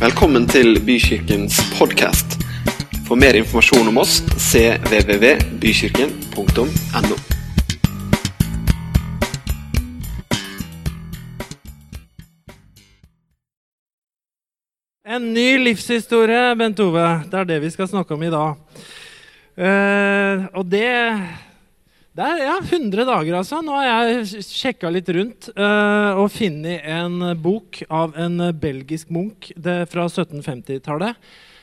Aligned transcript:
Velkommen 0.00 0.46
til 0.48 0.78
Bykirkens 0.80 1.58
podkast. 1.76 2.40
For 3.04 3.20
mer 3.20 3.36
informasjon 3.36 3.84
om 3.90 3.98
oss 4.00 4.22
cvvvbykirken.no. 4.32 7.16
En 15.04 15.34
ny 15.34 15.60
livshistorie, 15.66 16.56
Bent 16.56 16.80
Ove. 16.80 17.04
Det 17.28 17.36
er 17.42 17.44
det 17.52 17.60
vi 17.66 17.70
skal 17.76 17.92
snakke 17.92 18.16
om 18.16 18.24
i 18.24 18.32
dag. 18.32 18.56
Uh, 19.60 20.48
og 20.56 20.64
det 20.72 20.96
Det 22.10 22.26
er 22.26 22.40
ja, 22.42 22.56
100 22.58 23.06
dager, 23.06 23.36
altså. 23.38 23.60
Nå 23.62 23.76
har 23.76 23.86
jeg 23.86 24.42
sjekka 24.42 24.90
litt 24.90 25.08
rundt 25.14 25.46
uh, 25.54 26.18
og 26.18 26.32
funnet 26.34 26.82
en 26.90 27.30
bok 27.38 27.82
av 27.86 28.18
en 28.18 28.48
belgisk 28.58 29.12
munk 29.14 29.52
det, 29.54 29.84
fra 29.92 30.08
1750-tallet. 30.10 31.14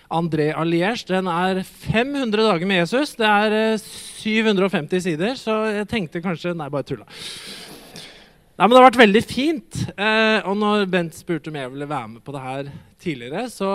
André 0.07 0.53
Alliers. 0.55 1.03
Den 1.09 1.27
er 1.27 1.59
500 1.67 2.47
dager 2.47 2.69
med 2.69 2.79
Jesus. 2.85 3.17
Det 3.19 3.27
er 3.27 3.75
uh, 3.75 3.87
750 4.23 5.03
sider, 5.03 5.35
så 5.35 5.59
jeg 5.81 5.91
tenkte 5.91 6.23
kanskje 6.23 6.55
Nei, 6.55 6.71
bare 6.71 6.87
tulla. 6.87 7.07
Nei, 8.57 8.65
men 8.65 8.73
Det 8.73 8.79
har 8.79 8.87
vært 8.87 9.03
veldig 9.03 9.21
fint. 9.29 9.75
Eh, 9.93 10.39
og 10.49 10.55
når 10.57 10.87
Bent 10.89 11.13
spurte 11.13 11.51
om 11.51 11.57
jeg 11.59 11.69
ville 11.69 11.85
være 11.91 12.07
med 12.15 12.23
på 12.25 12.33
det 12.33 12.39
her 12.41 12.71
tidligere, 12.97 13.43
så, 13.53 13.69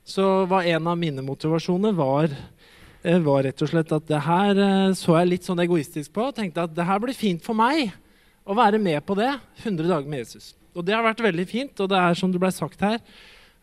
så 0.00 0.46
var 0.48 0.64
en 0.64 0.88
av 0.88 0.96
mine 0.96 1.20
motivasjoner 1.26 1.92
var, 1.98 2.32
eh, 2.32 2.51
var 3.02 3.42
rett 3.42 3.62
og 3.64 3.70
slett 3.70 3.92
at 3.94 4.06
det 4.06 4.20
her 4.22 4.58
eh, 4.62 4.94
så 4.98 5.16
jeg 5.18 5.30
litt 5.30 5.46
sånn 5.48 5.62
egoistisk 5.64 6.12
på. 6.14 6.28
og 6.28 6.36
tenkte 6.36 6.66
at 6.68 6.74
det 6.74 6.86
her 6.86 7.00
blir 7.02 7.16
fint 7.16 7.42
for 7.42 7.58
meg 7.58 7.90
å 8.46 8.54
være 8.54 8.78
med 8.82 9.02
på 9.06 9.16
det. 9.18 9.32
100 9.62 9.88
dager 9.88 10.08
med 10.08 10.22
Jesus. 10.22 10.52
Og 10.74 10.86
det 10.86 10.94
har 10.94 11.04
vært 11.04 11.24
veldig 11.24 11.46
fint. 11.50 11.82
Og 11.82 11.90
det 11.90 11.98
er 11.98 12.18
som 12.18 12.32
det 12.32 12.40
ble 12.42 12.52
sagt 12.54 12.80
her, 12.80 13.00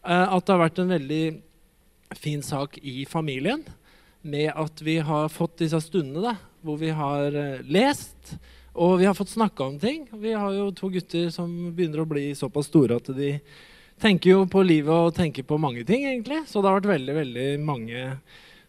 eh, 0.04 0.28
at 0.28 0.46
det 0.46 0.56
har 0.56 0.64
vært 0.66 0.84
en 0.84 0.96
veldig 0.96 1.24
fin 2.20 2.42
sak 2.44 2.80
i 2.82 3.06
familien 3.08 3.64
med 4.22 4.52
at 4.52 4.82
vi 4.84 4.98
har 5.00 5.30
fått 5.32 5.62
disse 5.62 5.80
stundene 5.86 6.34
da, 6.34 6.36
hvor 6.66 6.80
vi 6.82 6.90
har 6.92 7.36
eh, 7.36 7.62
lest 7.64 8.36
og 8.80 9.00
vi 9.02 9.08
har 9.08 9.16
fått 9.18 9.34
snakka 9.34 9.66
om 9.66 9.80
ting. 9.80 10.06
Vi 10.22 10.34
har 10.34 10.54
jo 10.56 10.70
to 10.76 10.92
gutter 10.94 11.30
som 11.34 11.50
begynner 11.76 12.04
å 12.04 12.10
bli 12.10 12.30
såpass 12.38 12.70
store 12.70 13.00
at 13.00 13.10
de 13.16 13.34
tenker 14.00 14.32
jo 14.32 14.46
på 14.48 14.62
livet 14.64 14.94
og 14.94 15.16
tenker 15.18 15.44
på 15.44 15.58
mange 15.60 15.84
ting, 15.88 16.06
egentlig. 16.08 16.46
Så 16.48 16.62
det 16.62 16.70
har 16.70 16.78
vært 16.80 16.94
veldig, 16.94 17.16
veldig 17.18 17.48
mange 17.66 18.04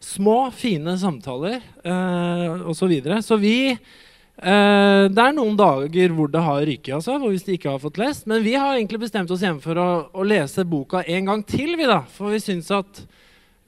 små, 0.01 0.51
fine 0.51 0.97
samtaler 0.99 1.61
eh, 1.85 2.69
osv. 2.69 2.75
Så, 2.75 2.87
videre. 2.91 3.23
så 3.23 3.37
vi 3.37 3.71
eh, 3.71 5.05
Det 5.13 5.23
er 5.25 5.37
noen 5.37 5.57
dager 5.59 6.15
hvor 6.17 6.31
det 6.33 6.43
har 6.45 6.65
ryket, 6.65 6.95
altså, 6.97 7.19
hvis 7.23 7.45
de 7.47 7.57
ikke 7.59 7.75
har 7.75 7.83
fått 7.83 8.01
lest. 8.01 8.27
Men 8.31 8.45
vi 8.45 8.57
har 8.57 8.75
egentlig 8.75 9.03
bestemt 9.05 9.31
oss 9.31 9.45
hjemme 9.45 9.63
for 9.65 9.79
å, 9.79 9.91
å 10.13 10.27
lese 10.27 10.65
boka 10.65 11.05
en 11.05 11.31
gang 11.31 11.45
til, 11.45 11.77
vi 11.77 11.89
da. 11.91 12.03
For 12.17 12.33
vi 12.33 12.41
syns 12.43 12.73
at 12.75 13.05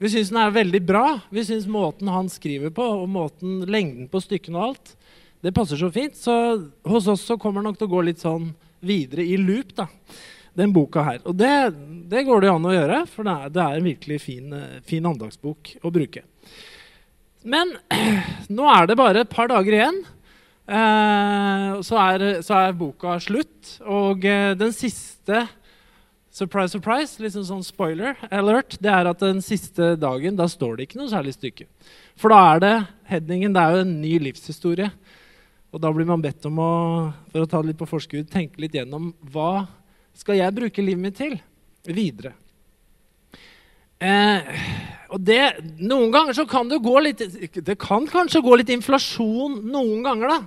vi 0.03 0.09
syns 0.11 0.33
den 0.33 0.41
er 0.41 0.51
veldig 0.51 0.81
bra. 0.83 1.05
Vi 1.31 1.45
syns 1.47 1.69
måten 1.69 2.09
han 2.11 2.27
skriver 2.31 2.73
på, 2.75 2.83
og 3.03 3.07
måten, 3.07 3.61
lengden 3.69 4.09
på 4.11 4.19
stykkene 4.19 4.59
og 4.59 4.73
alt, 4.73 4.95
det 5.43 5.53
passer 5.55 5.79
så 5.79 5.87
fint. 5.93 6.17
Så 6.17 6.33
hos 6.87 7.07
oss 7.07 7.23
så 7.23 7.37
kommer 7.39 7.61
det 7.61 7.69
nok 7.69 7.79
til 7.79 7.87
å 7.87 7.93
gå 7.93 8.01
litt 8.09 8.23
sånn 8.23 8.49
videre 8.83 9.23
i 9.23 9.37
loop, 9.39 9.71
da. 9.77 9.87
Den 10.57 10.73
boka 10.75 11.01
her. 11.05 11.21
Og 11.25 11.37
det, 11.37 11.49
det 12.11 12.25
går 12.27 12.43
det 12.43 12.51
an 12.51 12.67
å 12.69 12.73
gjøre, 12.75 12.99
for 13.09 13.25
det 13.25 13.33
er, 13.33 13.53
det 13.55 13.63
er 13.63 13.79
en 13.79 13.87
virkelig 13.87 14.19
fin, 14.21 14.51
eh, 14.53 14.81
fin 14.85 15.05
andagsbok 15.09 15.71
å 15.81 15.91
bruke. 15.93 16.21
Men 17.43 17.73
nå 18.57 18.67
er 18.69 18.89
det 18.89 18.99
bare 18.99 19.23
et 19.25 19.33
par 19.33 19.49
dager 19.51 19.79
igjen. 19.79 20.03
Eh, 20.63 21.81
så, 21.83 21.97
er, 22.05 22.27
så 22.45 22.59
er 22.59 22.77
boka 22.77 23.17
slutt. 23.23 23.75
Og 23.89 24.29
eh, 24.29 24.53
den 24.59 24.75
siste 24.75 25.45
Surprise, 26.33 26.73
surprise, 26.73 27.19
liksom 27.21 27.43
sånn 27.45 27.59
spoiler 27.61 28.17
alert, 28.33 28.73
det 28.81 28.89
er 28.89 29.05
at 29.05 29.19
den 29.21 29.37
siste 29.45 29.91
dagen 30.01 30.33
da 30.33 30.47
står 30.49 30.79
det 30.79 30.87
ikke 30.87 30.97
noe 30.97 31.11
særlig 31.11 31.35
stykke. 31.35 31.67
For 32.17 32.33
da 32.33 32.39
er 32.55 32.63
det 32.63 32.71
headingen, 33.11 33.53
det 33.53 33.61
er 33.61 33.75
jo 33.75 33.83
en 33.83 33.91
ny 34.01 34.15
livshistorie. 34.17 34.87
Og 35.69 35.83
da 35.83 35.91
blir 35.93 36.09
man 36.09 36.23
bedt 36.25 36.47
om 36.49 36.57
å 36.57 36.71
for 37.29 37.45
å 37.45 37.49
ta 37.51 37.61
det 37.61 37.69
litt 37.69 37.77
på 37.83 37.89
forskudd, 37.89 38.31
tenke 38.33 38.63
litt 38.63 38.73
gjennom 38.73 39.11
hva 39.29 39.67
skal 40.17 40.39
jeg 40.39 40.55
bruke 40.55 40.85
livet 40.85 41.03
mitt 41.03 41.17
til 41.19 41.37
videre. 41.89 42.33
Eh, 44.03 44.53
og 45.13 45.21
det, 45.23 45.39
Noen 45.79 46.11
ganger 46.11 46.35
så 46.35 46.45
kan 46.49 46.67
det 46.67 46.81
gå 46.83 46.93
litt 47.05 47.21
Det 47.53 47.75
kan 47.79 48.03
kanskje 48.09 48.41
gå 48.43 48.57
litt 48.59 48.71
inflasjon 48.73 49.61
noen 49.71 50.01
ganger 50.03 50.33
da, 50.33 50.39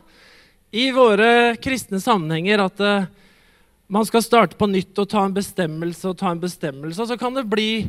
i 0.76 0.90
våre 0.92 1.30
kristne 1.62 2.00
sammenhenger. 2.02 2.66
at 2.66 2.80
eh, 2.80 3.06
man 3.86 4.06
skal 4.06 4.24
starte 4.24 4.58
på 4.58 4.66
nytt 4.66 4.98
og 4.98 5.08
ta 5.08 5.22
en 5.24 5.36
bestemmelse 5.36 6.08
og 6.10 6.18
ta 6.18 6.32
en 6.32 6.42
bestemmelse. 6.42 7.06
Så 7.06 7.16
kan 7.16 7.36
det 7.36 7.46
bli 7.48 7.86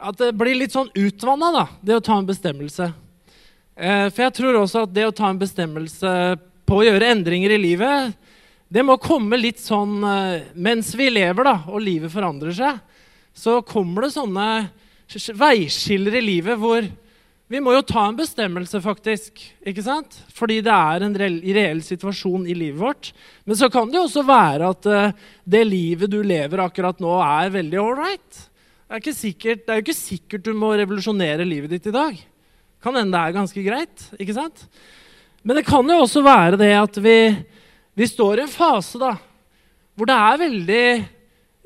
at 0.00 0.18
det 0.18 0.32
blir 0.34 0.56
litt 0.56 0.74
sånn 0.74 0.90
utvanna, 0.96 1.50
da, 1.54 1.64
det 1.84 1.98
å 2.00 2.04
ta 2.04 2.16
en 2.18 2.28
bestemmelse. 2.28 2.90
Eh, 3.76 4.06
for 4.10 4.24
jeg 4.24 4.34
tror 4.36 4.58
også 4.62 4.84
at 4.86 4.94
det 4.96 5.06
å 5.06 5.14
ta 5.14 5.30
en 5.30 5.40
bestemmelse 5.40 6.14
på 6.66 6.80
å 6.80 6.86
gjøre 6.86 7.12
endringer 7.14 7.54
i 7.54 7.60
livet, 7.60 8.16
det 8.70 8.84
må 8.86 8.94
komme 9.02 9.38
litt 9.40 9.58
sånn 9.58 9.98
eh, 10.06 10.48
mens 10.54 10.92
vi 10.94 11.08
lever, 11.10 11.46
da, 11.46 11.56
og 11.66 11.82
livet 11.82 12.12
forandrer 12.12 12.54
seg. 12.54 12.78
Så 13.34 13.58
kommer 13.66 14.06
det 14.06 14.14
sånne 14.14 14.48
veiskiller 15.34 16.20
i 16.20 16.22
livet 16.22 16.58
hvor 16.60 16.86
vi 17.50 17.58
må 17.58 17.72
jo 17.74 17.82
ta 17.82 18.04
en 18.06 18.14
bestemmelse, 18.14 18.78
faktisk. 18.84 19.40
ikke 19.66 19.82
sant? 19.82 20.20
Fordi 20.30 20.60
det 20.62 20.70
er 20.70 21.02
en 21.02 21.16
reell, 21.18 21.80
situasjon 21.82 22.44
i 22.46 22.54
livet 22.54 22.78
vårt. 22.78 23.10
Men 23.42 23.58
så 23.58 23.66
kan 23.74 23.90
det 23.90 23.98
jo 23.98 24.04
også 24.06 24.22
være 24.22 24.68
at 24.70 24.86
uh, 24.86 25.32
det 25.42 25.64
livet 25.66 26.12
du 26.12 26.20
lever 26.22 26.62
akkurat 26.62 27.02
nå, 27.02 27.16
er 27.26 27.50
veldig 27.56 27.80
ålreit. 27.82 28.38
Det, 28.86 29.02
det 29.10 29.66
er 29.66 29.80
jo 29.80 29.82
ikke 29.82 29.98
sikkert 29.98 30.46
du 30.46 30.52
må 30.54 30.70
revolusjonere 30.78 31.42
livet 31.46 31.74
ditt 31.74 31.90
i 31.90 31.96
dag. 31.96 32.22
Kan 32.78 32.94
hende 33.00 33.18
det 33.18 33.24
er 33.24 33.38
ganske 33.40 33.66
greit. 33.66 34.06
ikke 34.14 34.38
sant? 34.38 34.62
Men 35.42 35.58
det 35.58 35.66
kan 35.66 35.90
jo 35.90 35.98
også 36.04 36.22
være 36.22 36.60
det 36.60 36.70
at 36.78 37.02
vi, 37.02 37.16
vi 38.00 38.08
står 38.08 38.38
i 38.38 38.42
en 38.46 38.48
fase 38.48 38.96
da, 38.96 39.10
hvor 39.92 40.08
det 40.08 40.14
er 40.16 40.38
veldig 40.40 40.84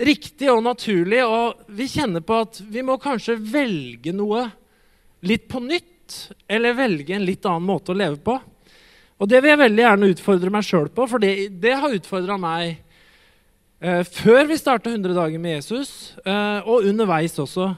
riktig 0.03 0.49
og 0.51 0.65
naturlig, 0.67 1.21
og 1.23 1.61
vi 1.71 1.87
kjenner 1.87 2.25
på 2.27 2.41
at 2.43 2.57
vi 2.59 2.83
må 2.83 2.97
kanskje 2.99 3.37
velge 3.39 4.11
noe 4.11 4.49
litt 5.23 5.45
på 5.47 5.61
nytt, 5.63 6.17
eller 6.51 6.75
velge 6.75 7.15
en 7.15 7.23
litt 7.23 7.47
annen 7.47 7.69
måte 7.69 7.95
å 7.95 7.99
leve 8.01 8.19
på. 8.19 8.35
Og 9.23 9.31
det 9.31 9.45
vil 9.45 9.53
jeg 9.53 9.61
veldig 9.61 9.85
gjerne 9.85 10.09
utfordre 10.11 10.51
meg 10.57 10.67
sjøl 10.67 10.91
på, 10.97 11.07
for 11.13 11.23
det, 11.23 11.31
det 11.63 11.77
har 11.85 11.95
utfordra 12.01 12.39
meg 12.43 12.73
eh, 13.79 14.03
før 14.03 14.51
vi 14.51 14.59
starta 14.59 14.91
100 14.91 15.15
dager 15.15 15.39
med 15.39 15.61
Jesus, 15.61 16.17
eh, 16.27 16.67
og 16.67 16.89
underveis 16.91 17.39
også. 17.39 17.69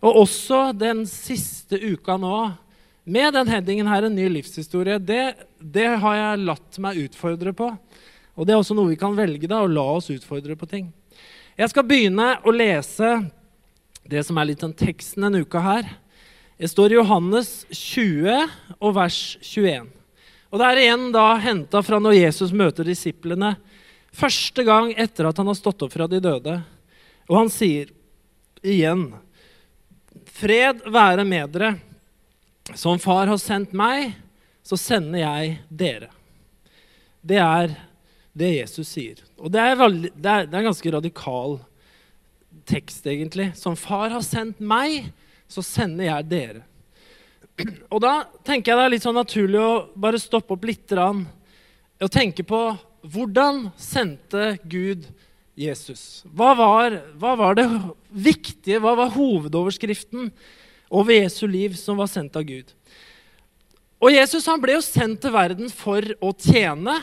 Og 0.00 0.22
også 0.24 0.70
den 0.72 1.04
siste 1.10 1.76
uka 1.76 2.16
nå, 2.16 2.38
med 3.04 3.36
den 3.36 3.52
headingen 3.52 3.88
her, 3.88 4.08
en 4.08 4.16
ny 4.16 4.32
livshistorie, 4.32 4.96
det, 4.96 5.34
det 5.60 5.90
har 6.00 6.16
jeg 6.22 6.46
latt 6.48 6.80
meg 6.80 7.04
utfordre 7.04 7.52
på. 7.56 7.68
Og 8.38 8.46
det 8.46 8.54
er 8.54 8.60
også 8.60 8.76
noe 8.78 8.92
vi 8.92 8.98
kan 9.00 9.16
velge, 9.18 9.50
da, 9.50 9.58
å 9.64 9.70
la 9.70 9.84
oss 9.98 10.12
utfordre 10.14 10.54
på 10.54 10.68
ting. 10.70 10.86
Jeg 11.58 11.72
skal 11.72 11.86
begynne 11.88 12.36
å 12.46 12.54
lese 12.54 13.16
det 14.06 14.22
som 14.24 14.38
er 14.38 14.52
litt 14.52 14.62
den 14.62 14.76
teksten 14.78 15.26
denne 15.26 15.42
uka 15.42 15.58
her. 15.64 15.88
Det 16.58 16.70
står 16.70 16.94
i 16.94 16.98
Johannes 17.00 17.50
20 17.74 18.78
og 18.78 18.94
vers 18.94 19.18
21. 19.42 19.88
Og 20.48 20.62
Det 20.62 20.68
er 20.68 20.80
igjen 20.84 21.08
da 21.12 21.26
henta 21.42 21.82
fra 21.82 21.98
når 22.00 22.14
Jesus 22.20 22.54
møter 22.54 22.86
disiplene 22.86 23.56
første 24.14 24.62
gang 24.64 24.92
etter 24.94 25.28
at 25.28 25.42
han 25.42 25.50
har 25.50 25.58
stått 25.58 25.82
opp 25.84 25.92
fra 25.92 26.06
de 26.08 26.22
døde. 26.22 26.54
Og 27.26 27.36
han 27.42 27.50
sier 27.52 27.90
igjen 28.62 29.10
Fred 30.38 30.86
være 30.86 31.26
med 31.26 31.50
dere. 31.50 31.74
Som 32.78 33.00
far 33.02 33.26
har 33.26 33.40
sendt 33.42 33.74
meg, 33.74 34.12
så 34.62 34.76
sender 34.78 35.24
jeg 35.24 35.54
dere. 35.68 36.12
Det 37.24 37.40
er 37.42 37.74
det 38.38 38.52
Jesus 38.54 38.92
sier. 38.94 39.20
Og 39.38 39.52
det 39.52 39.62
er, 39.62 39.76
det 39.78 40.30
er, 40.30 40.46
det 40.46 40.54
er 40.54 40.62
en 40.62 40.70
ganske 40.70 40.94
radikal 40.94 41.58
tekst, 42.68 43.06
egentlig. 43.06 43.50
Som 43.58 43.76
far 43.78 44.12
har 44.14 44.24
sendt 44.24 44.60
meg, 44.60 45.10
så 45.50 45.64
sender 45.64 46.08
jeg 46.08 46.28
dere. 46.30 46.64
Og 47.92 48.00
da 48.04 48.22
tenker 48.46 48.72
jeg 48.72 48.78
det 48.78 48.86
er 48.86 48.94
litt 48.94 49.06
sånn 49.06 49.18
naturlig 49.18 49.60
å 49.62 49.72
bare 49.98 50.20
stoppe 50.22 50.54
opp 50.54 50.68
litt 50.68 50.94
og 50.98 52.12
tenke 52.14 52.44
på 52.46 52.60
hvordan 53.08 53.68
sendte 53.78 54.52
Gud 54.70 55.08
Jesus? 55.58 56.22
Hva 56.30 56.52
var, 56.58 57.00
hva 57.18 57.34
var 57.38 57.58
det 57.58 57.66
viktige, 58.08 58.78
hva 58.82 58.94
var 58.98 59.14
hovedoverskriften 59.14 60.30
over 60.88 61.16
Jesu 61.16 61.46
liv 61.50 61.74
som 61.78 61.98
var 61.98 62.10
sendt 62.10 62.38
av 62.38 62.46
Gud? 62.46 62.70
Og 63.98 64.14
Jesus 64.14 64.46
han 64.46 64.62
ble 64.62 64.76
jo 64.76 64.84
sendt 64.84 65.24
til 65.24 65.34
verden 65.34 65.70
for 65.74 66.04
å 66.22 66.30
tjene. 66.38 67.00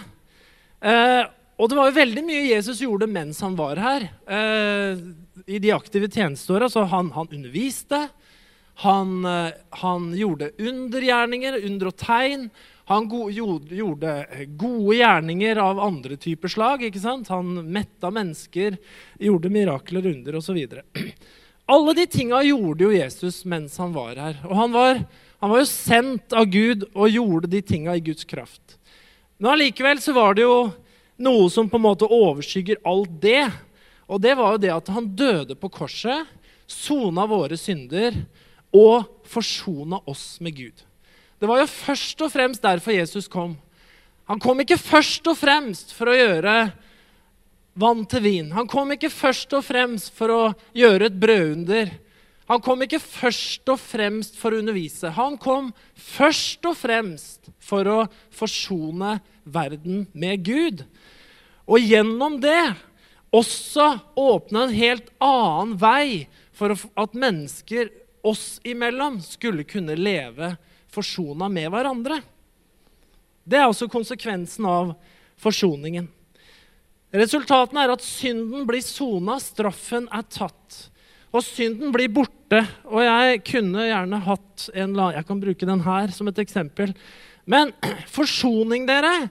Eh, 0.80 1.24
og 1.56 1.70
det 1.72 1.78
var 1.78 1.88
jo 1.88 1.96
veldig 1.96 2.24
mye 2.28 2.48
Jesus 2.50 2.82
gjorde 2.84 3.08
mens 3.08 3.40
han 3.44 3.56
var 3.56 3.80
her. 3.80 4.10
Eh, 4.28 5.04
I 5.48 5.60
de 5.64 5.72
aktive 5.72 6.10
tjenesteåra. 6.12 6.68
Så 6.70 6.84
han, 6.92 7.14
han 7.16 7.32
underviste. 7.32 8.02
Han, 8.84 9.26
eh, 9.26 9.54
han 9.80 10.10
gjorde 10.20 10.52
undergjerninger, 10.60 11.62
under 11.70 11.94
og 11.94 11.98
tegn. 12.02 12.50
Han 12.92 13.08
go 13.10 13.24
gjorde 13.32 14.18
gode 14.60 15.00
gjerninger 15.00 15.58
av 15.64 15.80
andre 15.80 16.20
typer 16.22 16.52
slag. 16.52 16.84
ikke 16.84 17.02
sant? 17.02 17.32
Han 17.32 17.64
metta 17.72 18.12
mennesker, 18.12 18.78
gjorde 19.20 19.50
mirakler, 19.50 20.12
under 20.12 20.42
osv. 20.42 20.60
Alle 21.72 21.94
de 21.98 22.06
tinga 22.06 22.44
gjorde 22.46 22.84
jo 22.84 22.94
Jesus 22.94 23.46
mens 23.48 23.80
han 23.82 23.96
var 23.96 24.20
her. 24.20 24.42
Og 24.46 24.60
han 24.60 24.76
var, 24.76 25.00
han 25.40 25.56
var 25.56 25.64
jo 25.64 25.72
sendt 25.72 26.36
av 26.36 26.52
Gud 26.52 26.84
og 26.92 27.10
gjorde 27.10 27.50
de 27.56 27.64
tinga 27.64 27.96
i 27.96 28.04
Guds 28.04 28.28
kraft. 28.28 28.76
Men 29.40 29.56
allikevel 29.56 30.04
så 30.04 30.14
var 30.14 30.36
det 30.36 30.44
jo 30.46 30.60
noe 31.18 31.50
som 31.52 31.70
på 31.70 31.80
en 31.80 31.86
måte 31.86 32.10
overskygger 32.10 32.82
alt 32.88 33.14
det. 33.24 33.46
Og 34.06 34.22
det 34.22 34.36
var 34.38 34.56
jo 34.56 34.62
det 34.62 34.74
at 34.74 34.92
han 34.94 35.12
døde 35.18 35.58
på 35.58 35.72
korset, 35.74 36.28
sona 36.68 37.26
våre 37.30 37.58
synder 37.58 38.18
og 38.76 39.06
forsona 39.30 40.02
oss 40.10 40.36
med 40.44 40.58
Gud. 40.58 40.86
Det 41.40 41.50
var 41.50 41.62
jo 41.62 41.70
først 41.70 42.22
og 42.26 42.32
fremst 42.34 42.64
derfor 42.64 42.96
Jesus 42.96 43.28
kom. 43.32 43.56
Han 44.26 44.42
kom 44.42 44.62
ikke 44.64 44.80
først 44.82 45.28
og 45.30 45.38
fremst 45.38 45.94
for 45.94 46.10
å 46.10 46.18
gjøre 46.18 46.56
vann 47.78 48.06
til 48.10 48.24
vin. 48.24 48.50
Han 48.56 48.70
kom 48.72 48.96
ikke 48.96 49.12
først 49.14 49.54
og 49.54 49.66
fremst 49.68 50.14
for 50.16 50.34
å 50.34 50.42
gjøre 50.74 51.12
et 51.12 51.20
brødunder. 51.22 51.92
Han 52.50 52.62
kom 52.62 52.84
ikke 52.86 53.02
først 53.02 53.70
og 53.74 53.80
fremst 53.82 54.38
for 54.38 54.54
å 54.54 54.62
undervise. 54.62 55.10
Han 55.18 55.38
kom 55.42 55.72
først 55.98 56.66
og 56.70 56.78
fremst 56.78 57.50
for 57.62 57.90
å 57.90 58.00
forsone 58.34 59.18
verden 59.44 60.06
med 60.14 60.46
Gud. 60.46 60.86
Og 61.66 61.82
gjennom 61.82 62.38
det 62.42 62.74
også 63.36 63.88
åpna 64.16 64.66
en 64.66 64.76
helt 64.76 65.10
annen 65.24 65.76
vei 65.82 66.26
for 66.56 66.72
at 66.76 67.18
mennesker 67.18 67.90
oss 68.26 68.60
imellom 68.66 69.20
skulle 69.22 69.66
kunne 69.68 69.98
leve 69.98 70.54
forsona 70.94 71.50
med 71.52 71.70
hverandre. 71.74 72.22
Det 73.46 73.60
er 73.60 73.68
også 73.68 73.90
konsekvensen 73.92 74.66
av 74.70 74.94
forsoningen. 75.42 76.08
Resultatene 77.16 77.86
er 77.86 77.94
at 77.94 78.04
synden 78.04 78.66
blir 78.68 78.84
sona, 78.84 79.38
straffen 79.40 80.08
er 80.14 80.26
tatt. 80.32 80.80
Og 81.36 81.44
synden 81.44 81.92
blir 81.94 82.12
borte. 82.12 82.62
Og 82.90 83.04
jeg 83.04 83.44
kunne 83.48 83.86
gjerne 83.88 84.22
hatt 84.26 84.70
en 84.74 84.96
Jeg 84.96 85.28
kan 85.28 85.42
bruke 85.42 85.68
den 85.68 85.84
her 85.86 86.12
som 86.16 86.28
et 86.32 86.40
eksempel. 86.40 86.96
Men 87.46 87.72
forsoning, 88.18 88.88
dere, 88.88 89.30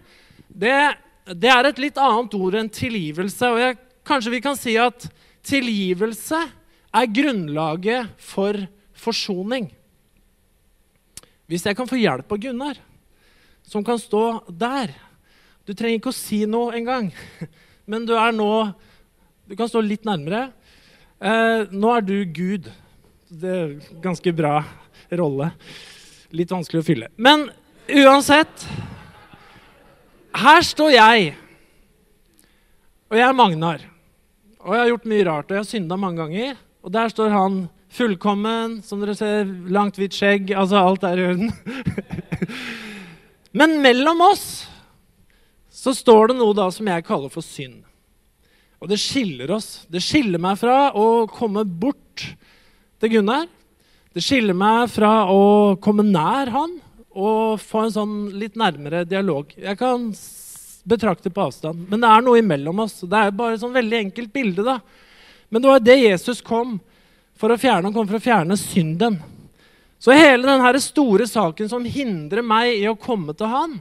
det, 0.48 0.94
det 1.24 1.48
er 1.48 1.68
et 1.68 1.80
litt 1.80 1.98
annet 2.00 2.34
ord 2.36 2.56
enn 2.58 2.68
tilgivelse. 2.72 3.48
Og 3.48 3.60
jeg, 3.62 3.78
kanskje 4.04 4.34
vi 4.34 4.42
kan 4.44 4.58
si 4.58 4.76
at 4.80 5.06
tilgivelse 5.44 6.40
er 6.94 7.12
grunnlaget 7.16 8.12
for 8.20 8.58
forsoning. 9.04 9.70
Hvis 11.48 11.64
jeg 11.66 11.76
kan 11.76 11.88
få 11.88 11.98
hjelp 12.00 12.30
av 12.32 12.40
Gunnar, 12.40 12.78
som 13.64 13.84
kan 13.84 14.00
stå 14.00 14.44
der 14.48 14.92
Du 15.64 15.72
trenger 15.72 15.96
ikke 15.96 16.10
å 16.12 16.16
si 16.16 16.42
noe 16.44 16.74
engang, 16.76 17.06
men 17.90 18.04
du 18.04 18.12
er 18.12 18.34
nå 18.36 18.74
Du 19.48 19.54
kan 19.56 19.68
stå 19.68 19.80
litt 19.84 20.04
nærmere. 20.04 20.50
Eh, 21.20 21.68
nå 21.72 21.90
er 21.92 22.04
du 22.04 22.16
Gud. 22.36 22.68
Det 23.28 23.50
er 23.52 23.74
ganske 24.04 24.32
bra 24.36 24.58
rolle. 25.12 25.50
Litt 26.32 26.52
vanskelig 26.52 26.80
å 26.80 26.86
fylle. 26.86 27.08
Men 27.16 27.46
uansett 27.88 28.64
Her 30.34 30.64
står 30.66 30.90
jeg, 30.96 31.34
og 33.06 33.18
jeg 33.20 33.26
er 33.28 33.36
Magnar. 33.38 33.82
Og 34.64 34.72
jeg 34.74 34.80
har 34.80 34.88
gjort 34.90 35.08
mye 35.12 35.26
rart, 35.28 35.46
og 35.46 35.54
jeg 35.54 35.62
har 35.62 35.68
synda 35.68 35.98
mange 36.00 36.18
ganger. 36.24 36.56
Og 36.82 36.92
der 36.92 37.12
står 37.12 37.30
han 37.30 37.58
fullkommen, 37.94 38.80
som 38.82 39.02
dere 39.02 39.14
ser, 39.14 39.44
langt, 39.70 40.00
hvitt 40.00 40.16
skjegg. 40.16 40.50
Altså, 40.58 40.80
alt 40.80 41.04
er 41.06 41.20
i 41.20 41.26
orden. 41.28 41.52
Men 43.58 43.76
mellom 43.84 44.24
oss 44.26 44.46
så 45.70 45.94
står 45.94 46.32
det 46.32 46.38
noe 46.40 46.56
da 46.56 46.66
som 46.74 46.88
jeg 46.90 47.06
kaller 47.06 47.30
for 47.30 47.46
synd. 47.46 47.84
Og 48.82 48.90
det 48.90 48.98
skiller 48.98 49.52
oss. 49.54 49.84
Det 49.86 50.02
skiller 50.02 50.42
meg 50.42 50.58
fra 50.58 50.88
å 50.98 51.28
komme 51.30 51.62
bort 51.62 52.24
til 52.98 53.12
Gunnar. 53.14 53.46
Det 54.10 54.24
skiller 54.24 54.56
meg 54.58 54.90
fra 54.90 55.28
å 55.30 55.76
komme 55.82 56.06
nær 56.08 56.50
han 56.54 56.74
og 57.14 57.60
få 57.62 57.86
en 57.86 57.94
sånn 57.94 58.16
litt 58.34 58.58
nærmere 58.58 59.04
dialog. 59.06 59.52
Jeg 59.54 59.78
kan 59.78 60.08
betrakte 60.84 61.30
på 61.32 61.46
avstand, 61.46 61.86
men 61.88 62.02
det 62.02 62.10
er 62.10 62.24
noe 62.24 62.40
imellom 62.42 62.82
oss. 62.84 62.98
Det 63.06 63.20
er 63.20 63.36
bare 63.36 63.56
et 63.56 63.62
sånn 63.62 63.76
veldig 63.76 64.00
enkelt 64.08 64.32
bilde. 64.34 64.66
da. 64.66 64.80
Men 65.48 65.62
det 65.62 65.70
var 65.70 65.84
det 65.84 65.96
Jesus 66.00 66.42
kom 66.44 66.76
for 67.38 67.54
å 67.54 67.58
fjerne. 67.60 67.86
Han 67.88 67.94
kom 67.94 68.08
for 68.10 68.18
å 68.18 68.24
fjerne 68.24 68.58
synden. 68.60 69.20
Så 70.02 70.12
hele 70.12 70.44
denne 70.44 70.80
store 70.84 71.26
saken 71.30 71.70
som 71.70 71.86
hindrer 71.88 72.44
meg 72.44 72.74
i 72.82 72.88
å 72.90 72.98
komme 72.98 73.32
til 73.38 73.48
han, 73.48 73.78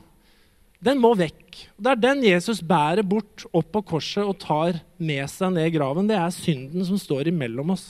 den 0.83 0.99
må 0.99 1.13
vekk. 1.15 1.65
Det 1.79 1.91
er 1.91 1.99
den 1.99 2.23
Jesus 2.25 2.61
bærer 2.63 3.03
bort 3.07 3.45
opp 3.51 3.71
på 3.73 3.81
korset 3.93 4.23
og 4.23 4.39
tar 4.39 4.79
med 4.99 5.25
seg 5.31 5.53
ned 5.55 5.67
i 5.69 5.73
graven. 5.75 6.07
Det 6.07 6.15
er 6.19 6.31
synden 6.35 6.85
som 6.87 6.99
står 6.99 7.31
imellom 7.31 7.73
oss. 7.75 7.85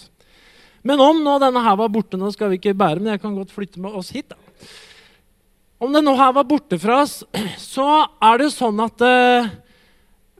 Men 0.84 1.02
om 1.02 1.22
nå 1.24 1.38
denne 1.42 1.62
her 1.64 1.78
var 1.80 1.92
borte, 1.94 2.20
nå 2.20 2.30
skal 2.34 2.52
vi 2.52 2.60
ikke 2.60 2.76
bære, 2.78 3.02
men 3.02 3.14
jeg 3.14 3.22
kan 3.24 3.38
godt 3.38 3.54
flytte 3.56 3.82
med 3.82 3.96
oss 3.98 4.12
hit. 4.14 4.34
da. 4.34 4.38
Om 5.84 5.92
det 5.92 6.04
nå 6.06 6.14
her 6.16 6.32
var 6.32 6.48
borte 6.48 6.78
fra 6.80 7.02
oss, 7.04 7.22
så 7.60 7.88
er 8.24 8.40
det 8.40 8.48
jo 8.48 8.56
sånn 8.56 8.80
at 8.84 9.04
eh, 9.04 9.52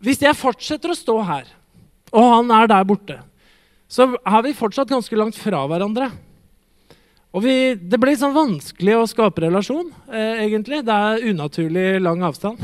hvis 0.04 0.24
jeg 0.24 0.40
fortsetter 0.40 0.94
å 0.94 0.98
stå 0.98 1.16
her, 1.28 1.50
og 2.14 2.30
han 2.38 2.54
er 2.56 2.70
der 2.72 2.86
borte, 2.88 3.18
så 3.92 4.14
er 4.16 4.46
vi 4.46 4.56
fortsatt 4.56 4.92
ganske 4.92 5.18
langt 5.20 5.38
fra 5.38 5.66
hverandre. 5.68 6.10
Og 7.34 7.44
vi, 7.44 7.76
Det 7.76 8.00
blir 8.00 8.16
sånn 8.18 8.36
vanskelig 8.36 8.96
å 8.96 9.10
skape 9.10 9.44
relasjon, 9.44 9.90
eh, 10.14 10.46
egentlig. 10.46 10.84
Det 10.86 10.96
er 10.96 11.28
unaturlig 11.34 11.88
lang 12.02 12.24
avstand. 12.24 12.62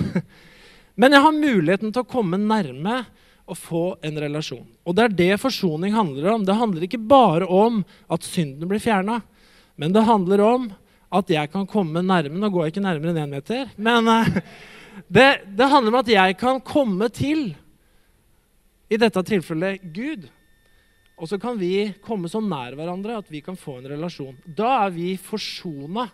Men 0.99 1.15
jeg 1.15 1.25
har 1.25 1.35
muligheten 1.35 1.91
til 1.91 2.05
å 2.05 2.11
komme 2.11 2.39
nærme 2.39 3.01
og 3.49 3.57
få 3.57 3.83
en 4.05 4.19
relasjon. 4.21 4.67
Og 4.85 4.95
det 4.95 5.03
er 5.03 5.17
det 5.19 5.41
forsoning 5.41 5.95
handler 5.95 6.35
om. 6.35 6.45
Det 6.45 6.59
handler 6.59 6.85
ikke 6.85 7.01
bare 7.01 7.47
om 7.49 7.81
at 8.11 8.27
synden 8.27 8.69
blir 8.69 8.83
fjerna, 8.83 9.23
men 9.79 9.95
det 9.95 10.03
handler 10.05 10.43
om 10.43 10.67
at 11.09 11.31
jeg 11.33 11.49
kan 11.51 11.65
komme 11.69 12.03
nærme 12.05 12.37
Nå 12.37 12.51
går 12.53 12.67
jeg 12.67 12.75
ikke 12.75 12.85
nærmere 12.85 13.13
enn 13.15 13.23
én 13.23 13.33
meter, 13.33 13.71
men 13.77 14.09
eh, 14.13 14.29
det, 15.07 15.29
det 15.57 15.69
handler 15.71 15.93
om 15.93 16.01
at 16.03 16.11
jeg 16.13 16.37
kan 16.37 16.61
komme 16.61 17.09
til, 17.13 17.49
i 18.89 18.97
dette 18.97 19.21
tilfellet, 19.25 19.83
Gud. 19.93 20.27
Og 21.19 21.27
så 21.29 21.37
kan 21.41 21.57
vi 21.59 21.91
komme 22.01 22.29
så 22.31 22.39
nær 22.41 22.77
hverandre 22.77 23.19
at 23.19 23.27
vi 23.29 23.41
kan 23.43 23.57
få 23.59 23.79
en 23.79 23.89
relasjon. 23.91 24.37
Da 24.45 24.85
er 24.85 24.93
vi 24.95 25.11
forsona. 25.19 26.07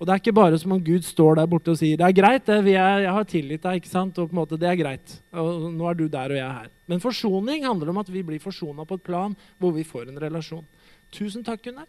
Og 0.00 0.06
det 0.08 0.12
er 0.14 0.20
ikke 0.22 0.36
bare 0.36 0.58
som 0.60 0.72
om 0.72 0.82
Gud 0.84 1.04
står 1.04 1.36
der 1.36 1.48
borte 1.50 1.74
og 1.74 1.78
sier 1.80 1.98
det 2.00 2.06
er 2.06 2.16
greit, 2.16 2.46
det, 2.46 2.72
er, 2.72 3.02
jeg 3.04 3.14
har 3.16 3.26
tilgitt 3.28 3.64
deg. 3.66 3.80
ikke 3.80 3.90
sant? 3.90 4.20
Og 4.20 4.30
på 4.30 4.36
en 4.36 4.40
måte, 4.40 4.58
det 4.60 4.68
er 4.70 4.78
greit. 4.80 5.16
Og 5.36 5.66
nå 5.74 5.88
er 5.90 5.98
du 5.98 6.06
der, 6.08 6.32
og 6.32 6.38
jeg 6.38 6.46
er 6.46 6.58
her. 6.62 6.70
Men 6.88 7.02
forsoning 7.04 7.66
handler 7.68 7.92
om 7.92 8.00
at 8.00 8.12
vi 8.12 8.22
blir 8.24 8.40
forsona 8.40 8.86
på 8.88 9.00
et 9.00 9.04
plan 9.04 9.36
hvor 9.60 9.74
vi 9.76 9.84
får 9.84 10.08
en 10.08 10.22
relasjon. 10.22 10.64
Tusen 11.12 11.44
takk, 11.44 11.64
Gunnar. 11.66 11.88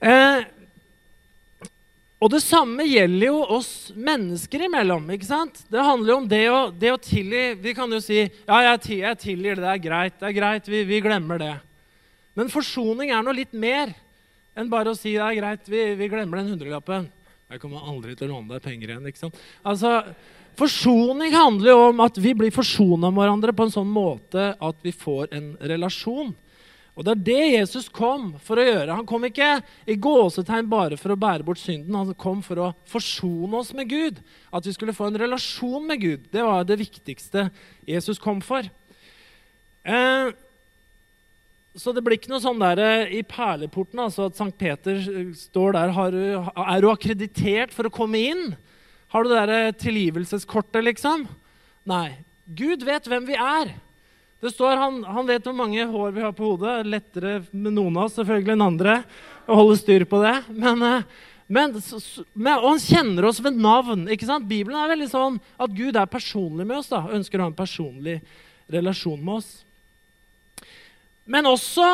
Eh, 0.00 0.46
og 2.20 2.28
det 2.34 2.42
samme 2.44 2.84
gjelder 2.84 3.30
jo 3.30 3.38
oss 3.56 3.70
mennesker 3.96 4.66
imellom. 4.66 5.06
ikke 5.14 5.28
sant? 5.28 5.62
Det 5.72 5.80
handler 5.80 6.12
jo 6.12 6.16
om 6.20 6.28
det 6.28 6.42
å, 6.52 6.58
det 6.68 6.90
å 6.92 7.00
tilgi. 7.00 7.44
Vi 7.62 7.72
kan 7.76 7.92
jo 7.92 8.00
si 8.04 8.18
ja, 8.20 8.58
jeg, 8.66 8.98
jeg 9.00 9.20
tilgir 9.22 9.56
det, 9.56 9.64
det 9.64 9.70
er 9.72 9.84
greit, 9.86 10.18
det 10.20 10.28
er 10.28 10.36
greit, 10.36 10.68
vi, 10.68 10.82
vi, 10.88 11.00
glemmer 11.00 11.40
det. 11.40 11.54
Men 12.36 12.52
forsoning 12.52 13.14
er 13.14 13.24
noe 13.24 13.38
litt 13.38 13.56
mer 13.56 13.94
enn 14.52 14.68
bare 14.68 14.92
å 14.92 14.98
si 14.98 15.14
det 15.14 15.24
er 15.24 15.38
greit, 15.38 15.64
vi, 15.70 15.86
vi 15.96 16.10
glemmer 16.12 16.42
den 16.42 16.52
hundrelappen. 16.52 17.08
Jeg 17.50 17.62
kommer 17.62 17.88
aldri 17.88 18.12
til 18.14 18.28
å 18.28 18.36
låne 18.36 18.52
deg 18.52 18.68
penger 18.68 18.92
igjen. 18.92 19.08
ikke 19.08 19.24
sant? 19.24 19.40
Altså, 19.66 19.96
Forsoning 20.60 21.32
handler 21.32 21.70
jo 21.70 21.82
om 21.88 22.00
at 22.04 22.18
vi 22.20 22.34
blir 22.36 22.52
forsona 22.52 23.08
med 23.08 23.22
hverandre 23.22 23.54
på 23.56 23.64
en 23.64 23.72
sånn 23.72 23.88
måte 23.88 24.50
at 24.60 24.82
vi 24.84 24.92
får 24.92 25.30
en 25.36 25.54
relasjon. 25.70 26.34
Og 26.98 27.06
Det 27.06 27.12
er 27.12 27.22
det 27.24 27.44
Jesus 27.54 27.88
kom 27.88 28.34
for 28.44 28.60
å 28.60 28.66
gjøre. 28.66 28.96
Han 28.98 29.06
kom 29.08 29.24
ikke 29.28 29.60
i 29.88 29.96
gåsetegn 29.96 30.68
bare 30.68 30.98
for 31.00 31.14
å 31.14 31.20
bære 31.20 31.46
bort 31.46 31.62
synden. 31.62 31.96
Han 31.96 32.12
kom 32.18 32.42
for 32.44 32.60
å 32.60 32.68
forsone 32.90 33.56
oss 33.62 33.72
med 33.76 33.88
Gud. 33.88 34.20
At 34.52 34.66
vi 34.66 34.74
skulle 34.76 34.96
få 34.96 35.08
en 35.08 35.18
relasjon 35.22 35.86
med 35.86 36.02
Gud. 36.02 36.28
Det 36.32 36.44
var 36.44 36.66
det 36.68 36.80
viktigste 36.82 37.48
Jesus 37.88 38.20
kom 38.20 38.42
for. 38.44 38.66
Eh, 39.86 40.32
så 41.78 41.94
det 41.94 42.02
blir 42.04 42.18
ikke 42.18 42.32
noe 42.32 42.42
sånn 42.42 42.60
der 42.60 42.82
eh, 42.82 43.12
i 43.20 43.22
perleporten 43.24 44.02
altså 44.02 44.26
at 44.28 44.36
Sankt 44.36 44.58
Peter 44.60 44.98
står 45.38 45.78
der 45.78 45.94
du, 46.12 46.24
Er 46.42 46.82
du 46.82 46.90
akkreditert 46.90 47.72
for 47.72 47.86
å 47.86 47.94
komme 47.94 48.20
inn? 48.32 48.50
Har 49.14 49.24
du 49.24 49.30
det 49.32 49.46
der 49.48 49.78
tilgivelseskortet, 49.78 50.82
liksom? 50.86 51.24
Nei. 51.88 52.20
Gud 52.46 52.82
vet 52.86 53.06
hvem 53.08 53.24
vi 53.26 53.38
er. 53.38 53.72
Det 54.40 54.50
står 54.50 54.76
han, 54.80 55.02
han, 55.04 55.26
vet 55.28 55.44
hvor 55.44 55.56
mange 55.56 55.84
hår 55.84 56.12
vi 56.16 56.22
har 56.24 56.32
på 56.32 56.54
hodet. 56.54 56.78
Lettere 56.88 57.42
med 57.52 57.74
noen 57.76 57.98
av 57.98 58.08
oss 58.08 58.16
selvfølgelig 58.16 58.54
enn 58.54 58.64
andre 58.64 58.94
å 59.44 59.58
holde 59.58 59.76
styr 59.76 60.06
på 60.08 60.22
det. 60.22 60.36
Men, 60.48 60.80
eh, 60.86 61.08
men, 61.50 61.74
men, 62.32 62.54
og 62.54 62.68
han 62.70 62.80
kjenner 62.80 63.28
oss 63.28 63.42
ved 63.44 63.58
navn. 63.60 64.06
ikke 64.08 64.28
sant? 64.28 64.48
Bibelen 64.48 64.80
er 64.80 64.94
veldig 64.94 65.10
sånn 65.12 65.36
at 65.60 65.74
Gud 65.76 65.98
er 65.98 66.08
personlig 66.08 66.64
med 66.64 66.78
oss. 66.78 66.88
da, 66.88 67.02
Ønsker 67.12 67.36
å 67.36 67.48
ha 67.48 67.52
en 67.52 67.58
personlig 67.58 68.16
relasjon 68.72 69.20
med 69.20 69.42
oss. 69.42 69.50
Men 71.28 71.46
også 71.50 71.90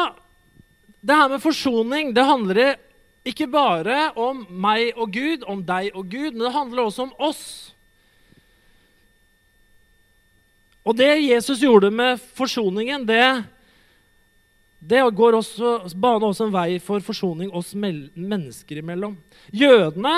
det 1.02 1.18
her 1.18 1.32
med 1.34 1.42
forsoning. 1.42 2.14
Det 2.14 2.30
handler 2.30 2.76
ikke 3.26 3.48
bare 3.50 4.12
om 4.14 4.44
meg 4.50 4.94
og 4.94 5.10
Gud, 5.14 5.42
om 5.50 5.66
deg 5.66 5.90
og 5.98 6.06
Gud, 6.10 6.36
men 6.36 6.46
det 6.46 6.54
handler 6.54 6.86
også 6.86 7.08
om 7.08 7.16
oss. 7.18 7.44
Og 10.86 10.94
det 10.94 11.10
Jesus 11.18 11.58
gjorde 11.64 11.90
med 11.90 12.20
forsoningen, 12.38 13.02
det, 13.08 13.42
det 14.78 15.02
går 15.18 15.34
også, 15.40 15.80
baner 15.98 16.28
også 16.28 16.46
en 16.46 16.54
vei 16.54 16.76
for 16.82 17.02
forsoning 17.02 17.50
oss 17.50 17.72
mennesker 17.74 18.78
imellom. 18.78 19.16
Jødene 19.50 20.14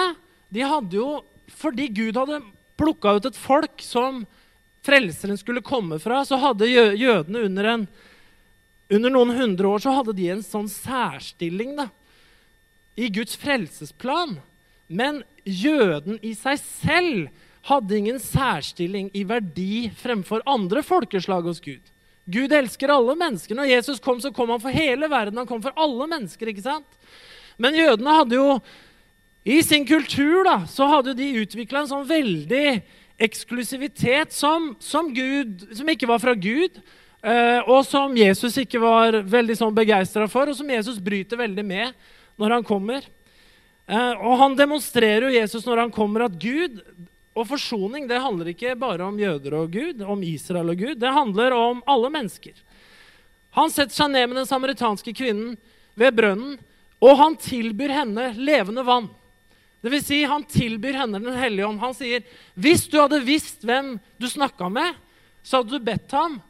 de 0.52 0.64
hadde 0.64 1.00
jo, 1.00 1.22
fordi 1.56 1.88
Gud 1.92 2.20
hadde 2.20 2.42
plukka 2.78 3.16
ut 3.16 3.30
et 3.30 3.40
folk 3.40 3.80
som 3.84 4.22
frelseren 4.84 5.40
skulle 5.40 5.64
komme 5.64 5.98
fra, 6.00 6.20
så 6.24 6.38
hadde 6.40 6.68
jødene 6.68 7.46
under, 7.48 7.70
en, 7.72 7.88
under 8.92 9.12
noen 9.12 9.34
hundre 9.36 9.72
år 9.72 9.82
så 9.84 9.96
hadde 9.96 10.16
de 10.16 10.28
en 10.32 10.44
sånn 10.44 10.68
særstilling 10.72 11.74
da, 11.80 11.88
i 12.98 13.08
Guds 13.12 13.36
frelsesplan. 13.40 14.36
Men 14.88 15.22
jøden 15.44 16.20
i 16.24 16.32
seg 16.36 16.60
selv 16.60 17.47
hadde 17.68 17.98
ingen 17.98 18.18
særstilling 18.22 19.10
i 19.16 19.24
verdi 19.28 19.88
fremfor 20.00 20.42
andre 20.48 20.82
folkeslag 20.86 21.46
hos 21.48 21.60
Gud. 21.60 21.82
Gud 22.28 22.52
elsker 22.52 22.92
alle 22.92 23.14
mennesker. 23.16 23.56
Når 23.56 23.70
Jesus 23.70 24.00
kom, 24.04 24.20
så 24.20 24.32
kom 24.34 24.52
han 24.52 24.60
for 24.60 24.74
hele 24.74 25.08
verden. 25.08 25.38
Han 25.40 25.48
kom 25.48 25.62
for 25.64 25.72
alle 25.76 26.08
mennesker. 26.10 26.50
ikke 26.50 26.66
sant? 26.66 26.98
Men 27.56 27.76
jødene 27.76 28.16
hadde 28.20 28.38
jo 28.38 28.60
I 29.48 29.62
sin 29.64 29.86
kultur 29.88 30.44
da, 30.44 30.60
så 30.68 30.84
hadde 30.90 31.14
de 31.16 31.38
utvikla 31.40 31.80
en 31.80 31.88
sånn 31.88 32.08
veldig 32.08 32.82
eksklusivitet 33.22 34.34
som, 34.34 34.74
som, 34.82 35.08
Gud, 35.14 35.62
som 35.72 35.88
ikke 35.88 36.08
var 36.10 36.20
fra 36.20 36.34
Gud, 36.36 36.76
eh, 37.22 37.60
og 37.64 37.80
som 37.86 38.12
Jesus 38.18 38.58
ikke 38.60 38.82
var 38.82 39.22
veldig 39.24 39.56
sånn 39.56 39.72
begeistra 39.74 40.26
for, 40.28 40.50
og 40.50 40.58
som 40.58 40.68
Jesus 40.68 41.00
bryter 41.00 41.40
veldig 41.40 41.64
med 41.64 41.96
når 42.36 42.58
han 42.58 42.66
kommer. 42.66 43.08
Eh, 43.88 44.20
og 44.20 44.36
han 44.42 44.58
demonstrerer 44.58 45.30
jo 45.30 45.38
Jesus 45.38 45.64
når 45.64 45.86
han 45.86 45.94
kommer, 45.94 46.26
at 46.28 46.36
Gud 46.36 46.82
og 47.38 47.46
forsoning 47.46 48.08
det 48.10 48.18
handler 48.18 48.50
ikke 48.50 48.74
bare 48.78 49.06
om 49.06 49.18
jøder 49.20 49.54
og 49.60 49.70
Gud, 49.72 50.02
om 50.02 50.22
Israel 50.26 50.72
og 50.72 50.80
Gud. 50.80 50.96
Det 50.98 51.12
handler 51.14 51.54
om 51.54 51.82
alle 51.86 52.10
mennesker. 52.10 52.56
Han 53.54 53.70
setter 53.70 53.94
seg 53.94 54.10
ned 54.12 54.26
med 54.28 54.40
den 54.40 54.48
samaritanske 54.48 55.14
kvinnen 55.16 55.54
ved 55.98 56.16
brønnen, 56.18 56.58
og 56.98 57.14
han 57.20 57.38
tilbyr 57.38 57.94
henne 57.94 58.32
levende 58.34 58.82
vann. 58.86 59.06
Det 59.78 59.92
vil 59.92 60.02
si, 60.02 60.24
han 60.26 60.42
tilbyr 60.42 60.96
henne 60.98 61.20
Den 61.22 61.38
hellige 61.38 61.66
ånd. 61.68 61.78
Han 61.78 61.94
sier, 61.94 62.22
'Hvis 62.58 62.90
du 62.90 62.98
hadde 62.98 63.22
visst 63.22 63.62
hvem 63.62 64.00
du 64.18 64.26
snakka 64.26 64.68
med, 64.68 64.94
så 65.42 65.62
hadde 65.62 65.70
du 65.70 65.78
bedt 65.78 66.10
ham, 66.10 66.42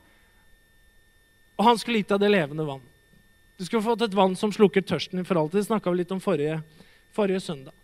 og 1.59 1.65
han 1.65 1.77
skulle 1.79 1.99
gitt 2.01 2.09
deg 2.09 2.21
det 2.21 2.31
levende 2.33 2.65
vann.' 2.65 2.89
Du 3.59 3.65
skulle 3.65 3.83
fått 3.83 4.03
et 4.03 4.15
vann 4.15 4.37
som 4.37 4.53
slukker 4.53 4.81
tørsten 4.81 5.19
din 5.19 5.27
for 5.27 5.37
alltid. 5.37 5.61
Det 5.61 5.67
snakka 5.67 5.91
vi 5.91 5.99
litt 5.99 6.13
om 6.15 6.21
forrige, 6.21 6.63
forrige 7.13 7.41
søndag. 7.43 7.78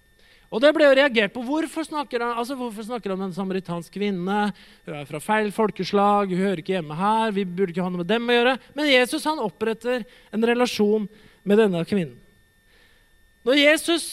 Og 0.54 0.62
det 0.62 0.70
ble 0.76 0.86
jo 0.86 0.94
reagert 0.94 1.32
på. 1.34 1.42
Hvorfor 1.42 1.82
snakker 1.82 2.22
han, 2.22 2.36
altså 2.38 2.54
hvorfor 2.54 2.86
snakker 2.86 3.10
han 3.10 3.18
om 3.18 3.26
en 3.26 3.34
samaritansk 3.34 3.96
kvinne? 3.96 4.36
Hun 4.86 4.98
er 5.00 5.08
fra 5.08 5.18
feil 5.18 5.50
folkeslag, 5.54 6.30
hun 6.30 6.44
hører 6.44 6.62
ikke 6.62 6.76
hjemme 6.76 6.94
her. 6.94 7.32
vi 7.34 7.42
burde 7.42 7.74
ikke 7.74 7.82
ha 7.82 7.90
noe 7.90 8.04
med 8.04 8.10
dem 8.12 8.30
å 8.30 8.36
gjøre. 8.36 8.52
Men 8.78 8.92
Jesus 8.92 9.26
han 9.26 9.42
oppretter 9.42 10.04
en 10.30 10.46
relasjon 10.46 11.08
med 11.42 11.58
denne 11.58 11.82
kvinnen. 11.88 12.20
Når 13.44 13.58
Jesus 13.58 14.04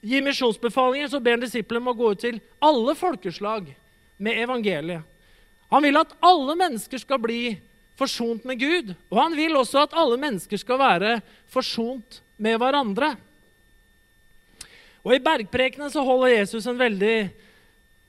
gir 0.00 0.22
misjonsbefalinger, 0.24 1.10
så 1.10 1.18
ber 1.20 1.36
han 1.36 1.42
disiplene 1.42 1.82
om 1.82 1.90
å 1.90 1.98
gå 1.98 2.12
ut 2.14 2.22
til 2.22 2.38
alle 2.62 2.94
folkeslag 2.96 3.72
med 4.22 4.38
evangeliet. 4.44 5.02
Han 5.74 5.84
vil 5.84 5.98
at 6.00 6.14
alle 6.24 6.54
mennesker 6.58 7.02
skal 7.02 7.20
bli 7.22 7.42
forsont 7.98 8.46
med 8.48 8.62
Gud. 8.62 8.94
Og 9.10 9.18
han 9.20 9.34
vil 9.36 9.58
også 9.58 9.84
at 9.84 9.98
alle 9.98 10.16
mennesker 10.22 10.60
skal 10.60 10.80
være 10.80 11.18
forsont 11.50 12.22
med 12.40 12.56
hverandre. 12.62 13.12
Og 15.00 15.14
I 15.16 15.22
bergprekene 15.24 15.88
så 15.92 16.02
holder 16.04 16.34
Jesus 16.34 16.66
en 16.68 16.80
veldig, 16.80 17.14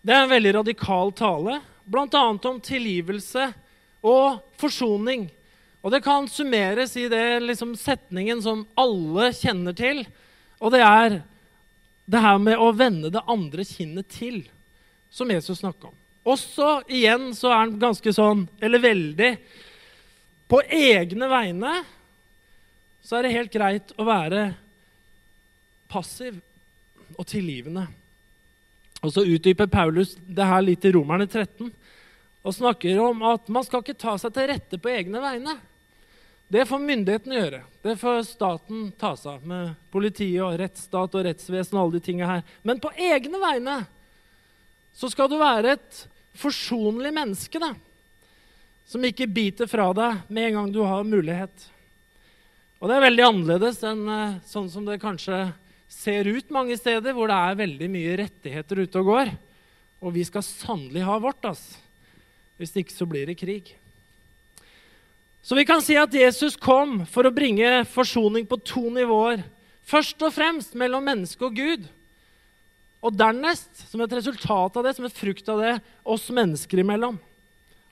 det 0.04 0.16
er 0.16 0.26
en 0.26 0.32
veldig 0.32 0.56
radikal 0.60 1.14
tale, 1.16 1.62
bl.a. 1.88 2.24
om 2.34 2.60
tilgivelse 2.64 3.48
og 4.04 4.42
forsoning. 4.60 5.30
Og 5.82 5.94
Det 5.96 6.02
kan 6.04 6.28
summeres 6.30 6.98
i 7.00 7.08
det 7.10 7.42
liksom, 7.46 7.74
setningen 7.80 8.42
som 8.44 8.66
alle 8.80 9.32
kjenner 9.34 9.76
til, 9.78 10.04
og 10.62 10.76
det 10.76 10.84
er 10.86 11.22
det 12.12 12.22
her 12.22 12.38
med 12.44 12.60
å 12.60 12.74
vende 12.76 13.10
det 13.14 13.24
andre 13.30 13.66
kinnet 13.66 14.10
til, 14.12 14.44
som 15.10 15.32
Jesus 15.32 15.62
snakker 15.64 15.90
om. 15.90 15.98
Også 16.28 16.82
igjen 16.92 17.32
så 17.34 17.50
er 17.50 17.64
han 17.64 17.80
ganske 17.82 18.14
sånn, 18.14 18.46
eller 18.62 18.84
veldig 18.84 19.32
På 20.52 20.60
egne 20.62 21.30
vegne 21.32 21.72
så 23.02 23.18
er 23.18 23.26
det 23.26 23.32
helt 23.34 23.54
greit 23.56 23.94
å 23.98 24.06
være 24.06 24.42
passiv 25.90 26.38
og 27.22 27.28
tilgivende. 27.30 27.86
Og 29.02 29.14
Så 29.14 29.26
utdyper 29.26 29.70
Paulus 29.70 30.16
det 30.26 30.46
her 30.46 30.62
litt 30.66 30.86
i 30.86 30.94
Romerne 30.94 31.28
13 31.30 31.72
og 32.42 32.56
snakker 32.58 32.98
om 33.02 33.22
at 33.30 33.50
man 33.54 33.66
skal 33.66 33.84
ikke 33.84 34.02
ta 34.02 34.16
seg 34.18 34.34
til 34.34 34.48
rette 34.50 34.80
på 34.82 34.90
egne 34.90 35.22
vegne. 35.22 35.60
Det 36.52 36.66
får 36.68 36.82
myndighetene 36.84 37.38
gjøre. 37.38 37.60
Det 37.86 37.94
får 38.02 38.24
staten 38.28 38.88
ta 39.00 39.14
seg 39.16 39.38
av, 39.38 39.44
med 39.48 39.76
politiet 39.94 40.42
og 40.44 40.58
rettsstat 40.60 41.14
og 41.16 41.26
rettsvesen 41.28 41.78
og 41.78 41.84
alle 41.84 42.00
de 42.00 42.06
tingene 42.08 42.32
her. 42.32 42.42
Men 42.68 42.82
på 42.82 42.92
egne 42.98 43.40
vegne 43.40 43.78
så 44.98 45.08
skal 45.14 45.30
du 45.32 45.38
være 45.40 45.78
et 45.78 46.02
forsonlig 46.42 47.14
menneske, 47.16 47.62
da. 47.62 47.72
Som 48.90 49.06
ikke 49.08 49.30
biter 49.32 49.70
fra 49.70 49.88
deg 49.96 50.26
med 50.28 50.50
en 50.50 50.58
gang 50.58 50.74
du 50.74 50.82
har 50.84 51.08
mulighet. 51.08 51.70
Og 52.82 52.90
det 52.90 52.98
er 52.98 53.06
veldig 53.06 53.28
annerledes 53.30 53.80
enn 53.88 54.04
eh, 54.10 54.38
sånn 54.50 54.68
som 54.74 54.88
det 54.90 55.00
kanskje 55.00 55.46
ser 55.92 56.30
ut 56.32 56.54
mange 56.54 56.78
steder 56.80 57.14
hvor 57.16 57.30
det 57.30 57.38
er 57.38 57.60
veldig 57.60 57.90
mye 57.92 58.18
rettigheter 58.24 58.84
ute 58.86 59.02
og 59.02 59.12
går. 59.12 59.32
Og 60.02 60.16
vi 60.16 60.24
skal 60.26 60.46
sannelig 60.46 61.04
ha 61.06 61.18
vårt. 61.22 61.44
ass. 61.46 61.78
Hvis 62.58 62.74
ikke 62.80 62.96
så 62.96 63.06
blir 63.10 63.28
det 63.28 63.40
krig. 63.42 63.76
Så 65.42 65.58
vi 65.58 65.66
kan 65.66 65.82
si 65.82 65.98
at 65.98 66.14
Jesus 66.14 66.56
kom 66.56 67.02
for 67.10 67.26
å 67.26 67.34
bringe 67.34 67.82
forsoning 67.90 68.46
på 68.48 68.60
to 68.62 68.86
nivåer. 68.94 69.44
Først 69.82 70.22
og 70.22 70.34
fremst 70.34 70.78
mellom 70.78 71.04
menneske 71.04 71.44
og 71.46 71.58
Gud. 71.58 71.88
Og 73.02 73.18
dernest, 73.18 73.88
som 73.90 74.02
et 74.06 74.14
resultat 74.14 74.78
av 74.78 74.86
det, 74.86 74.94
som 74.96 75.08
et 75.08 75.18
frukt 75.18 75.48
av 75.50 75.62
det, 75.62 75.74
oss 76.06 76.30
mennesker 76.30 76.84
imellom. 76.84 77.18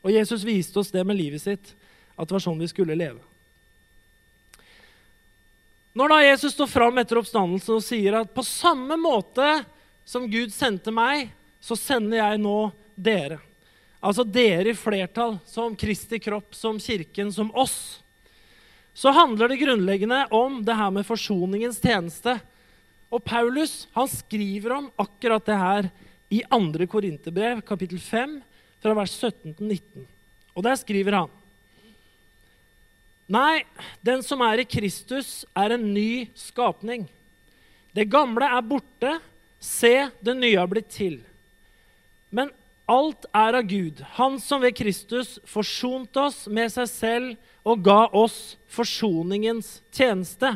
Og 0.05 0.13
Jesus 0.13 0.45
viste 0.45 0.77
oss 0.79 0.93
det 0.93 1.01
med 1.05 1.17
livet 1.17 1.41
sitt, 1.41 1.73
at 2.13 2.29
det 2.29 2.37
var 2.37 2.43
sånn 2.45 2.61
vi 2.61 2.69
skulle 2.69 2.97
leve. 2.97 3.28
Når 5.97 6.11
da 6.11 6.17
Jesus 6.21 6.53
står 6.53 6.69
fram 6.69 6.99
etter 7.01 7.17
oppstandelsen 7.19 7.79
og 7.79 7.85
sier 7.85 8.19
at 8.19 8.33
på 8.33 8.45
samme 8.45 8.97
måte 8.99 9.45
som 10.05 10.27
Gud 10.29 10.53
sendte 10.53 10.93
meg, 10.93 11.31
så 11.59 11.77
sender 11.77 12.21
jeg 12.21 12.41
nå 12.41 12.57
dere. 12.95 13.39
Altså 13.99 14.23
dere 14.23 14.71
i 14.71 14.77
flertall, 14.77 15.37
som 15.49 15.75
Kristi 15.75 16.21
kropp, 16.23 16.53
som 16.55 16.77
kirken, 16.79 17.33
som 17.35 17.49
oss. 17.57 17.99
Så 18.93 19.11
handler 19.15 19.51
det 19.51 19.59
grunnleggende 19.61 20.25
om 20.35 20.61
det 20.65 20.77
her 20.77 20.93
med 20.93 21.07
forsoningens 21.07 21.81
tjeneste. 21.83 22.37
Og 23.09 23.23
Paulus 23.25 23.87
han 23.95 24.07
skriver 24.11 24.77
om 24.77 24.87
akkurat 24.99 25.45
det 25.45 25.57
her 25.57 25.89
i 26.29 26.43
2. 26.45 26.85
Korinterbrev, 26.91 27.63
kapittel 27.65 27.99
5, 27.99 28.39
fra 28.79 28.95
vers 28.95 29.17
17 29.17 29.57
til 29.57 29.65
19. 29.65 30.07
Og 30.53 30.65
der 30.65 30.77
skriver 30.79 31.17
han 31.23 31.38
Nei, 33.29 33.61
den 34.01 34.23
som 34.25 34.41
er 34.41 34.63
i 34.63 34.65
Kristus, 34.65 35.43
er 35.53 35.75
en 35.75 35.83
ny 35.93 36.29
skapning. 36.33 37.03
Det 37.93 38.07
gamle 38.09 38.47
er 38.49 38.65
borte. 38.65 39.19
Se, 39.61 40.09
det 40.23 40.33
nye 40.39 40.57
har 40.57 40.69
blitt 40.71 40.89
til. 40.89 41.19
Men 42.33 42.49
alt 42.89 43.27
er 43.35 43.59
av 43.59 43.67
Gud, 43.69 44.01
Han 44.17 44.39
som 44.41 44.63
ved 44.63 44.73
Kristus 44.77 45.37
forsonte 45.45 46.23
oss 46.25 46.47
med 46.49 46.71
seg 46.73 46.87
selv 46.89 47.67
og 47.67 47.83
ga 47.85 48.07
oss 48.17 48.57
forsoningens 48.71 49.83
tjeneste. 49.93 50.55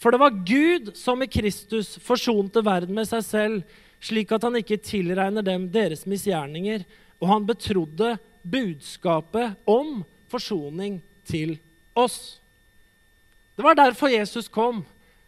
For 0.00 0.12
det 0.12 0.20
var 0.22 0.38
Gud 0.48 0.94
som 0.96 1.20
i 1.20 1.28
Kristus 1.28 1.96
forsonte 2.00 2.62
verden 2.64 2.96
med 2.96 3.08
seg 3.10 3.24
selv, 3.26 3.60
slik 4.00 4.32
at 4.32 4.44
han 4.48 4.56
ikke 4.56 4.80
tilregner 4.80 5.44
dem 5.44 5.68
deres 5.72 6.06
misgjerninger, 6.08 6.84
og 7.20 7.28
han 7.32 7.46
betrodde 7.48 8.16
budskapet 8.44 9.56
om 9.68 10.04
forsoning 10.32 11.02
til 11.26 11.56
oss. 11.96 12.38
Det 13.56 13.64
var 13.64 13.78
derfor 13.78 14.12
Jesus 14.12 14.48
kom. 14.52 14.84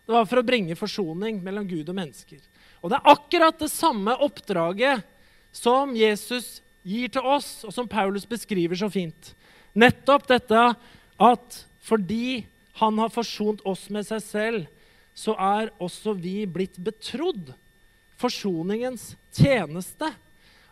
Det 0.07 0.13
var 0.13 0.29
for 0.29 0.41
å 0.41 0.47
bringe 0.47 0.77
forsoning 0.79 1.41
mellom 1.45 1.67
Gud 1.69 1.89
og 1.89 1.97
mennesker. 1.97 2.41
Og 2.81 2.93
det 2.93 2.99
er 3.01 3.13
akkurat 3.13 3.59
det 3.61 3.71
samme 3.73 4.15
oppdraget 4.25 5.03
som 5.53 5.95
Jesus 5.97 6.61
gir 6.87 7.11
til 7.13 7.25
oss, 7.27 7.65
og 7.67 7.75
som 7.75 7.89
Paulus 7.91 8.29
beskriver 8.29 8.79
så 8.79 8.89
fint. 8.93 9.33
Nettopp 9.77 10.29
dette 10.31 10.63
at 11.19 11.59
fordi 11.89 12.47
han 12.79 12.99
har 13.01 13.13
forsont 13.13 13.65
oss 13.67 13.89
med 13.93 14.07
seg 14.07 14.23
selv, 14.23 14.67
så 15.19 15.35
er 15.35 15.73
også 15.83 16.15
vi 16.15 16.45
blitt 16.47 16.79
betrodd 16.79 17.51
forsoningens 18.21 19.13
tjeneste. 19.35 20.13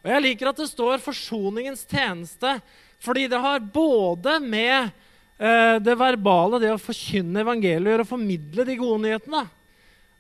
Og 0.05 0.11
Jeg 0.13 0.23
liker 0.23 0.49
at 0.49 0.61
det 0.61 0.69
står 0.71 1.03
'forsoningens 1.03 1.85
tjeneste', 1.85 2.61
fordi 3.01 3.27
det 3.29 3.41
har 3.41 3.59
både 3.61 4.41
med 4.41 4.93
det 5.37 5.95
verbale, 6.01 6.59
det 6.63 6.71
å 6.73 6.81
forkynne 6.81 7.43
evangeliet 7.43 8.01
og 8.01 8.09
formidle 8.09 8.65
de 8.65 8.77
gode 8.81 9.03
nyhetene 9.05 9.43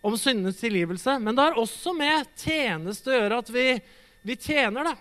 om 0.06 0.16
syndenes 0.18 0.60
tilgivelse. 0.60 1.18
Men 1.18 1.34
det 1.34 1.46
har 1.46 1.58
også 1.58 1.94
med 1.96 2.28
tjeneste 2.38 3.10
å 3.10 3.16
gjøre 3.16 3.40
at 3.42 3.50
vi, 3.50 3.66
vi 4.22 4.36
tjener. 4.36 4.90
det. 4.90 4.96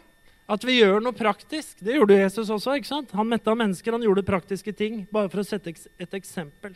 At 0.45 0.65
vi 0.65 0.77
gjør 0.79 1.01
noe 1.01 1.17
praktisk. 1.17 1.79
Det 1.81 1.97
gjorde 1.97 2.19
Jesus 2.19 2.49
også. 2.53 2.77
ikke 2.77 2.91
sant? 2.91 3.13
Han 3.17 3.29
metta 3.29 3.55
mennesker, 3.57 3.95
han 3.95 4.05
gjorde 4.05 4.25
praktiske 4.25 4.73
ting. 4.77 5.03
Bare 5.13 5.29
for 5.33 5.41
å 5.41 5.47
sette 5.47 5.73
et 5.73 6.17
eksempel. 6.17 6.75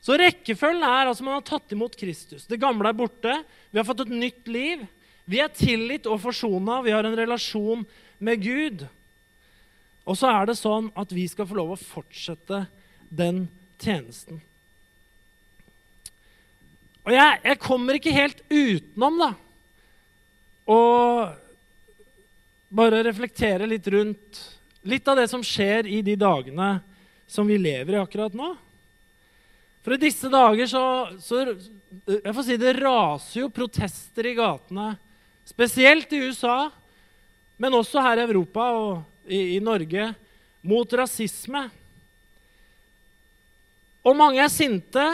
Så 0.00 0.16
rekkefølgen 0.16 0.86
er 0.86 1.10
altså 1.10 1.26
man 1.26 1.36
har 1.36 1.46
tatt 1.46 1.74
imot 1.74 1.98
Kristus. 1.98 2.46
Det 2.48 2.60
gamle 2.62 2.88
er 2.88 2.96
borte. 2.96 3.34
Vi 3.70 3.78
har 3.78 3.86
fått 3.86 4.06
et 4.06 4.14
nytt 4.14 4.48
liv. 4.48 4.86
Vi 5.28 5.42
er 5.42 5.52
tilgitt 5.52 6.08
og 6.10 6.22
forsona. 6.22 6.80
Vi 6.86 6.94
har 6.94 7.04
en 7.04 7.18
relasjon 7.18 7.84
med 8.18 8.42
Gud. 8.42 8.86
Og 10.10 10.18
så 10.18 10.30
er 10.34 10.48
det 10.50 10.58
sånn 10.58 10.88
at 10.98 11.12
vi 11.14 11.28
skal 11.30 11.46
få 11.46 11.60
lov 11.60 11.76
å 11.76 11.78
fortsette 11.78 12.64
den 13.06 13.44
tjenesten. 13.78 14.40
Og 17.06 17.14
jeg, 17.14 17.36
jeg 17.46 17.60
kommer 17.62 17.96
ikke 17.96 18.14
helt 18.14 18.42
utenom 18.50 19.20
da, 19.22 19.30
å 20.70 20.80
bare 22.70 23.04
reflektere 23.06 23.66
litt 23.70 23.86
rundt 23.90 24.40
litt 24.86 25.08
av 25.08 25.18
det 25.18 25.28
som 25.28 25.42
skjer 25.44 25.88
i 25.90 26.00
de 26.02 26.14
dagene 26.18 26.78
som 27.30 27.46
vi 27.46 27.58
lever 27.60 27.96
i 27.96 28.00
akkurat 28.00 28.34
nå. 28.36 28.52
For 29.80 29.96
i 29.96 30.00
disse 30.00 30.28
dager 30.30 30.68
så, 30.68 30.82
så 31.22 31.42
jeg 31.50 32.34
får 32.34 32.44
si 32.46 32.58
Det 32.60 32.74
raser 32.76 33.40
jo 33.42 33.52
protester 33.52 34.28
i 34.28 34.36
gatene, 34.36 34.92
spesielt 35.48 36.12
i 36.12 36.20
USA, 36.28 36.68
men 37.60 37.76
også 37.76 38.02
her 38.04 38.20
i 38.20 38.26
Europa 38.28 38.66
og 38.76 38.92
i, 39.26 39.56
i 39.56 39.60
Norge, 39.60 40.12
mot 40.60 40.92
rasisme. 40.92 41.66
Og 44.04 44.16
mange 44.16 44.40
er 44.40 44.52
sinte, 44.52 45.04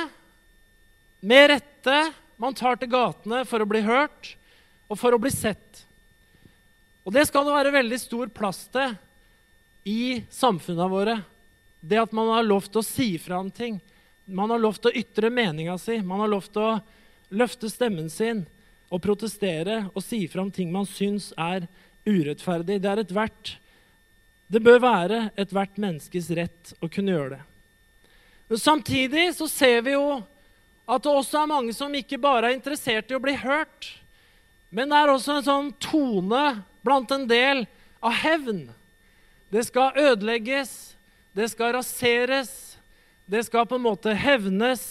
med 1.21 1.51
rette. 1.51 1.99
Man 2.37 2.55
tar 2.55 2.77
til 2.77 2.91
gatene 2.93 3.45
for 3.49 3.63
å 3.63 3.69
bli 3.69 3.81
hørt 3.87 4.35
og 4.87 4.99
for 5.01 5.17
å 5.17 5.21
bli 5.21 5.33
sett. 5.33 5.83
Og 7.07 7.15
det 7.15 7.25
skal 7.29 7.47
det 7.47 7.55
være 7.55 7.75
veldig 7.75 7.99
stor 8.03 8.31
plass 8.35 8.67
til 8.75 8.93
i 9.87 10.21
samfunnene 10.35 10.91
våre. 10.91 11.17
Det 11.81 12.01
at 12.03 12.15
man 12.17 12.33
har 12.35 12.47
lov 12.47 12.67
til 12.69 12.83
å 12.83 12.87
si 12.87 13.09
fra 13.23 13.39
om 13.41 13.51
ting. 13.51 13.79
Man 14.27 14.51
har 14.51 14.61
lov 14.61 14.81
til 14.81 14.91
å 14.91 15.01
ytre 15.01 15.31
meninga 15.31 15.79
si. 15.79 16.01
Man 16.03 16.23
har 16.25 16.31
lov 16.33 16.49
til 16.51 16.65
å 16.67 16.79
løfte 17.31 17.71
stemmen 17.71 18.11
sin 18.11 18.45
og 18.91 19.03
protestere 19.03 19.85
og 19.95 20.03
si 20.05 20.25
fra 20.31 20.45
om 20.45 20.51
ting 20.55 20.73
man 20.75 20.87
syns 20.87 21.33
er 21.39 21.67
urettferdig. 22.07 22.81
Det 22.83 22.91
er 22.91 23.03
et 23.03 23.15
hvert 23.15 23.55
Det 24.47 24.63
bør 24.63 24.79
være 24.79 25.21
ethvert 25.35 25.79
menneskes 25.81 26.31
rett 26.39 26.73
å 26.79 26.89
kunne 26.91 27.15
gjøre 27.15 27.37
det. 27.37 27.43
Men 28.47 28.63
samtidig 28.63 29.25
så 29.35 29.49
ser 29.51 29.81
vi 29.83 29.97
jo 29.97 30.21
at 30.87 31.03
det 31.03 31.11
også 31.11 31.41
er 31.41 31.51
mange 31.51 31.75
som 31.75 31.95
ikke 31.99 32.21
bare 32.23 32.51
er 32.53 32.55
interessert 32.55 33.11
i 33.11 33.17
å 33.17 33.23
bli 33.23 33.35
hørt, 33.41 33.89
men 34.71 34.91
det 34.91 35.01
er 35.01 35.11
også 35.11 35.39
en 35.39 35.47
sånn 35.47 35.71
tone 35.83 36.45
blant 36.87 37.11
en 37.11 37.27
del 37.27 37.65
av 37.99 38.15
hevn. 38.23 38.69
Det 39.51 39.65
skal 39.67 39.99
ødelegges, 39.99 40.95
det 41.35 41.49
skal 41.51 41.75
raseres, 41.75 42.77
det 43.27 43.43
skal 43.49 43.67
på 43.67 43.79
en 43.81 43.87
måte 43.87 44.15
hevnes, 44.15 44.85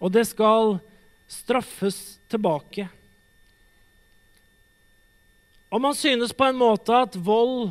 og 0.00 0.14
det 0.16 0.24
skal 0.30 0.78
straffes 1.28 2.16
tilbake. 2.32 2.88
Og 5.68 5.84
man 5.84 5.94
synes 5.94 6.32
på 6.32 6.48
en 6.48 6.58
måte 6.58 6.96
at 6.96 7.14
vold 7.14 7.70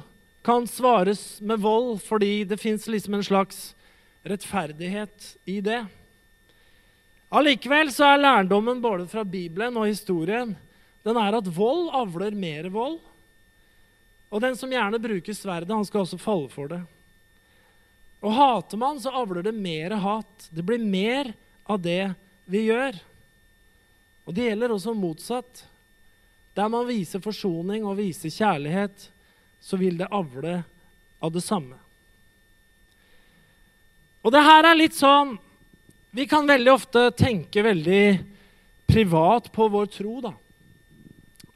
kan 0.49 0.65
svares 0.67 1.41
med 1.45 1.61
vold 1.61 1.99
fordi 2.01 2.43
det 2.49 2.57
fins 2.57 2.87
liksom 2.89 3.13
en 3.13 3.23
slags 3.23 3.75
rettferdighet 4.25 5.35
i 5.45 5.59
det. 5.61 5.83
Allikevel 7.29 7.91
så 7.93 8.07
er 8.15 8.23
lærdommen 8.23 8.81
både 8.81 9.05
fra 9.11 9.21
Bibelen 9.21 9.77
og 9.77 9.85
historien 9.91 10.55
den 11.05 11.19
er 11.21 11.37
at 11.37 11.51
vold 11.53 11.91
avler 11.95 12.33
mer 12.33 12.71
vold. 12.73 12.97
Og 14.29 14.41
den 14.41 14.57
som 14.57 14.73
gjerne 14.73 14.99
bruker 15.01 15.37
sverdet, 15.37 15.69
han 15.69 15.85
skal 15.85 16.03
også 16.03 16.19
falle 16.21 16.49
for 16.49 16.73
det. 16.73 16.81
Og 18.19 18.33
hater 18.35 18.81
man, 18.81 18.97
så 18.99 19.13
avler 19.21 19.45
det 19.45 19.53
mer 19.55 19.95
hat. 20.01 20.49
Det 20.49 20.65
blir 20.65 20.81
mer 20.81 21.31
av 21.69 21.79
det 21.81 22.11
vi 22.49 22.65
gjør. 22.67 22.97
Og 24.25 24.33
det 24.33 24.49
gjelder 24.49 24.73
også 24.73 24.97
motsatt. 24.97 25.63
Der 26.57 26.73
man 26.73 26.89
viser 26.89 27.23
forsoning 27.23 27.85
og 27.85 27.97
viser 28.01 28.33
kjærlighet, 28.33 29.07
så 29.61 29.77
vil 29.77 29.97
det 29.99 30.09
avle 30.11 30.61
av 31.19 31.31
det 31.35 31.43
samme. 31.43 31.77
Og 34.23 34.33
det 34.35 34.43
her 34.43 34.67
er 34.67 34.77
litt 34.79 34.97
sånn 34.97 35.37
vi 36.15 36.25
kan 36.25 36.47
veldig 36.49 36.71
ofte 36.73 37.03
tenke 37.13 37.61
veldig 37.61 38.03
privat 38.89 39.51
på 39.53 39.67
vår 39.69 39.89
tro. 39.93 40.15
da. 40.21 40.33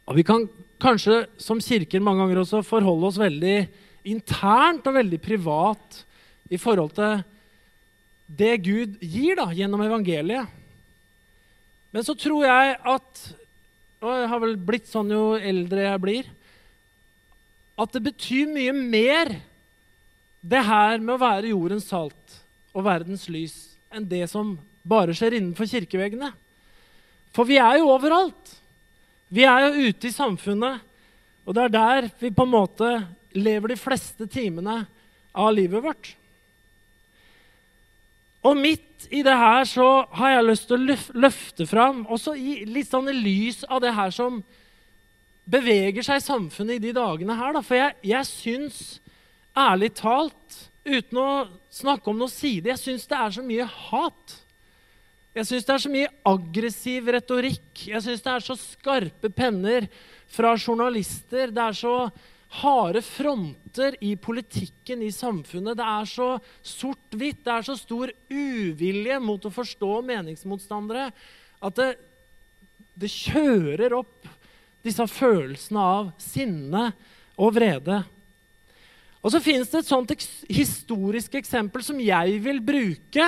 Og 0.05 0.15
vi 0.19 0.23
kan 0.27 0.45
kanskje 0.83 1.23
som 1.41 1.61
kirker 1.63 2.03
mange 2.03 2.21
ganger 2.21 2.43
også 2.43 2.61
forholde 2.65 3.09
oss 3.09 3.17
veldig 3.17 3.57
internt 4.13 4.85
og 4.85 4.99
veldig 4.99 5.19
privat 5.23 6.03
i 6.53 6.59
forhold 6.61 6.93
til 6.93 7.23
det 8.27 8.53
Gud 8.65 8.99
gir 9.01 9.39
da, 9.39 9.47
gjennom 9.55 9.81
evangeliet. 9.85 10.45
Men 11.93 12.05
så 12.05 12.15
tror 12.17 12.45
jeg 12.45 12.77
at 12.77 13.23
Og 14.03 14.09
jeg 14.11 14.27
har 14.27 14.39
vel 14.43 14.57
blitt 14.59 14.87
sånn 14.91 15.11
jo 15.13 15.37
eldre 15.39 15.85
jeg 15.85 15.99
blir 16.03 16.25
At 17.79 17.93
det 17.95 18.03
betyr 18.05 18.51
mye 18.53 18.73
mer, 18.75 19.33
det 20.43 20.61
her 20.67 20.99
med 20.99 21.15
å 21.15 21.21
være 21.21 21.53
jordens 21.53 21.87
salt 21.89 22.39
og 22.73 22.85
verdens 22.85 23.29
lys 23.31 23.55
enn 23.93 24.05
det 24.09 24.25
som 24.31 24.57
bare 24.83 25.15
skjer 25.15 25.37
innenfor 25.37 25.69
kirkeveggene. 25.69 26.33
For 27.33 27.47
vi 27.47 27.57
er 27.61 27.79
jo 27.79 27.91
overalt. 27.93 28.57
Vi 29.33 29.45
er 29.47 29.65
jo 29.65 29.87
ute 29.89 30.09
i 30.09 30.13
samfunnet, 30.13 30.81
og 31.47 31.55
det 31.55 31.63
er 31.63 31.73
der 31.73 32.09
vi 32.19 32.33
på 32.33 32.45
en 32.45 32.53
måte 32.53 32.89
lever 33.33 33.73
de 33.73 33.79
fleste 33.79 34.27
timene 34.29 34.83
av 35.33 35.49
livet 35.55 35.81
vårt. 35.81 36.11
Og 38.43 38.59
midt 38.59 39.07
i 39.09 39.23
det 39.25 39.35
her 39.39 39.63
så 39.67 39.87
har 40.19 40.35
jeg 40.35 40.47
lyst 40.49 40.67
til 40.69 40.77
å 40.77 40.97
løfte 41.23 41.67
fram, 41.67 42.03
også 42.11 42.35
i, 42.35 42.63
litt 42.67 42.91
sånn 42.91 43.09
i 43.09 43.15
lys 43.15 43.63
av 43.69 43.81
det 43.83 43.93
her 43.95 44.11
som 44.13 44.41
beveger 45.43 46.05
seg 46.05 46.21
i 46.21 46.25
samfunnet 46.25 46.77
i 46.77 46.85
de 46.87 46.93
dagene 46.95 47.35
her. 47.37 47.55
Da. 47.55 47.63
For 47.65 47.79
jeg, 47.79 47.97
jeg 48.13 48.29
syns 48.29 48.79
ærlig 49.57 49.93
talt 49.99 50.59
uten 50.83 51.19
å 51.19 51.29
snakke 51.73 52.11
om 52.11 52.19
noe 52.19 52.31
side. 52.31 52.71
Jeg 52.73 52.81
syns 52.81 53.07
det 53.09 53.19
er 53.19 53.35
så 53.37 53.45
mye 53.45 53.67
hat. 53.67 54.37
Jeg 55.33 55.49
syns 55.49 55.65
det 55.65 55.73
er 55.73 55.81
så 55.81 55.91
mye 55.93 56.11
aggressiv 56.29 57.09
retorikk. 57.15 57.87
Jeg 57.89 58.03
syns 58.05 58.23
det 58.25 58.35
er 58.35 58.45
så 58.45 58.57
skarpe 58.59 59.31
penner 59.33 59.87
fra 60.31 60.53
journalister. 60.57 61.53
Det 61.53 61.63
er 61.63 61.77
så 61.77 61.95
harde 62.61 63.01
fronter 63.01 63.95
i 64.05 64.13
politikken 64.21 65.01
i 65.01 65.09
samfunnet. 65.13 65.79
Det 65.79 65.87
er 65.89 66.09
så 66.09 66.29
sort-hvitt. 66.61 67.41
Det 67.45 67.53
er 67.55 67.65
så 67.65 67.77
stor 67.79 68.13
uvilje 68.29 69.17
mot 69.23 69.47
å 69.49 69.53
forstå 69.53 69.93
meningsmotstandere 70.05 71.09
at 71.63 71.79
det, 71.79 71.89
det 72.99 73.09
kjører 73.09 73.95
opp 73.97 74.12
disse 74.83 75.05
følelsene 75.07 75.79
av 75.79 76.11
sinne 76.21 76.89
og 77.39 77.55
vrede. 77.55 78.01
Og 79.23 79.31
så 79.31 79.39
finnes 79.39 79.71
det 79.71 79.83
et 79.83 79.89
sånt 79.89 80.11
historisk 80.51 81.37
eksempel 81.39 81.83
som 81.85 81.99
jeg 82.03 82.37
vil 82.43 82.59
bruke. 82.63 83.27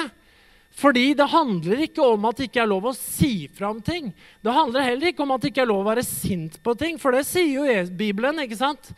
Fordi 0.76 1.14
det 1.16 1.30
handler 1.32 1.86
ikke 1.86 2.04
om 2.04 2.26
at 2.28 2.40
det 2.40 2.50
ikke 2.50 2.66
er 2.66 2.68
lov 2.68 2.90
å 2.90 2.98
si 2.98 3.48
fra 3.56 3.70
om 3.72 3.80
ting. 3.80 4.10
Det 4.44 4.52
handler 4.52 4.84
heller 4.84 5.14
ikke 5.14 5.24
om 5.24 5.32
at 5.32 5.46
det 5.46 5.54
ikke 5.54 5.64
er 5.64 5.72
lov 5.72 5.86
å 5.86 5.88
være 5.88 6.04
sint 6.04 6.58
på 6.60 6.74
ting, 6.76 7.00
for 7.00 7.16
det 7.16 7.24
sier 7.28 7.48
jo 7.48 7.86
Bibelen. 7.96 8.42
ikke 8.44 8.60
sant? 8.60 8.92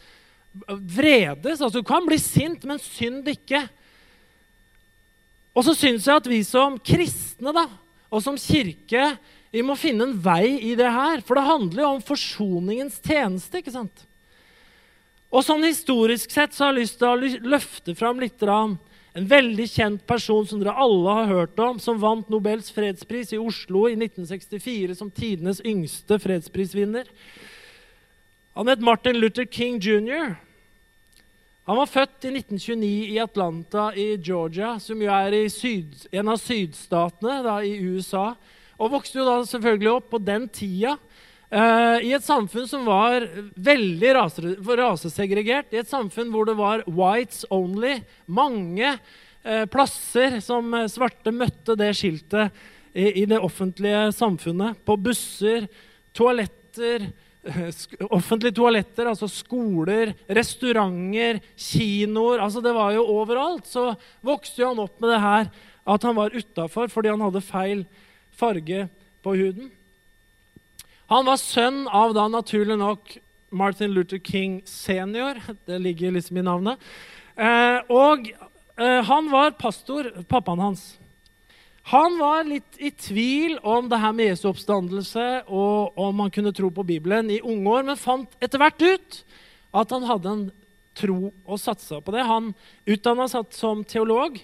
Vredes. 0.66 1.62
Altså, 1.62 1.78
du 1.78 1.86
kan 1.86 2.08
bli 2.08 2.18
sint, 2.18 2.66
men 2.66 2.82
synd 2.82 3.30
ikke. 3.30 3.62
Og 5.54 5.68
så 5.70 5.78
syns 5.78 6.10
jeg 6.10 6.18
at 6.18 6.30
vi 6.30 6.42
som 6.46 6.80
kristne 6.82 7.54
da, 7.54 7.68
og 8.10 8.26
som 8.26 8.42
kirke 8.42 9.12
vi 9.52 9.64
må 9.64 9.78
finne 9.80 10.08
en 10.08 10.18
vei 10.20 10.58
i 10.72 10.74
det 10.78 10.90
her. 10.92 11.24
For 11.26 11.40
det 11.40 11.48
handler 11.48 11.84
jo 11.84 11.94
om 11.96 12.04
forsoningens 12.04 13.00
tjeneste. 13.04 13.62
ikke 13.62 13.76
sant? 13.76 14.04
Og 15.32 15.44
sånn 15.44 15.66
Historisk 15.68 16.32
sett 16.32 16.56
så 16.56 16.68
har 16.68 16.76
jeg 16.76 16.86
lyst 16.86 17.00
til 17.02 17.10
å 17.10 17.48
løfte 17.56 17.96
fram 17.98 18.22
litt 18.24 18.44
en 18.48 19.28
veldig 19.28 19.66
kjent 19.70 20.04
person 20.08 20.46
som 20.48 20.62
dere 20.62 20.76
alle 20.78 21.14
har 21.20 21.32
hørt 21.32 21.60
om, 21.60 21.80
som 21.82 22.00
vant 22.00 22.28
Nobels 22.30 22.70
fredspris 22.72 23.34
i 23.34 23.42
Oslo 23.42 23.88
i 23.90 23.96
1964 23.98 24.96
som 25.00 25.10
tidenes 25.12 25.62
yngste 25.66 26.20
fredsprisvinner. 26.22 27.10
Han 28.58 28.70
het 28.70 28.84
Martin 28.84 29.18
Luther 29.18 29.46
King 29.46 29.80
jr. 29.82 30.36
Han 31.68 31.82
var 31.82 31.90
født 31.92 32.30
i 32.30 32.32
1929 32.32 33.10
i 33.12 33.18
Atlanta 33.20 33.90
i 33.92 34.06
Georgia, 34.16 34.78
som 34.80 35.02
jo 35.02 35.10
er 35.12 35.36
syd, 35.52 35.98
en 36.16 36.32
av 36.32 36.40
sydstatene 36.40 37.42
da, 37.44 37.58
i 37.60 37.74
USA. 37.90 38.36
Og 38.78 38.94
vokste 38.94 39.20
jo 39.20 39.26
da 39.28 39.40
selvfølgelig 39.50 39.94
opp 39.96 40.12
på 40.14 40.22
den 40.22 40.50
tida 40.54 40.98
Uh, 41.48 42.04
I 42.04 42.10
et 42.12 42.26
samfunn 42.26 42.66
som 42.68 42.82
var 42.84 43.24
veldig 43.56 44.10
rase, 44.18 44.42
rasesegregert, 44.60 45.70
i 45.72 45.80
et 45.80 45.88
samfunn 45.88 46.28
hvor 46.34 46.44
det 46.44 46.58
var 46.60 46.82
whites 46.92 47.46
only, 47.56 48.02
mange 48.28 48.90
uh, 48.92 49.64
plasser 49.72 50.42
som 50.44 50.76
uh, 50.76 50.90
svarte 50.92 51.32
møtte 51.32 51.78
det 51.80 51.94
skiltet 51.96 52.52
i, 52.92 53.22
i, 53.22 53.24
det 53.32 53.40
offentlige 53.40 54.10
samfunnet. 54.18 54.82
På 54.84 54.98
busser, 55.00 55.70
toaletter, 56.18 57.06
eh, 57.48 57.72
offentlige 58.10 58.58
toaletter, 58.58 59.08
altså 59.08 59.30
skoler, 59.32 60.12
restauranter, 60.28 61.40
kinoer 61.56 62.44
altså 62.44 62.64
Det 62.66 62.74
var 62.76 62.92
jo 62.98 63.06
overalt. 63.22 63.70
Så 63.70 63.94
vokste 64.26 64.66
han 64.66 64.84
opp 64.84 65.00
med 65.00 65.14
det 65.14 65.22
her 65.24 65.48
at 65.88 66.04
han 66.04 66.18
var 66.18 66.36
utafor 66.36 66.92
fordi 66.92 67.14
han 67.14 67.24
hadde 67.24 67.46
feil 67.46 67.86
farge 68.38 68.86
på 69.26 69.36
huden. 69.36 69.72
Han 71.08 71.26
var 71.28 71.40
sønn 71.40 71.86
av 71.88 72.14
da 72.18 72.28
naturlig 72.32 72.78
nok 72.80 73.18
Martin 73.50 73.94
Luther 73.96 74.20
King 74.20 74.62
senior. 74.66 75.40
Det 75.66 75.80
ligger 75.80 76.12
liksom 76.12 76.38
i 76.38 76.44
navnet. 76.44 76.80
Eh, 77.36 77.80
og 77.88 78.28
eh, 78.76 79.04
han 79.08 79.30
var 79.32 79.56
pastor, 79.60 80.12
pappaen 80.28 80.60
hans. 80.60 80.98
Han 81.88 82.18
var 82.20 82.44
litt 82.44 82.76
i 82.84 82.92
tvil 82.92 83.56
om 83.64 83.88
det 83.88 84.00
her 84.02 84.12
med 84.12 84.34
Jesu 84.34 84.50
oppstandelse 84.50 85.28
og 85.48 85.96
om 85.96 86.20
han 86.20 86.34
kunne 86.36 86.52
tro 86.52 86.68
på 86.74 86.84
Bibelen 86.84 87.30
i 87.32 87.40
unge 87.40 87.78
år, 87.78 87.86
men 87.88 88.00
fant 88.00 88.34
etter 88.44 88.60
hvert 88.60 88.84
ut 88.84 89.20
at 89.72 89.94
han 89.96 90.08
hadde 90.10 90.34
en 90.34 90.44
tro 90.98 91.30
og 91.46 91.62
satsa 91.62 92.02
på 92.04 92.12
det. 92.12 92.26
Han 92.28 92.52
utdanna 92.84 93.30
seg 93.32 93.56
som 93.56 93.86
teolog 93.88 94.36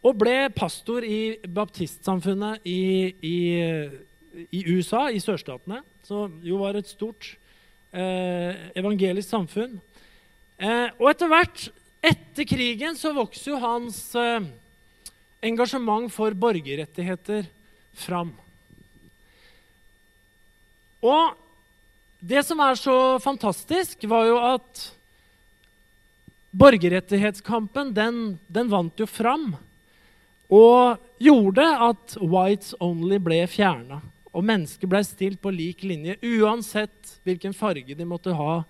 og 0.00 0.16
ble 0.16 0.48
pastor 0.56 1.04
i 1.04 1.36
baptistsamfunnet 1.44 2.64
i, 2.64 3.12
i, 3.20 3.38
i 4.48 4.62
USA, 4.70 5.08
i 5.12 5.20
sørstatene, 5.20 5.82
som 6.06 6.38
jo 6.44 6.62
var 6.62 6.78
et 6.78 6.88
stort 6.88 7.34
eh, 7.92 8.70
evangelisk 8.80 9.28
samfunn. 9.28 9.76
Eh, 10.56 10.88
og 10.96 11.10
etter 11.12 11.30
hvert, 11.30 11.66
etter 12.00 12.48
krigen, 12.48 12.96
så 12.96 13.12
vokser 13.16 13.52
jo 13.52 13.60
hans 13.60 14.00
eh, 14.16 14.48
engasjement 15.44 16.08
for 16.12 16.32
borgerrettigheter 16.32 17.44
fram. 18.00 18.32
Og 21.04 21.36
det 22.20 22.42
som 22.44 22.60
er 22.60 22.76
så 22.76 22.96
fantastisk, 23.20 24.04
var 24.08 24.26
jo 24.28 24.40
at 24.40 24.86
borgerrettighetskampen 26.50 27.92
den, 27.96 28.38
den 28.48 28.72
vant 28.72 29.00
jo 29.00 29.06
fram. 29.08 29.52
Og 30.50 30.98
gjorde 31.22 31.66
at 31.88 32.16
whites 32.18 32.74
only 32.82 33.20
ble 33.22 33.44
fjerna. 33.50 34.00
Og 34.30 34.46
mennesker 34.46 34.90
ble 34.90 35.02
stilt 35.06 35.40
på 35.42 35.52
lik 35.54 35.82
linje 35.86 36.16
uansett 36.22 37.18
hvilken 37.26 37.54
farge 37.56 37.96
de 37.96 38.06
måtte 38.06 38.34
ha 38.34 38.62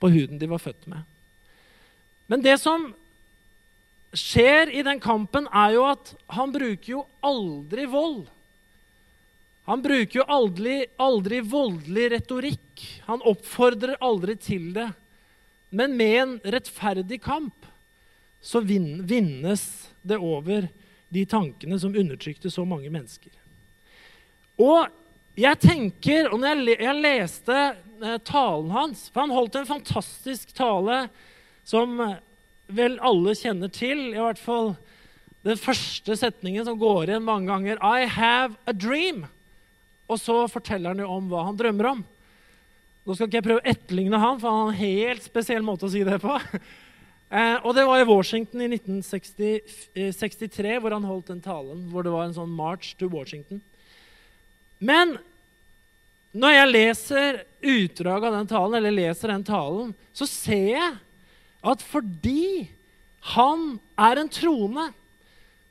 på 0.00 0.10
huden 0.12 0.40
de 0.40 0.48
var 0.48 0.60
født 0.60 0.88
med. 0.92 1.04
Men 2.26 2.42
det 2.44 2.58
som 2.60 2.90
skjer 4.16 4.72
i 4.72 4.82
den 4.84 5.00
kampen, 5.00 5.48
er 5.52 5.76
jo 5.76 5.84
at 5.88 6.12
han 6.32 6.52
bruker 6.52 6.90
jo 6.90 7.04
aldri 7.24 7.86
vold. 7.90 8.24
Han 9.66 9.82
bruker 9.82 10.20
jo 10.20 10.26
aldri, 10.30 10.76
aldri 11.02 11.40
voldelig 11.42 12.10
retorikk. 12.12 12.84
Han 13.08 13.24
oppfordrer 13.26 13.98
aldri 14.04 14.36
til 14.38 14.70
det. 14.76 14.88
Men 15.74 15.96
med 15.98 16.16
en 16.20 16.34
rettferdig 16.54 17.18
kamp 17.24 17.66
så 18.40 18.62
vinnes 18.62 19.64
det 20.06 20.20
over 20.22 20.68
de 21.08 21.24
tankene 21.28 21.78
som 21.80 21.94
undertrykte 21.96 22.50
så 22.50 22.64
mange 22.68 22.90
mennesker. 22.92 23.32
Og 24.62 24.88
jeg 25.36 25.60
tenker, 25.60 26.30
og 26.32 26.40
når 26.40 26.62
jeg, 26.64 26.78
jeg 26.80 27.02
leste 27.04 27.56
eh, 27.56 28.18
talen 28.24 28.72
hans 28.72 29.06
For 29.12 29.26
han 29.26 29.34
holdt 29.36 29.58
en 29.60 29.68
fantastisk 29.68 30.54
tale 30.56 31.06
som 31.66 32.00
eh, 32.00 32.16
vel 32.72 32.96
alle 33.04 33.36
kjenner 33.36 33.70
til. 33.72 34.14
I 34.14 34.22
hvert 34.22 34.40
fall 34.40 34.74
den 35.46 35.60
første 35.60 36.16
setningen 36.18 36.64
som 36.66 36.78
går 36.80 37.10
igjen 37.10 37.26
mange 37.26 37.52
ganger. 37.52 37.78
I 37.84 38.08
have 38.10 38.56
a 38.66 38.72
dream. 38.72 39.26
Og 40.08 40.18
så 40.22 40.40
forteller 40.50 40.94
han 40.94 41.04
jo 41.04 41.10
om 41.18 41.28
hva 41.30 41.44
han 41.46 41.58
drømmer 41.58 41.90
om. 41.92 42.02
Nå 43.06 43.14
skal 43.14 43.28
ikke 43.28 43.38
jeg 43.38 43.46
prøve 43.46 43.62
å 43.62 43.70
etterligne 43.70 44.18
han, 44.18 44.40
for 44.42 44.50
han 44.50 44.64
har 44.64 44.72
en 44.72 44.80
helt 44.80 45.26
spesiell 45.26 45.62
måte 45.66 45.86
å 45.86 45.92
si 45.92 46.02
det 46.06 46.18
på. 46.22 46.32
Eh, 47.36 47.56
og 47.66 47.74
det 47.76 47.84
var 47.84 48.00
i 48.00 48.08
Washington 48.08 48.62
i 48.64 48.70
1963 48.78 50.76
hvor 50.80 50.94
han 50.94 51.04
holdt 51.04 51.32
den 51.34 51.42
talen. 51.44 51.82
Hvor 51.92 52.06
det 52.06 52.12
var 52.14 52.28
en 52.28 52.36
sånn 52.36 52.52
march 52.56 52.94
to 53.00 53.10
Washington. 53.12 53.60
Men 54.80 55.18
når 56.36 56.54
jeg 56.54 56.72
leser 56.72 57.42
utdraget 57.64 58.28
av 58.28 58.38
den 58.38 58.48
talen, 58.50 58.76
eller 58.78 58.94
leser 58.94 59.32
den 59.32 59.44
talen, 59.44 59.92
så 60.16 60.28
ser 60.28 60.70
jeg 60.76 60.94
at 61.66 61.84
fordi 61.84 62.68
han 63.34 63.78
er 63.98 64.20
en 64.20 64.30
troende, 64.30 64.90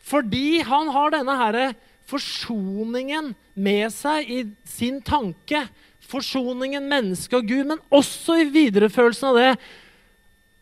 fordi 0.06 0.60
han 0.66 0.90
har 0.94 1.14
denne 1.14 1.38
herre 1.40 1.68
forsoningen 2.10 3.32
med 3.56 3.94
seg 3.94 4.30
i 4.30 4.40
sin 4.70 5.00
tanke, 5.06 5.64
forsoningen 6.06 6.90
menneske 6.90 7.38
og 7.40 7.48
Gud, 7.50 7.66
men 7.72 7.82
også 7.94 8.42
i 8.42 8.50
videreførelsen 8.54 9.32
av 9.32 9.40
det 9.40 9.54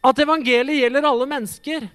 at 0.04 0.20
evangeliet 0.20 0.84
gjelder 0.84 1.08
alle 1.08 1.28
mennesker. 1.32 1.88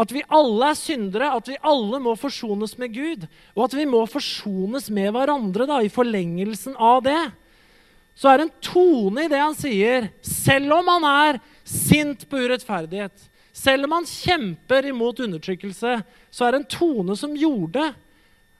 At 0.00 0.12
vi 0.14 0.22
alle 0.32 0.70
er 0.70 0.78
syndere, 0.78 1.32
at 1.36 1.48
vi 1.50 1.58
alle 1.66 1.98
må 2.00 2.14
forsones 2.16 2.76
med 2.80 2.94
Gud. 2.94 3.26
Og 3.56 3.66
at 3.66 3.76
vi 3.76 3.84
må 3.88 4.00
forsones 4.08 4.88
med 4.92 5.12
hverandre 5.12 5.66
da, 5.68 5.80
i 5.84 5.92
forlengelsen 5.92 6.78
av 6.80 7.02
det. 7.04 7.20
Så 8.16 8.30
er 8.30 8.40
det 8.40 8.46
en 8.48 8.60
tone 8.64 9.26
i 9.26 9.32
det 9.32 9.40
han 9.40 9.56
sier, 9.56 10.08
selv 10.24 10.78
om 10.78 10.88
han 10.94 11.06
er 11.10 11.40
sint 11.68 12.26
på 12.30 12.40
urettferdighet. 12.40 13.28
Selv 13.56 13.88
om 13.88 13.98
han 13.98 14.08
kjemper 14.08 14.88
imot 14.88 15.20
undertrykkelse, 15.20 15.98
så 16.30 16.46
er 16.46 16.54
det 16.54 16.62
en 16.62 16.70
tone 16.70 17.16
som 17.18 17.36
gjorde 17.36 17.90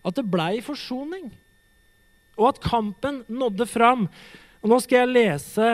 at 0.01 0.17
det 0.17 0.27
blei 0.29 0.59
forsoning. 0.65 1.31
Og 2.41 2.51
at 2.51 2.63
kampen 2.65 3.23
nådde 3.29 3.69
fram. 3.69 4.09
Og 4.61 4.73
nå 4.73 4.81
skal 4.85 5.05
jeg 5.05 5.15
lese 5.15 5.71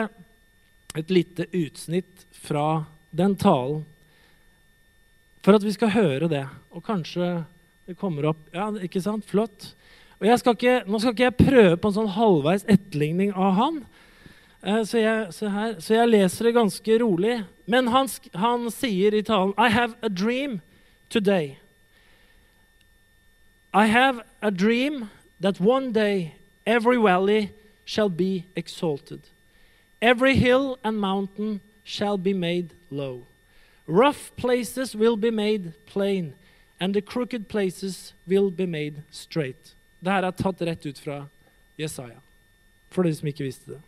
et 0.97 1.11
lite 1.11 1.47
utsnitt 1.55 2.27
fra 2.43 2.85
den 3.17 3.35
talen. 3.39 3.83
For 5.45 5.57
at 5.57 5.63
vi 5.63 5.73
skal 5.75 5.93
høre 5.95 6.29
det. 6.31 6.45
Og 6.75 6.83
kanskje 6.85 7.45
det 7.87 7.95
kommer 7.99 8.33
opp 8.33 8.49
Ja, 8.53 8.67
ikke 8.83 9.01
sant? 9.01 9.25
Flott. 9.25 9.73
Og 10.19 10.39
skal 10.39 10.57
ikke, 10.57 10.81
Nå 10.87 10.99
skal 10.99 11.13
ikke 11.13 11.27
jeg 11.27 11.37
prøve 11.39 11.77
på 11.77 11.91
en 11.91 11.97
sånn 11.99 12.15
halvveis 12.17 12.65
etterligning 12.67 13.31
av 13.35 13.53
han. 13.59 13.77
Eh, 14.63 14.81
så 14.83 14.99
jeg, 14.99 15.27
så, 15.33 15.51
her, 15.53 15.77
så 15.79 15.93
jeg, 15.93 16.09
leser 16.09 16.49
det 16.49 16.57
ganske 16.57 16.97
rolig. 17.03 17.37
Men 17.65 17.87
han, 17.93 18.09
han 18.35 18.67
sier 18.73 19.15
i 19.15 19.23
talen 19.23 19.53
I 19.57 19.69
have 19.69 19.95
a 20.01 20.09
dream 20.09 20.59
today. 21.09 21.57
I 23.73 23.85
have 23.85 24.23
a 24.41 24.51
dream 24.51 25.09
that 25.39 25.61
one 25.61 25.93
day 25.93 26.35
every 26.65 26.97
valley 26.97 27.51
shall 27.85 28.09
be 28.09 28.45
exalted. 28.55 29.21
Every 30.01 30.35
hill 30.35 30.77
and 30.83 30.99
mountain 30.99 31.61
shall 31.87 32.17
be 32.17 32.33
made 32.33 32.71
low. 32.91 33.25
Rough 33.87 34.35
places 34.35 34.93
will 34.93 35.15
be 35.15 35.31
made 35.31 35.71
plain, 35.85 36.33
and 36.81 36.93
the 36.93 37.01
crooked 37.01 37.47
places 37.47 38.11
will 38.27 38.51
be 38.51 38.65
made 38.65 39.03
straight. 39.09 39.73
Dette 40.03 40.25
er 40.25 40.31
tatt 40.31 40.59
rett 40.61 40.85
ut 40.85 40.97
fra 40.99 41.29
Jesaja, 41.79 42.19
for 42.91 43.03
de 43.03 43.15
som 43.15 43.29
ikke 43.31 43.47
visste 43.47 43.71
det. 43.71 43.81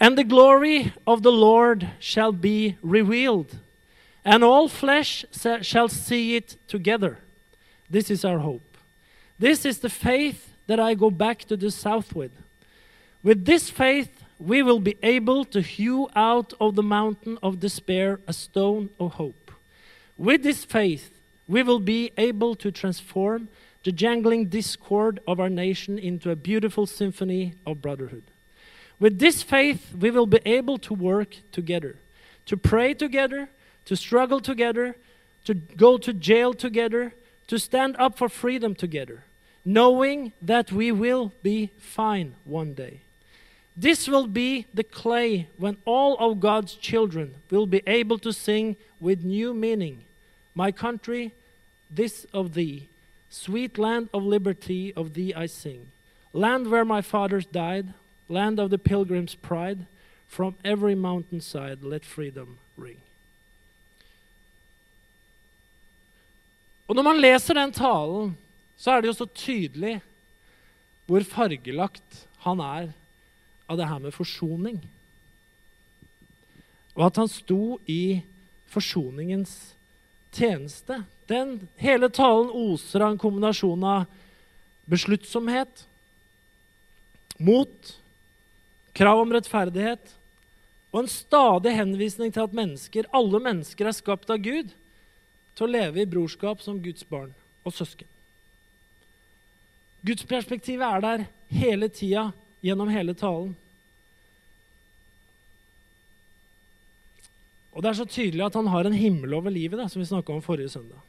And 0.00 0.16
the 0.16 0.24
glory 0.24 0.92
of 1.06 1.22
the 1.22 1.30
Lord 1.30 1.90
shall 2.00 2.32
be 2.32 2.76
revealed, 2.82 3.58
and 4.24 4.42
all 4.42 4.66
flesh 4.68 5.26
shall 5.60 5.88
see 5.88 6.36
it 6.36 6.56
together. 6.66 7.18
This 7.90 8.10
is 8.10 8.24
our 8.24 8.38
hope. 8.38 8.78
This 9.38 9.66
is 9.66 9.80
the 9.80 9.90
faith 9.90 10.54
that 10.66 10.80
I 10.80 10.94
go 10.94 11.10
back 11.10 11.44
to 11.44 11.56
the 11.56 11.70
south 11.70 12.14
with. 12.14 12.32
With 13.22 13.44
this 13.44 13.68
faith, 13.68 14.21
we 14.42 14.60
will 14.60 14.80
be 14.80 14.96
able 15.04 15.44
to 15.44 15.60
hew 15.60 16.08
out 16.16 16.52
of 16.60 16.74
the 16.74 16.82
mountain 16.82 17.38
of 17.42 17.60
despair 17.60 18.18
a 18.26 18.32
stone 18.32 18.90
of 18.98 19.12
hope. 19.12 19.52
With 20.18 20.42
this 20.42 20.64
faith, 20.64 21.10
we 21.46 21.62
will 21.62 21.78
be 21.78 22.10
able 22.16 22.56
to 22.56 22.72
transform 22.72 23.48
the 23.84 23.92
jangling 23.92 24.46
discord 24.46 25.20
of 25.28 25.38
our 25.38 25.48
nation 25.48 25.96
into 25.98 26.30
a 26.30 26.36
beautiful 26.36 26.86
symphony 26.86 27.54
of 27.64 27.80
brotherhood. 27.80 28.24
With 28.98 29.20
this 29.20 29.42
faith, 29.42 29.94
we 29.94 30.10
will 30.10 30.26
be 30.26 30.40
able 30.44 30.78
to 30.78 30.94
work 30.94 31.36
together, 31.52 31.96
to 32.46 32.56
pray 32.56 32.94
together, 32.94 33.48
to 33.84 33.96
struggle 33.96 34.40
together, 34.40 34.96
to 35.44 35.54
go 35.54 35.98
to 35.98 36.12
jail 36.12 36.52
together, 36.52 37.14
to 37.46 37.58
stand 37.58 37.96
up 37.98 38.18
for 38.18 38.28
freedom 38.28 38.74
together, 38.74 39.24
knowing 39.64 40.32
that 40.40 40.72
we 40.72 40.90
will 40.90 41.32
be 41.42 41.70
fine 41.78 42.34
one 42.44 42.74
day. 42.74 43.02
This 43.76 44.06
will 44.06 44.26
be 44.26 44.66
the 44.74 44.84
clay 44.84 45.48
when 45.56 45.78
all 45.84 46.16
of 46.18 46.40
God's 46.40 46.74
children 46.74 47.34
will 47.50 47.66
be 47.66 47.82
able 47.86 48.18
to 48.18 48.32
sing 48.32 48.76
with 49.00 49.24
new 49.24 49.54
meaning. 49.54 50.04
My 50.54 50.70
country, 50.72 51.32
this 51.90 52.26
of 52.34 52.52
thee, 52.52 52.88
sweet 53.30 53.78
land 53.78 54.10
of 54.12 54.22
liberty, 54.22 54.92
of 54.94 55.14
thee 55.14 55.32
I 55.34 55.46
sing. 55.46 55.88
Land 56.34 56.70
where 56.70 56.84
my 56.84 57.00
fathers 57.00 57.46
died, 57.46 57.94
land 58.28 58.58
of 58.58 58.70
the 58.70 58.78
pilgrim's 58.78 59.34
pride, 59.34 59.86
from 60.28 60.54
every 60.64 60.94
mountainside 60.94 61.82
let 61.82 62.04
freedom 62.04 62.58
ring. 62.76 62.96
Og 66.88 66.96
Når 66.96 67.02
man 67.02 67.20
leser 67.20 67.54
den 67.54 67.72
talen, 67.72 68.36
så 68.76 68.90
er 68.90 69.00
det 69.00 69.08
jo 69.08 69.12
så 69.12 69.26
tydelig 69.26 70.00
hvor 71.06 71.24
fargelagt 71.24 72.26
han 72.44 72.60
er 72.60 72.90
av 73.66 73.78
det 73.78 73.88
her 73.88 74.02
med 74.02 74.14
forsoning. 74.14 74.80
Og 76.96 77.06
at 77.06 77.20
han 77.20 77.30
sto 77.30 77.78
i 77.88 78.22
forsoningens 78.72 79.74
tjeneste. 80.32 81.02
Den, 81.28 81.68
hele 81.80 82.10
talen 82.12 82.50
oser 82.52 83.04
av 83.04 83.14
en 83.14 83.20
kombinasjon 83.20 83.84
av 83.86 84.04
besluttsomhet, 84.90 85.86
mot, 87.42 87.92
krav 88.92 89.22
om 89.22 89.32
rettferdighet 89.34 90.12
og 90.92 91.00
en 91.00 91.10
stadig 91.10 91.72
henvisning 91.74 92.32
til 92.34 92.44
at 92.44 92.54
mennesker, 92.54 93.08
alle 93.16 93.40
mennesker 93.42 93.88
er 93.88 93.96
skapt 93.96 94.30
av 94.30 94.42
Gud 94.44 94.74
til 95.56 95.66
å 95.66 95.70
leve 95.72 96.02
i 96.02 96.08
brorskap 96.08 96.60
som 96.62 96.80
Guds 96.84 97.06
barn 97.08 97.32
og 97.64 97.74
søsken. 97.74 98.08
Gudsperspektivet 100.04 100.84
er 100.84 101.02
der 101.04 101.24
hele 101.54 101.88
tida 101.92 102.28
gjennom 102.62 102.90
hele 102.92 103.14
talen. 103.18 103.54
Og 107.72 107.80
det 107.82 107.90
er 107.90 107.98
så 108.02 108.06
tydelig 108.08 108.44
at 108.46 108.56
han 108.58 108.68
har 108.68 108.86
en 108.86 108.96
himmel 108.96 109.34
over 109.38 109.52
livet, 109.52 109.80
da, 109.80 109.88
som 109.88 110.02
vi 110.02 110.08
snakka 110.08 110.34
om 110.34 110.44
forrige 110.44 110.74
søndag. 110.74 111.00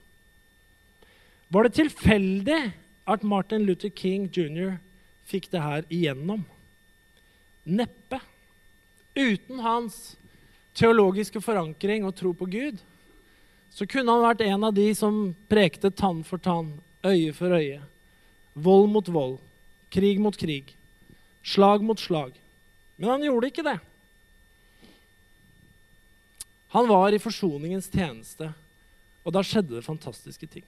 Var 1.53 1.67
det 1.67 1.75
tilfeldig 1.77 2.59
at 3.05 3.25
Martin 3.27 3.65
Luther 3.67 3.91
King 3.91 4.29
jr. 4.31 4.77
fikk 5.27 5.51
det 5.51 5.61
her 5.61 5.85
igjennom? 5.91 6.45
Neppe. 7.67 8.21
Uten 9.13 9.59
hans 9.61 10.15
teologiske 10.73 11.41
forankring 11.43 12.07
og 12.07 12.15
tro 12.17 12.31
på 12.33 12.47
Gud, 12.49 12.79
så 13.69 13.85
kunne 13.89 14.13
han 14.13 14.23
vært 14.23 14.45
en 14.45 14.65
av 14.69 14.73
de 14.73 14.87
som 14.97 15.35
prekte 15.51 15.91
tann 15.93 16.23
for 16.25 16.41
tann, 16.41 16.71
øye 17.05 17.33
for 17.35 17.53
øye, 17.53 17.81
vold 18.53 18.89
mot 18.93 19.09
vold, 19.13 19.37
krig 19.93 20.21
mot 20.21 20.37
krig, 20.37 20.73
slag 21.43 21.83
mot 21.83 21.99
slag. 21.99 22.33
Men 22.95 23.09
han 23.09 23.25
gjorde 23.25 23.49
ikke 23.51 23.65
det. 23.65 23.77
Han 26.73 26.87
var 26.89 27.13
i 27.13 27.21
forsoningens 27.21 27.89
tjeneste, 27.93 28.49
og 29.21 29.35
da 29.35 29.43
skjedde 29.45 29.75
det 29.77 29.85
fantastiske 29.85 30.47
ting. 30.49 30.65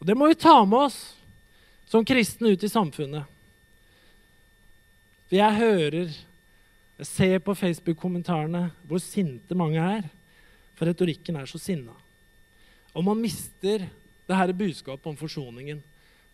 Og 0.00 0.06
Det 0.08 0.16
må 0.16 0.30
vi 0.30 0.38
ta 0.40 0.62
med 0.64 0.86
oss 0.86 1.00
som 1.90 2.06
kristne 2.06 2.54
ut 2.54 2.64
i 2.64 2.70
samfunnet. 2.70 3.26
For 5.28 5.36
jeg 5.36 5.58
hører, 5.58 6.14
jeg 7.00 7.06
ser 7.06 7.42
på 7.44 7.54
Facebook-kommentarene 7.54 8.70
hvor 8.88 9.02
sinte 9.04 9.54
mange 9.58 9.82
er. 9.82 10.08
For 10.78 10.88
retorikken 10.88 11.36
er 11.36 11.50
så 11.50 11.60
sinna. 11.60 11.92
Og 12.96 13.04
man 13.04 13.20
mister 13.20 13.84
det 13.84 14.38
her 14.38 14.52
budskapet 14.56 15.12
om 15.12 15.18
forsoningen 15.18 15.82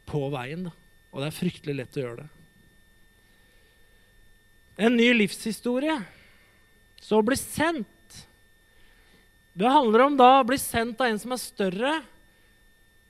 på 0.06 0.22
veien. 0.30 0.68
Da. 0.68 0.72
Og 1.10 1.20
det 1.20 1.28
er 1.32 1.38
fryktelig 1.40 1.76
lett 1.80 1.98
å 1.98 2.04
gjøre 2.04 2.22
det. 2.22 2.35
En 4.76 4.96
ny 4.96 5.08
livshistorie. 5.16 5.96
Så 7.00 7.20
å 7.20 7.24
bli 7.24 7.36
sendt 7.38 7.86
det 9.56 9.68
handler 9.72 10.02
om 10.04 10.16
da 10.18 10.34
å 10.36 10.44
bli 10.44 10.58
sendt 10.60 11.00
av 11.00 11.08
en 11.08 11.18
som 11.20 11.32
er 11.32 11.40
større, 11.40 11.92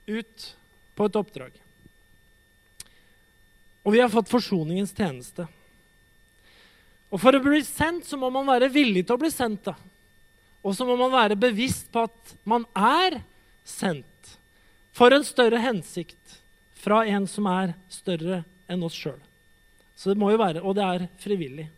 ut 0.07 0.45
på 0.95 1.09
et 1.09 1.17
oppdrag. 1.19 1.57
Og 3.83 3.97
vi 3.97 3.99
har 3.99 4.13
fått 4.13 4.31
forsoningens 4.31 4.95
tjeneste. 4.95 5.49
Og 7.11 7.19
For 7.19 7.35
å 7.35 7.43
bli 7.43 7.59
sendt 7.67 8.07
så 8.07 8.19
må 8.19 8.31
man 8.31 8.47
være 8.47 8.71
villig 8.71 9.03
til 9.07 9.17
å 9.17 9.23
bli 9.25 9.31
sendt. 9.35 9.67
da. 9.67 9.75
Og 10.63 10.75
så 10.79 10.87
må 10.87 10.95
man 10.99 11.11
være 11.11 11.39
bevisst 11.39 11.91
på 11.91 12.07
at 12.07 12.35
man 12.47 12.63
er 12.79 13.21
sendt 13.67 14.39
for 14.95 15.11
en 15.11 15.27
større 15.27 15.59
hensikt 15.59 16.39
fra 16.79 17.03
en 17.11 17.27
som 17.27 17.47
er 17.51 17.75
større 17.91 18.45
enn 18.71 18.87
oss 18.87 18.95
sjøl. 18.95 19.19
Så 19.97 20.13
det 20.13 20.21
må 20.21 20.31
jo 20.31 20.41
være, 20.41 20.63
Og 20.63 20.77
det 20.77 20.85
er 20.85 21.09
frivillig. 21.19 21.69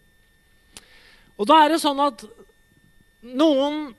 Og 1.38 1.46
da 1.46 1.62
er 1.62 1.72
det 1.72 1.82
sånn 1.82 2.00
at 2.02 2.24
noen 3.22 3.94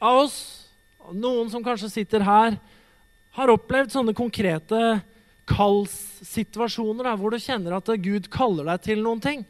av 0.00 0.26
oss, 0.26 0.38
noen 1.12 1.48
som 1.50 1.64
kanskje 1.64 1.88
sitter 1.92 2.24
her, 2.26 2.58
har 3.36 3.52
opplevd 3.52 3.92
sånne 3.92 4.16
konkrete 4.16 5.00
kallssituasjoner 5.48 7.16
hvor 7.16 7.32
du 7.32 7.40
kjenner 7.40 7.76
at 7.76 7.88
Gud 8.02 8.28
kaller 8.32 8.68
deg 8.72 8.84
til 8.84 9.04
noen 9.04 9.22
ting. 9.22 9.44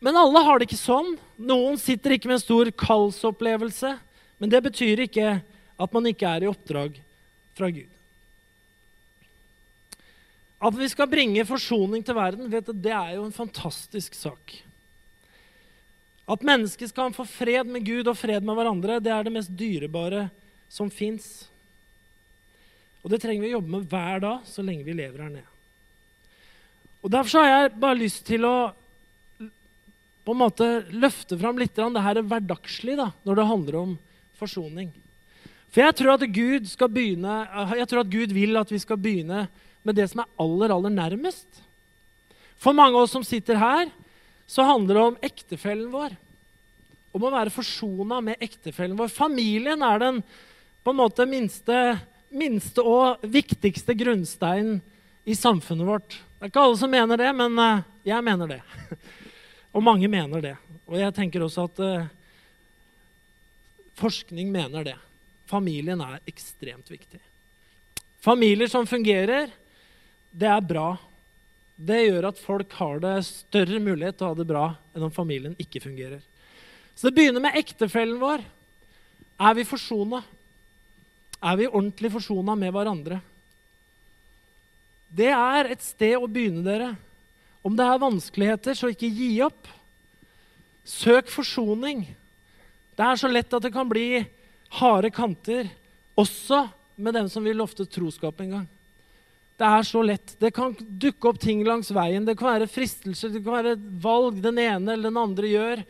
Men 0.00 0.16
alle 0.20 0.42
har 0.44 0.58
det 0.58 0.68
ikke 0.68 0.78
sånn. 0.78 1.16
Noen 1.40 1.80
sitter 1.80 2.14
ikke 2.14 2.28
med 2.30 2.38
en 2.38 2.44
stor 2.44 2.70
kallsopplevelse. 2.70 3.96
Men 4.38 4.52
det 4.52 4.60
betyr 4.68 5.06
ikke 5.06 5.38
at 5.76 5.96
man 5.96 6.08
ikke 6.08 6.28
er 6.28 6.44
i 6.44 6.50
oppdrag 6.50 7.00
fra 7.56 7.70
Gud. 7.72 7.95
At 10.56 10.76
vi 10.76 10.88
skal 10.88 11.10
bringe 11.10 11.44
forsoning 11.44 12.04
til 12.04 12.16
verden, 12.16 12.48
vet 12.52 12.68
du, 12.68 12.72
det 12.72 12.94
er 12.94 13.16
jo 13.18 13.26
en 13.26 13.34
fantastisk 13.34 14.16
sak. 14.16 14.54
At 16.26 16.46
mennesket 16.46 16.90
skal 16.90 17.12
få 17.14 17.26
fred 17.28 17.68
med 17.70 17.84
Gud 17.86 18.08
og 18.08 18.16
fred 18.18 18.42
med 18.42 18.56
hverandre, 18.56 18.98
det 19.02 19.12
er 19.12 19.26
det 19.26 19.34
mest 19.36 19.52
dyrebare 19.52 20.26
som 20.72 20.88
fins. 20.90 21.46
Og 23.04 23.12
det 23.12 23.20
trenger 23.22 23.44
vi 23.44 23.52
å 23.52 23.58
jobbe 23.58 23.74
med 23.76 23.84
hver 23.92 24.24
dag 24.24 24.48
så 24.48 24.64
lenge 24.66 24.86
vi 24.86 24.96
lever 24.96 25.22
her 25.22 25.36
nede. 25.36 25.52
Og 27.04 27.12
Derfor 27.14 27.44
har 27.44 27.52
jeg 27.52 27.76
bare 27.78 28.00
lyst 28.00 28.24
til 28.26 28.48
å 28.48 28.56
på 30.26 30.34
en 30.34 30.40
måte 30.40 30.66
løfte 30.90 31.36
fram 31.38 31.60
litt 31.60 31.76
det 31.76 32.02
her 32.02 32.18
er 32.18 32.26
hverdagslig 32.26 32.96
da, 32.98 33.12
når 33.22 33.36
det 33.38 33.44
handler 33.46 33.76
om 33.78 33.92
forsoning. 34.34 34.88
For 35.70 35.84
jeg 35.84 35.94
tror, 36.00 36.16
at 36.16 36.26
Gud 36.34 36.66
skal 36.66 36.90
begynne, 36.90 37.36
jeg 37.78 37.86
tror 37.86 38.02
at 38.02 38.10
Gud 38.10 38.34
vil 38.34 38.58
at 38.58 38.72
vi 38.72 38.80
skal 38.82 38.98
begynne 38.98 39.44
med 39.86 39.96
det 39.98 40.08
som 40.10 40.22
er 40.22 40.32
aller, 40.42 40.74
aller 40.74 40.92
nærmest. 40.92 41.62
For 42.58 42.76
mange 42.76 42.96
av 42.96 43.06
oss 43.06 43.14
som 43.14 43.24
sitter 43.26 43.60
her, 43.60 43.90
så 44.46 44.66
handler 44.66 44.94
det 44.94 45.04
om 45.10 45.18
ektefellen 45.26 45.90
vår. 45.92 46.16
Om 47.16 47.26
å 47.26 47.32
være 47.32 47.54
forsona 47.54 48.20
med 48.24 48.42
ektefellen 48.42 48.98
vår. 48.98 49.10
Familien 49.12 49.82
er 49.86 50.02
den 50.02 50.20
på 50.86 50.92
en 50.92 51.00
måte 51.00 51.26
minste, 51.26 51.98
minste 52.30 52.84
og 52.84 53.24
viktigste 53.26 53.96
grunnsteinen 53.98 54.80
i 55.26 55.34
samfunnet 55.34 55.88
vårt. 55.88 56.18
Det 56.36 56.46
er 56.46 56.52
ikke 56.52 56.66
alle 56.66 56.78
som 56.78 56.92
mener 56.92 57.18
det, 57.18 57.30
men 57.34 57.58
eh, 57.58 57.86
jeg 58.12 58.22
mener 58.22 58.50
det. 58.56 58.60
Og 59.76 59.82
mange 59.84 60.08
mener 60.08 60.40
det. 60.44 60.54
Og 60.86 60.94
jeg 61.00 61.12
tenker 61.16 61.42
også 61.44 61.66
at 61.66 61.80
uh, 61.82 62.06
forskning 63.98 64.48
mener 64.54 64.86
det. 64.86 64.94
Familien 65.50 66.00
er 66.00 66.22
ekstremt 66.30 66.88
viktig. 66.88 67.18
Familier 68.24 68.70
som 68.70 68.86
fungerer, 68.88 69.50
det 70.36 70.48
er 70.52 70.64
bra 70.64 70.90
det 71.76 72.06
gjør 72.06 72.30
at 72.30 72.40
folk 72.40 72.72
har 72.78 73.00
det 73.04 73.14
større 73.28 73.78
mulighet 73.84 74.16
til 74.16 74.24
å 74.26 74.32
ha 74.32 74.38
det 74.38 74.48
bra 74.48 74.64
enn 74.96 75.04
om 75.06 75.12
familien 75.12 75.56
ikke 75.60 75.82
fungerer. 75.84 76.22
Så 76.96 77.08
det 77.08 77.18
begynner 77.18 77.42
med 77.44 77.56
ektefellen 77.58 78.16
vår. 78.20 78.44
Er 79.36 79.56
vi 79.58 79.66
forsona? 79.68 80.22
Er 81.44 81.58
vi 81.60 81.68
ordentlig 81.68 82.10
forsona 82.14 82.54
med 82.56 82.72
hverandre? 82.72 83.18
Det 85.12 85.28
er 85.28 85.68
et 85.68 85.84
sted 85.84 86.16
å 86.16 86.28
begynne, 86.28 86.64
dere. 86.64 86.94
Om 87.60 87.76
det 87.76 87.84
er 87.84 88.00
vanskeligheter, 88.00 88.76
så 88.78 88.88
ikke 88.88 89.12
gi 89.12 89.28
opp. 89.44 89.68
Søk 90.88 91.28
forsoning. 91.28 92.06
Det 92.96 93.04
er 93.04 93.20
så 93.20 93.28
lett 93.28 93.52
at 93.52 93.66
det 93.66 93.74
kan 93.74 93.88
bli 93.90 94.24
harde 94.80 95.12
kanter, 95.12 95.68
også 96.16 96.64
med 96.96 97.18
dem 97.18 97.28
som 97.28 97.44
vil 97.44 97.60
lofte 97.60 97.84
troskap 97.84 98.40
en 98.40 98.56
gang. 98.56 98.66
Det 99.56 99.64
er 99.64 99.86
så 99.88 100.02
lett. 100.04 100.34
Det 100.40 100.50
kan 100.52 100.74
dukke 100.76 101.30
opp 101.30 101.40
ting 101.40 101.62
langs 101.64 101.88
veien. 101.94 102.26
Det 102.26 102.36
kan 102.36 102.52
være 102.52 102.68
fristelser, 102.68 103.32
det 103.32 103.40
kan 103.44 103.56
være 103.56 103.76
valg 104.02 104.42
den 104.44 104.60
ene 104.60 104.92
eller 104.92 105.08
den 105.08 105.20
andre 105.22 105.52
gjør. 105.52 105.84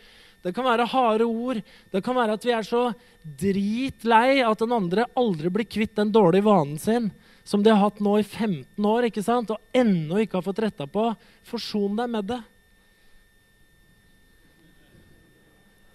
Det 0.46 0.52
kan 0.54 0.66
være 0.68 0.86
harde 0.92 1.26
ord. 1.26 1.58
Det 1.90 2.02
kan 2.06 2.14
være 2.14 2.36
at 2.38 2.44
vi 2.46 2.54
er 2.54 2.66
så 2.66 2.88
dritlei 3.26 4.44
at 4.46 4.60
den 4.62 4.74
andre 4.76 5.08
aldri 5.18 5.50
blir 5.50 5.66
kvitt 5.66 5.96
den 5.98 6.12
dårlige 6.14 6.46
vanen 6.46 6.78
sin 6.78 7.10
som 7.46 7.62
de 7.62 7.70
har 7.70 7.78
hatt 7.78 8.00
nå 8.02 8.16
i 8.18 8.24
15 8.26 8.86
år 8.90 9.06
ikke 9.06 9.22
sant? 9.22 9.52
og 9.54 9.62
ennå 9.74 10.18
ikke 10.18 10.40
har 10.40 10.46
fått 10.46 10.62
retta 10.64 10.86
på. 10.90 11.12
Forson 11.46 11.94
deg 11.98 12.10
med 12.10 12.26
det. 12.26 12.40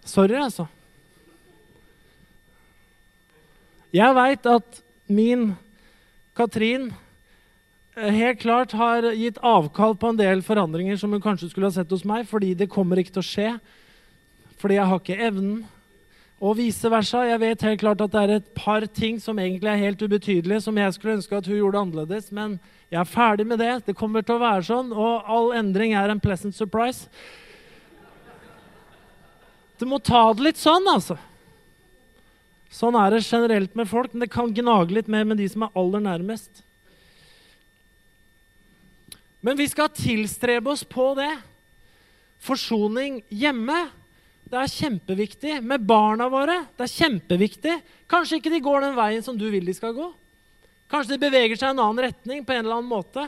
Sorry, 0.08 0.38
altså. 0.40 0.66
Jeg 3.92 4.16
veit 4.16 4.48
at 4.48 4.80
min 5.12 5.52
Katrin 6.40 6.88
helt 7.96 8.40
klart 8.40 8.72
har 8.72 9.12
gitt 9.12 9.38
avkall 9.44 9.98
på 10.00 10.12
en 10.12 10.20
del 10.20 10.42
forandringer 10.46 10.98
som 10.98 11.12
hun 11.12 11.22
kanskje 11.22 11.50
skulle 11.52 11.68
ha 11.68 11.76
sett 11.76 11.92
hos 11.92 12.06
meg, 12.08 12.28
fordi 12.30 12.54
det 12.56 12.72
kommer 12.72 13.02
ikke 13.02 13.18
til 13.18 13.24
å 13.24 13.28
skje. 13.28 13.52
Fordi 14.62 14.78
jeg 14.78 14.88
har 14.88 15.02
ikke 15.02 15.18
evnen. 15.28 15.62
Og 16.42 16.56
vice 16.58 16.90
versa. 16.90 17.26
Jeg 17.30 17.42
vet 17.42 17.66
helt 17.68 17.82
klart 17.84 18.02
at 18.02 18.14
det 18.14 18.22
er 18.22 18.36
et 18.40 18.48
par 18.58 18.86
ting 18.90 19.20
som 19.22 19.38
egentlig 19.38 19.70
er 19.70 19.84
helt 19.84 20.02
ubetydelige, 20.02 20.64
som 20.66 20.78
jeg 20.80 20.96
skulle 20.96 21.18
ønske 21.20 21.38
at 21.38 21.50
hun 21.50 21.60
gjorde 21.60 21.84
annerledes, 21.84 22.32
men 22.34 22.56
jeg 22.90 23.00
er 23.02 23.12
ferdig 23.12 23.46
med 23.48 23.62
det. 23.62 23.76
Det 23.86 23.98
kommer 23.98 24.26
til 24.26 24.40
å 24.40 24.42
være 24.42 24.66
sånn, 24.72 24.90
og 24.96 25.30
all 25.30 25.52
endring 25.60 25.94
er 25.94 26.10
en 26.10 26.24
pleasant 26.24 26.58
surprise. 26.58 27.12
Du 29.78 29.86
må 29.90 30.02
ta 30.02 30.24
det 30.34 30.48
litt 30.48 30.62
sånn, 30.62 30.88
altså. 30.90 31.20
Sånn 32.72 32.96
er 32.96 33.14
det 33.14 33.26
generelt 33.28 33.78
med 33.78 33.90
folk, 33.90 34.14
men 34.14 34.26
det 34.26 34.34
kan 34.34 34.54
gnage 34.56 34.96
litt 34.96 35.10
mer 35.12 35.26
med 35.28 35.42
de 35.42 35.48
som 35.52 35.68
er 35.68 35.78
aller 35.78 36.04
nærmest. 36.06 36.64
Men 39.42 39.58
vi 39.58 39.68
skal 39.70 39.90
tilstrebe 39.90 40.70
oss 40.70 40.84
på 40.86 41.12
det. 41.18 41.32
Forsoning 42.42 43.22
hjemme. 43.30 43.88
Det 44.46 44.60
er 44.60 44.74
kjempeviktig. 44.74 45.58
Med 45.66 45.86
barna 45.88 46.30
våre. 46.30 46.60
Det 46.78 46.86
er 46.86 46.94
kjempeviktig. 46.94 47.78
Kanskje 48.10 48.38
ikke 48.38 48.54
de 48.54 48.62
går 48.64 48.86
den 48.86 48.98
veien 48.98 49.26
som 49.26 49.38
du 49.38 49.48
vil 49.50 49.66
de 49.66 49.76
skal 49.78 49.96
gå. 49.98 50.12
Kanskje 50.92 51.16
de 51.16 51.24
beveger 51.24 51.58
seg 51.58 51.72
i 51.72 51.74
en 51.74 51.82
annen 51.82 52.06
retning 52.06 52.46
på 52.46 52.54
en 52.54 52.66
eller 52.66 52.78
annen 52.82 52.92
måte. 52.92 53.26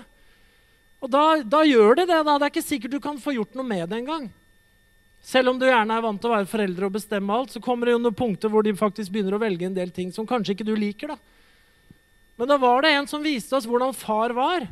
Og 1.04 1.12
da, 1.12 1.42
da 1.42 1.64
gjør 1.66 1.98
de 2.00 2.08
det. 2.08 2.22
da. 2.22 2.38
Det 2.38 2.48
er 2.48 2.54
ikke 2.54 2.66
sikkert 2.66 2.96
du 2.96 3.02
kan 3.04 3.20
få 3.20 3.34
gjort 3.36 3.58
noe 3.58 3.68
med 3.68 3.88
det 3.90 4.04
engang. 4.04 4.30
Selv 5.24 5.54
om 5.54 5.60
du 5.60 5.66
gjerne 5.66 5.96
er 5.96 6.04
vant 6.04 6.20
til 6.20 6.30
å 6.30 6.36
være 6.36 6.52
foreldre 6.52 6.88
og 6.90 6.98
bestemme 6.98 7.34
alt, 7.34 7.54
så 7.56 7.62
kommer 7.64 7.88
det 7.88 7.96
jo 7.96 8.04
noen 8.04 8.16
punkter 8.16 8.52
hvor 8.52 8.66
de 8.66 8.76
faktisk 8.76 9.14
begynner 9.14 9.38
å 9.38 9.42
velge 9.42 9.66
en 9.70 9.76
del 9.76 9.92
ting 9.96 10.12
som 10.12 10.28
kanskje 10.28 10.58
ikke 10.58 10.68
du 10.68 10.76
liker. 10.76 11.16
da. 11.16 11.18
Men 12.36 12.52
da 12.52 12.58
var 12.60 12.84
det 12.84 12.92
en 12.92 13.08
som 13.08 13.24
viste 13.24 13.56
oss 13.56 13.68
hvordan 13.70 13.96
far 13.96 14.36
var. 14.36 14.68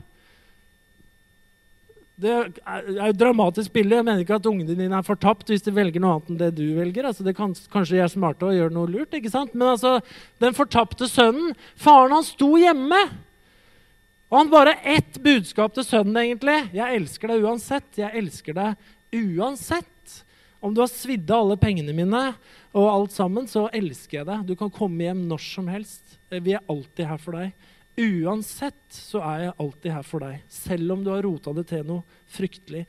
Det 2.22 2.30
er 2.30 2.86
jo 2.86 3.08
et 3.08 3.18
dramatisk 3.18 3.74
bilde. 3.74 3.98
Jeg 3.98 4.06
mener 4.06 4.22
ikke 4.22 4.38
at 4.38 4.48
ungene 4.50 4.76
dine 4.78 4.94
er 4.98 5.06
fortapt 5.06 5.50
hvis 5.50 5.64
de 5.66 5.74
velger 5.74 6.04
noe 6.04 6.20
annet 6.20 6.30
enn 6.30 6.40
det 6.40 6.52
du 6.60 6.66
velger. 6.78 7.08
Altså, 7.10 7.26
det 7.26 7.34
kan, 7.38 7.56
kanskje 7.74 7.98
de 7.98 8.04
er 8.06 8.12
smarte 8.14 8.46
og 8.46 8.54
gjør 8.54 8.76
noe 8.76 8.92
lurt. 8.92 9.16
ikke 9.18 9.32
sant? 9.34 9.56
Men 9.56 9.74
altså, 9.74 9.98
den 10.44 10.58
fortapte 10.58 11.10
sønnen 11.10 11.56
Faren 11.80 12.14
hans 12.14 12.34
sto 12.36 12.52
hjemme. 12.62 13.00
Og 14.30 14.38
han 14.38 14.52
bare 14.54 14.78
ett 14.88 15.18
budskap 15.24 15.74
til 15.76 15.84
sønnen, 15.84 16.16
egentlig. 16.22 16.70
'Jeg 16.72 17.02
elsker 17.02 17.34
deg 17.34 17.44
uansett. 17.44 17.90
Jeg 17.98 18.16
elsker 18.16 18.56
deg 18.56 18.92
uansett.' 19.12 19.88
Om 20.62 20.76
du 20.78 20.84
har 20.84 20.92
svidd 20.94 21.32
av 21.34 21.42
alle 21.42 21.58
pengene 21.58 21.94
mine 21.98 22.22
og 22.78 22.86
alt 22.86 23.12
sammen, 23.16 23.48
så 23.50 23.66
elsker 23.74 24.20
jeg 24.20 24.28
deg. 24.30 24.44
Du 24.46 24.54
kan 24.56 24.70
komme 24.70 25.02
hjem 25.04 25.26
når 25.28 25.42
som 25.42 25.68
helst. 25.68 26.20
Vi 26.30 26.54
er 26.54 26.62
alltid 26.70 27.10
her 27.10 27.18
for 27.18 27.34
deg. 27.34 27.56
Uansett 28.00 28.96
så 28.96 29.20
er 29.26 29.48
jeg 29.48 29.58
alltid 29.60 29.96
her 29.96 30.06
for 30.08 30.24
deg, 30.24 30.44
selv 30.52 30.96
om 30.96 31.02
du 31.04 31.12
har 31.12 31.26
rota 31.26 31.52
det 31.56 31.66
til 31.72 31.84
noe 31.88 32.22
fryktelig. 32.32 32.86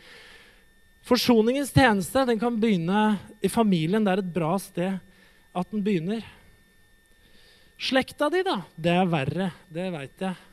Forsoningens 1.02 1.72
tjeneste 1.74 2.22
den 2.28 2.38
kan 2.38 2.60
begynne 2.62 3.16
i 3.42 3.50
familien. 3.50 4.04
Det 4.04 4.12
er 4.12 4.22
et 4.22 4.34
bra 4.34 4.54
sted 4.62 5.00
at 5.52 5.74
den 5.74 5.82
begynner. 5.82 6.22
Slekta 7.82 8.28
di, 8.30 8.44
da, 8.46 8.60
det 8.78 8.94
er 8.94 9.10
verre. 9.10 9.48
Det 9.66 9.88
veit 9.90 10.22
jeg. 10.22 10.48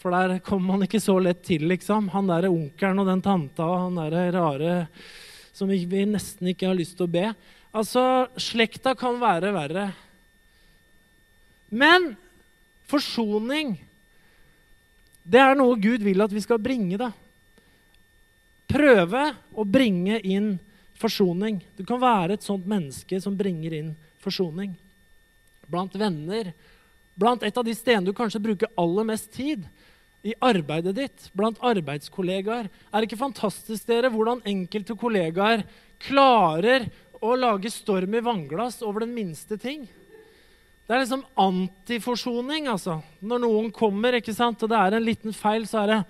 For 0.00 0.14
der 0.16 0.40
kommer 0.42 0.74
man 0.74 0.86
ikke 0.86 1.02
så 1.02 1.18
lett 1.20 1.44
til, 1.46 1.68
liksom. 1.68 2.08
Han 2.14 2.30
derre 2.30 2.50
onkelen 2.50 3.02
og 3.04 3.10
den 3.10 3.20
tanta 3.22 3.68
og 3.68 3.84
han 3.84 4.00
derre 4.00 4.24
rare 4.34 4.78
som 5.52 5.68
vi 5.68 5.84
nesten 6.08 6.48
ikke 6.50 6.70
har 6.70 6.78
lyst 6.78 6.96
til 6.96 7.06
å 7.06 7.12
be. 7.12 7.26
Altså, 7.76 8.02
slekta 8.40 8.96
kan 8.98 9.20
være 9.20 9.52
verre. 9.54 9.86
Men 11.68 12.14
forsoning, 12.92 13.74
det 15.22 15.40
er 15.40 15.56
noe 15.58 15.78
Gud 15.80 16.02
vil 16.04 16.22
at 16.24 16.32
vi 16.34 16.42
skal 16.42 16.60
bringe. 16.62 16.98
da. 16.98 17.12
Prøve 18.72 19.24
å 19.54 19.64
bringe 19.68 20.18
inn 20.20 20.56
forsoning. 20.98 21.60
Du 21.76 21.84
kan 21.86 22.00
være 22.02 22.36
et 22.36 22.46
sånt 22.46 22.66
menneske 22.68 23.20
som 23.22 23.36
bringer 23.38 23.74
inn 23.76 23.92
forsoning. 24.22 24.74
Blant 25.70 25.94
venner, 25.98 26.52
blant 27.18 27.42
et 27.46 27.56
av 27.58 27.66
de 27.66 27.74
stedene 27.76 28.08
du 28.08 28.16
kanskje 28.16 28.42
bruker 28.42 28.72
aller 28.78 29.08
mest 29.08 29.30
tid. 29.34 29.64
I 30.22 30.34
arbeidet 30.38 30.94
ditt, 30.94 31.30
blant 31.34 31.58
arbeidskollegaer. 31.66 32.68
Er 32.70 32.94
det 32.94 33.08
ikke 33.08 33.24
fantastisk 33.24 33.88
dere, 33.88 34.10
hvordan 34.12 34.44
enkelte 34.46 34.94
kollegaer 34.98 35.64
klarer 36.02 36.86
å 37.22 37.34
lage 37.38 37.70
storm 37.70 38.14
i 38.14 38.22
vannglass 38.22 38.80
over 38.86 39.02
den 39.02 39.14
minste 39.16 39.58
ting? 39.58 39.88
Det 40.86 40.96
er 40.96 41.04
liksom 41.04 41.24
antiforsoning. 41.38 42.66
altså. 42.68 42.98
Når 43.22 43.44
noen 43.44 43.70
kommer 43.72 44.18
ikke 44.18 44.34
sant, 44.34 44.62
og 44.62 44.68
det 44.72 44.78
er 44.78 44.98
en 44.98 45.06
liten 45.06 45.32
feil, 45.32 45.66
så 45.66 45.84
er 45.84 45.92
det 45.92 46.00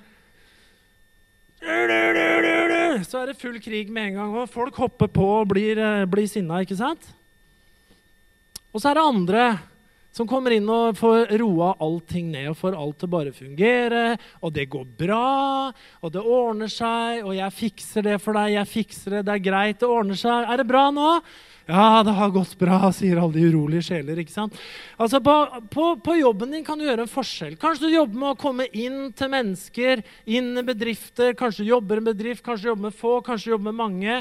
Så 3.07 3.21
er 3.21 3.27
det 3.31 3.39
full 3.39 3.61
krig 3.63 3.91
med 3.91 4.11
en 4.11 4.17
gang. 4.17 4.33
Og 4.35 4.51
folk 4.51 4.75
hopper 4.83 5.07
på 5.07 5.27
og 5.41 5.49
blir, 5.53 5.79
eh, 5.79 6.05
blir 6.07 6.27
sinna. 6.27 6.61
ikke 6.61 6.77
sant? 6.77 7.13
Og 8.73 8.81
så 8.81 8.91
er 8.91 8.95
det 8.95 9.05
andre 9.05 9.61
som 10.13 10.29
kommer 10.29 10.53
inn 10.53 10.69
og 10.69 10.97
får 10.99 11.31
roa 11.41 11.73
allting 11.81 12.31
ned 12.33 12.51
og 12.51 12.59
får 12.61 12.77
alt 12.77 12.99
til 13.01 13.09
bare 13.09 13.33
fungere. 13.33 14.19
Og 14.43 14.53
det 14.53 14.69
går 14.69 14.85
bra, 14.85 15.73
og 16.03 16.13
det 16.13 16.21
ordner 16.21 16.69
seg, 16.69 17.25
og 17.25 17.35
jeg 17.37 17.57
fikser 17.57 18.03
det 18.03 18.19
for 18.21 18.37
deg. 18.37 18.53
jeg 18.59 18.67
fikser 18.69 19.11
Det 19.11 19.25
det 19.25 19.35
er 19.35 19.51
greit, 19.51 19.79
det 19.81 19.89
ordner 19.89 20.15
seg. 20.17 20.51
Er 20.51 20.57
det 20.57 20.69
bra 20.69 20.91
nå? 20.91 21.23
Ja, 21.67 22.03
det 22.03 22.15
har 22.17 22.33
gått 22.35 22.57
bra, 22.59 22.89
sier 22.91 23.21
alle 23.23 23.37
de 23.37 23.45
urolige 23.53 23.85
sjeler. 23.87 24.19
ikke 24.19 24.35
sant? 24.35 24.57
Altså, 24.99 25.21
på, 25.23 25.35
på, 25.71 25.85
på, 26.03 26.17
jobben 26.19 26.51
din 26.51 26.65
kan 26.67 26.79
du 26.79 26.85
gjøre 26.89 27.07
en 27.07 27.13
forskjell. 27.13 27.55
Kanskje 27.61 27.87
du 27.87 27.95
jobber 27.95 28.19
med 28.19 28.33
å 28.33 28.41
komme 28.41 28.67
inn 28.75 29.13
til 29.15 29.31
mennesker, 29.31 30.03
inn 30.27 30.51
i 30.59 30.65
bedrifter. 30.67 31.37
Kanskje 31.39 31.63
du 31.63 31.71
jobber 31.71 32.01
i 32.01 32.03
en 32.03 32.11
bedrift, 32.11 32.43
kanskje 32.43 32.67
du 32.67 32.73
jobber 32.73 32.89
med 32.89 32.99
få, 32.99 33.15
kanskje 33.23 33.51
du 33.51 33.55
jobber 33.55 33.71
med 33.71 33.79
mange. 33.79 34.19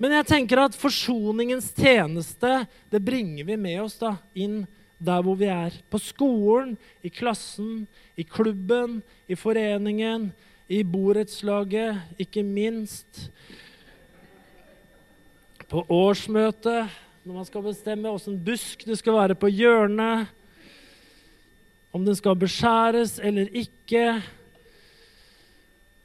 Men 0.00 0.16
jeg 0.18 0.28
tenker 0.28 0.64
at 0.64 0.80
forsoningens 0.80 1.70
tjeneste 1.76 2.58
det 2.92 3.04
bringer 3.04 3.46
vi 3.48 3.60
med 3.60 3.84
oss 3.84 4.00
da, 4.00 4.16
inn 4.36 4.64
der 4.96 5.22
hvor 5.24 5.36
vi 5.40 5.48
er. 5.52 5.76
På 5.92 6.00
skolen, 6.00 6.74
i 7.04 7.12
klassen, 7.12 7.84
i 8.16 8.24
klubben, 8.24 9.02
i 9.28 9.36
foreningen, 9.36 10.30
i 10.72 10.80
borettslaget, 10.88 12.16
ikke 12.20 12.42
minst 12.44 13.28
på 15.70 15.82
årsmøtet, 15.90 16.92
når 17.26 17.34
man 17.40 17.46
skal 17.48 17.64
bestemme 17.64 18.10
åssen 18.12 18.38
busk 18.38 18.84
det 18.86 18.98
skal 19.00 19.16
være 19.16 19.36
på 19.38 19.50
hjørnet, 19.50 20.30
om 21.96 22.04
den 22.06 22.16
skal 22.18 22.36
beskjæres 22.38 23.16
eller 23.24 23.48
ikke. 23.56 24.20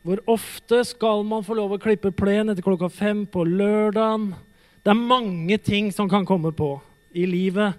Hvor 0.02 0.22
ofte 0.34 0.82
skal 0.88 1.26
man 1.28 1.44
få 1.46 1.58
lov 1.60 1.76
å 1.76 1.82
klippe 1.82 2.14
plen 2.16 2.50
etter 2.50 2.66
klokka 2.66 2.90
fem 2.90 3.26
på 3.30 3.44
lørdagen? 3.46 4.32
Det 4.82 4.94
er 4.94 4.98
mange 4.98 5.60
ting 5.62 5.92
som 5.94 6.10
kan 6.10 6.26
komme 6.26 6.54
på 6.58 6.74
i 7.14 7.28
livet. 7.30 7.76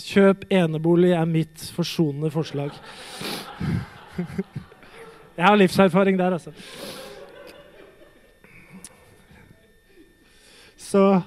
Kjøp 0.00 0.46
enebolig 0.54 1.16
er 1.16 1.26
mitt 1.28 1.66
forsonende 1.74 2.30
forslag. 2.30 2.70
Jeg 5.34 5.46
har 5.46 5.58
livserfaring 5.58 6.20
der, 6.20 6.36
altså. 6.36 6.54
Så 10.90 11.22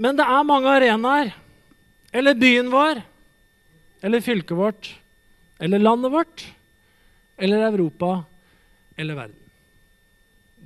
Men 0.00 0.16
det 0.16 0.24
er 0.24 0.46
mange 0.48 0.68
arenaer. 0.72 1.34
Eller 2.12 2.36
byen 2.36 2.70
vår. 2.72 3.02
Eller 4.00 4.24
fylket 4.24 4.56
vårt. 4.56 4.94
Eller 5.60 5.82
landet 5.82 6.12
vårt. 6.12 6.44
Eller 7.36 7.66
Europa. 7.68 8.24
Eller 8.96 9.18
verden. 9.18 9.36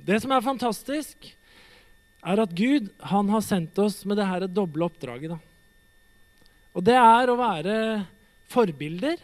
Det 0.05 0.21
som 0.21 0.31
er 0.31 0.45
fantastisk, 0.45 1.27
er 2.25 2.41
at 2.41 2.55
Gud 2.55 2.87
han 3.11 3.29
har 3.33 3.43
sendt 3.43 3.77
oss 3.81 4.03
med 4.05 4.19
det 4.19 4.27
dette 4.29 4.53
doble 4.55 4.87
oppdraget. 4.87 5.33
Da. 5.33 5.39
Og 6.77 6.85
det 6.85 6.95
er 6.99 7.31
å 7.31 7.37
være 7.39 7.75
forbilder. 8.53 9.19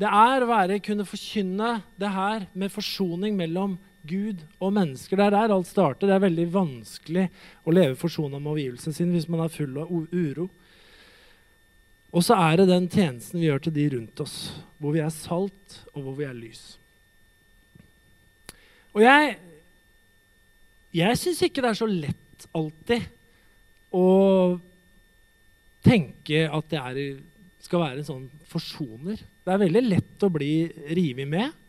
Det 0.00 0.10
er 0.10 0.44
å 0.44 0.50
være, 0.50 0.82
kunne 0.84 1.06
forkynne 1.06 1.78
det 2.00 2.10
her 2.12 2.48
med 2.52 2.74
forsoning 2.74 3.38
mellom 3.38 3.78
Gud 4.04 4.42
og 4.60 4.74
mennesker. 4.76 5.16
Det 5.16 5.26
er 5.26 5.34
der 5.34 5.54
alt 5.54 5.70
starter. 5.70 6.08
Det 6.08 6.16
er 6.16 6.26
veldig 6.26 6.46
vanskelig 6.52 7.24
å 7.64 7.74
leve 7.74 7.96
forsona 7.98 8.38
med 8.38 8.52
omgivelsene 8.52 8.96
sine 8.96 9.16
hvis 9.16 9.30
man 9.32 9.44
er 9.44 9.52
full 9.52 9.80
av 9.80 9.90
uro. 9.90 10.48
Og 12.14 12.22
så 12.22 12.36
er 12.38 12.60
det 12.60 12.68
den 12.70 12.86
tjenesten 12.92 13.40
vi 13.40 13.48
gjør 13.48 13.64
til 13.64 13.74
de 13.74 13.88
rundt 13.96 14.20
oss, 14.22 14.36
hvor 14.78 14.94
vi 14.94 15.02
er 15.02 15.10
salt, 15.10 15.80
og 15.96 16.04
hvor 16.04 16.14
vi 16.20 16.28
er 16.28 16.36
lys. 16.36 16.62
Og 18.94 19.02
jeg 19.02 19.34
jeg 20.94 21.18
syns 21.18 21.40
ikke 21.42 21.62
det 21.64 21.72
er 21.72 21.78
så 21.80 21.88
lett 21.90 22.44
alltid 22.54 23.08
å 23.98 24.06
tenke 25.82 26.44
at 26.46 26.70
det 26.70 26.78
er, 26.78 27.00
skal 27.66 27.82
være 27.82 27.98
en 27.98 28.06
sånn 28.06 28.28
forsoner. 28.46 29.18
Det 29.18 29.50
er 29.50 29.62
veldig 29.64 29.82
lett 29.88 30.22
å 30.22 30.30
bli 30.30 30.52
revet 30.94 31.26
med 31.26 31.63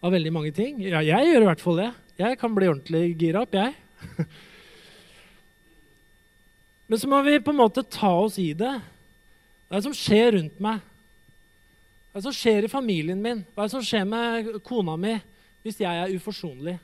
av 0.00 0.12
veldig 0.14 0.32
mange 0.34 0.52
ting. 0.56 0.80
Ja, 0.84 1.02
jeg 1.04 1.30
gjør 1.30 1.44
i 1.44 1.48
hvert 1.50 1.62
fall 1.62 1.80
det. 1.80 1.90
Jeg 2.16 2.38
kan 2.40 2.54
bli 2.56 2.68
ordentlig 2.70 3.04
gira 3.20 3.42
opp, 3.44 3.56
jeg. 3.56 3.74
Men 6.88 7.00
så 7.02 7.10
må 7.10 7.20
vi 7.26 7.40
på 7.42 7.52
en 7.52 7.60
måte 7.60 7.82
ta 7.82 8.12
oss 8.22 8.38
i 8.38 8.52
det. 8.56 8.74
Hva 9.66 9.74
er 9.74 9.80
det 9.80 9.88
som 9.88 9.96
skjer 9.96 10.36
rundt 10.36 10.60
meg? 10.62 10.84
Hva 12.10 12.18
er 12.18 12.22
det 12.22 12.28
som 12.28 12.36
skjer 12.38 12.66
i 12.66 12.72
familien 12.72 13.22
min? 13.22 13.42
Hva 13.52 13.64
er 13.64 13.68
det 13.68 13.74
som 13.74 13.84
skjer 13.84 14.06
med 14.08 14.52
kona 14.64 14.94
mi 15.00 15.16
hvis 15.66 15.82
jeg 15.82 16.02
er 16.02 16.14
uforsonlig? 16.14 16.76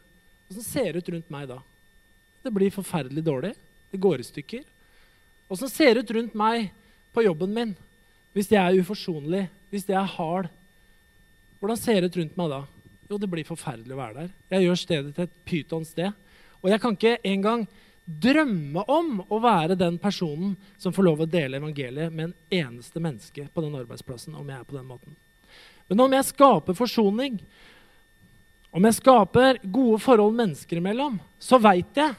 Åssen 0.50 0.66
ser 0.66 0.90
det 0.92 1.04
ut 1.04 1.12
rundt 1.14 1.30
meg 1.32 1.46
da? 1.48 1.60
Det 2.42 2.50
blir 2.52 2.74
forferdelig 2.74 3.22
dårlig. 3.24 3.52
Det 3.92 4.00
går 4.02 4.20
i 4.20 4.26
stykker. 4.26 4.66
Åssen 5.52 5.70
ser 5.70 5.94
det 5.94 6.02
ut 6.04 6.14
rundt 6.18 6.34
meg 6.36 6.72
på 7.14 7.24
jobben 7.24 7.54
min 7.54 7.72
hvis 8.32 8.48
jeg 8.48 8.60
er 8.60 8.80
uforsonlig, 8.80 9.46
hvis 9.68 9.84
jeg 9.88 9.96
er 10.00 10.08
hard? 10.08 10.46
Hvordan 11.60 11.78
ser 11.78 12.00
det 12.00 12.08
ut 12.10 12.16
rundt 12.22 12.38
meg 12.40 12.48
da? 12.52 12.60
Jo, 13.12 13.18
det 13.20 13.28
blir 13.28 13.44
forferdelig 13.44 13.92
å 13.92 13.98
være 13.98 14.22
der. 14.22 14.28
Jeg 14.54 14.64
gjør 14.64 14.78
stedet 14.80 15.10
til 15.12 15.26
et 15.26 15.40
pytonsted. 15.44 16.14
Og 16.62 16.70
jeg 16.72 16.80
kan 16.80 16.94
ikke 16.96 17.18
engang 17.28 17.66
drømme 18.06 18.84
om 18.88 19.18
å 19.28 19.40
være 19.42 19.76
den 19.76 19.98
personen 20.00 20.54
som 20.80 20.94
får 20.96 21.06
lov 21.10 21.20
å 21.20 21.28
dele 21.28 21.60
evangeliet 21.60 22.08
med 22.08 22.30
en 22.30 22.62
eneste 22.62 23.02
menneske 23.04 23.44
på 23.52 23.64
den 23.66 23.76
arbeidsplassen. 23.76 24.34
om 24.34 24.48
jeg 24.48 24.58
er 24.58 24.64
på 24.64 24.78
den 24.78 24.88
måten. 24.88 25.12
Men 25.88 26.00
om 26.00 26.16
jeg 26.16 26.30
skaper 26.30 26.72
forsoning, 26.72 27.38
om 28.72 28.88
jeg 28.88 28.96
skaper 28.96 29.60
gode 29.60 30.00
forhold 30.00 30.34
mennesker 30.34 30.80
imellom, 30.80 31.20
så 31.38 31.60
veit 31.60 31.92
jeg 31.92 32.16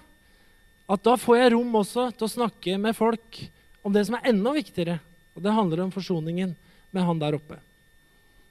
at 0.86 1.04
da 1.04 1.18
får 1.18 1.38
jeg 1.40 1.54
rom 1.56 1.74
også 1.82 2.12
til 2.14 2.28
å 2.28 2.36
snakke 2.38 2.78
med 2.78 2.94
folk 2.94 3.42
om 3.82 3.94
det 3.94 4.06
som 4.06 4.20
er 4.20 4.30
enda 4.30 4.54
viktigere. 4.54 5.00
Og 5.34 5.42
det 5.42 5.58
handler 5.58 5.88
om 5.88 5.92
forsoningen 5.92 6.54
med 6.92 7.04
han 7.04 7.18
der 7.18 7.34
oppe. 7.42 7.58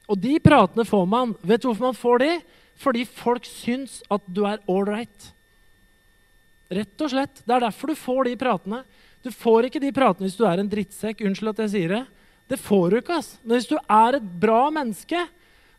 Og 0.09 0.19
de 0.19 0.35
pratene 0.43 0.85
får 0.87 1.05
man. 1.09 1.35
Vet 1.41 1.63
du 1.63 1.69
hvorfor 1.69 1.89
man 1.89 1.97
får 1.97 2.23
de? 2.23 2.31
Fordi 2.83 3.05
folk 3.07 3.45
syns 3.47 4.01
at 4.11 4.23
du 4.27 4.43
er 4.47 4.63
ålreit. 4.69 5.29
Rett 6.73 7.05
og 7.05 7.13
slett. 7.13 7.43
Det 7.43 7.55
er 7.55 7.65
derfor 7.67 7.91
du 7.91 7.99
får 7.99 8.27
de 8.27 8.35
pratene. 8.39 8.81
Du 9.23 9.31
får 9.31 9.69
ikke 9.69 9.81
de 9.83 9.93
pratene 9.95 10.27
hvis 10.27 10.39
du 10.39 10.43
er 10.47 10.59
en 10.59 10.69
drittsekk. 10.69 11.23
Unnskyld 11.23 11.53
at 11.53 11.63
jeg 11.65 11.73
sier 11.75 11.95
det. 11.95 12.03
Det 12.51 12.59
får 12.59 12.89
du 12.89 12.97
ikke. 12.99 13.19
ass. 13.21 13.37
Men 13.43 13.57
hvis 13.57 13.69
du 13.71 13.77
er 13.79 14.17
et 14.17 14.33
bra 14.41 14.65
menneske, 14.73 15.21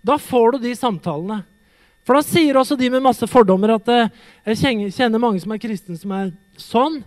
da 0.05 0.17
får 0.21 0.55
du 0.55 0.65
de 0.65 0.73
samtalene. 0.79 1.43
For 2.05 2.17
da 2.17 2.25
sier 2.25 2.57
også 2.61 2.77
de 2.77 2.91
med 2.93 3.05
masse 3.05 3.27
fordommer 3.29 3.77
at 3.79 3.89
eh, 3.89 4.11
jeg 4.53 4.93
kjenner 4.93 5.21
mange 5.21 5.41
som 5.41 5.55
er 5.55 5.61
kristne 5.63 5.97
som 5.97 6.13
er 6.13 6.35
sånn, 6.61 6.99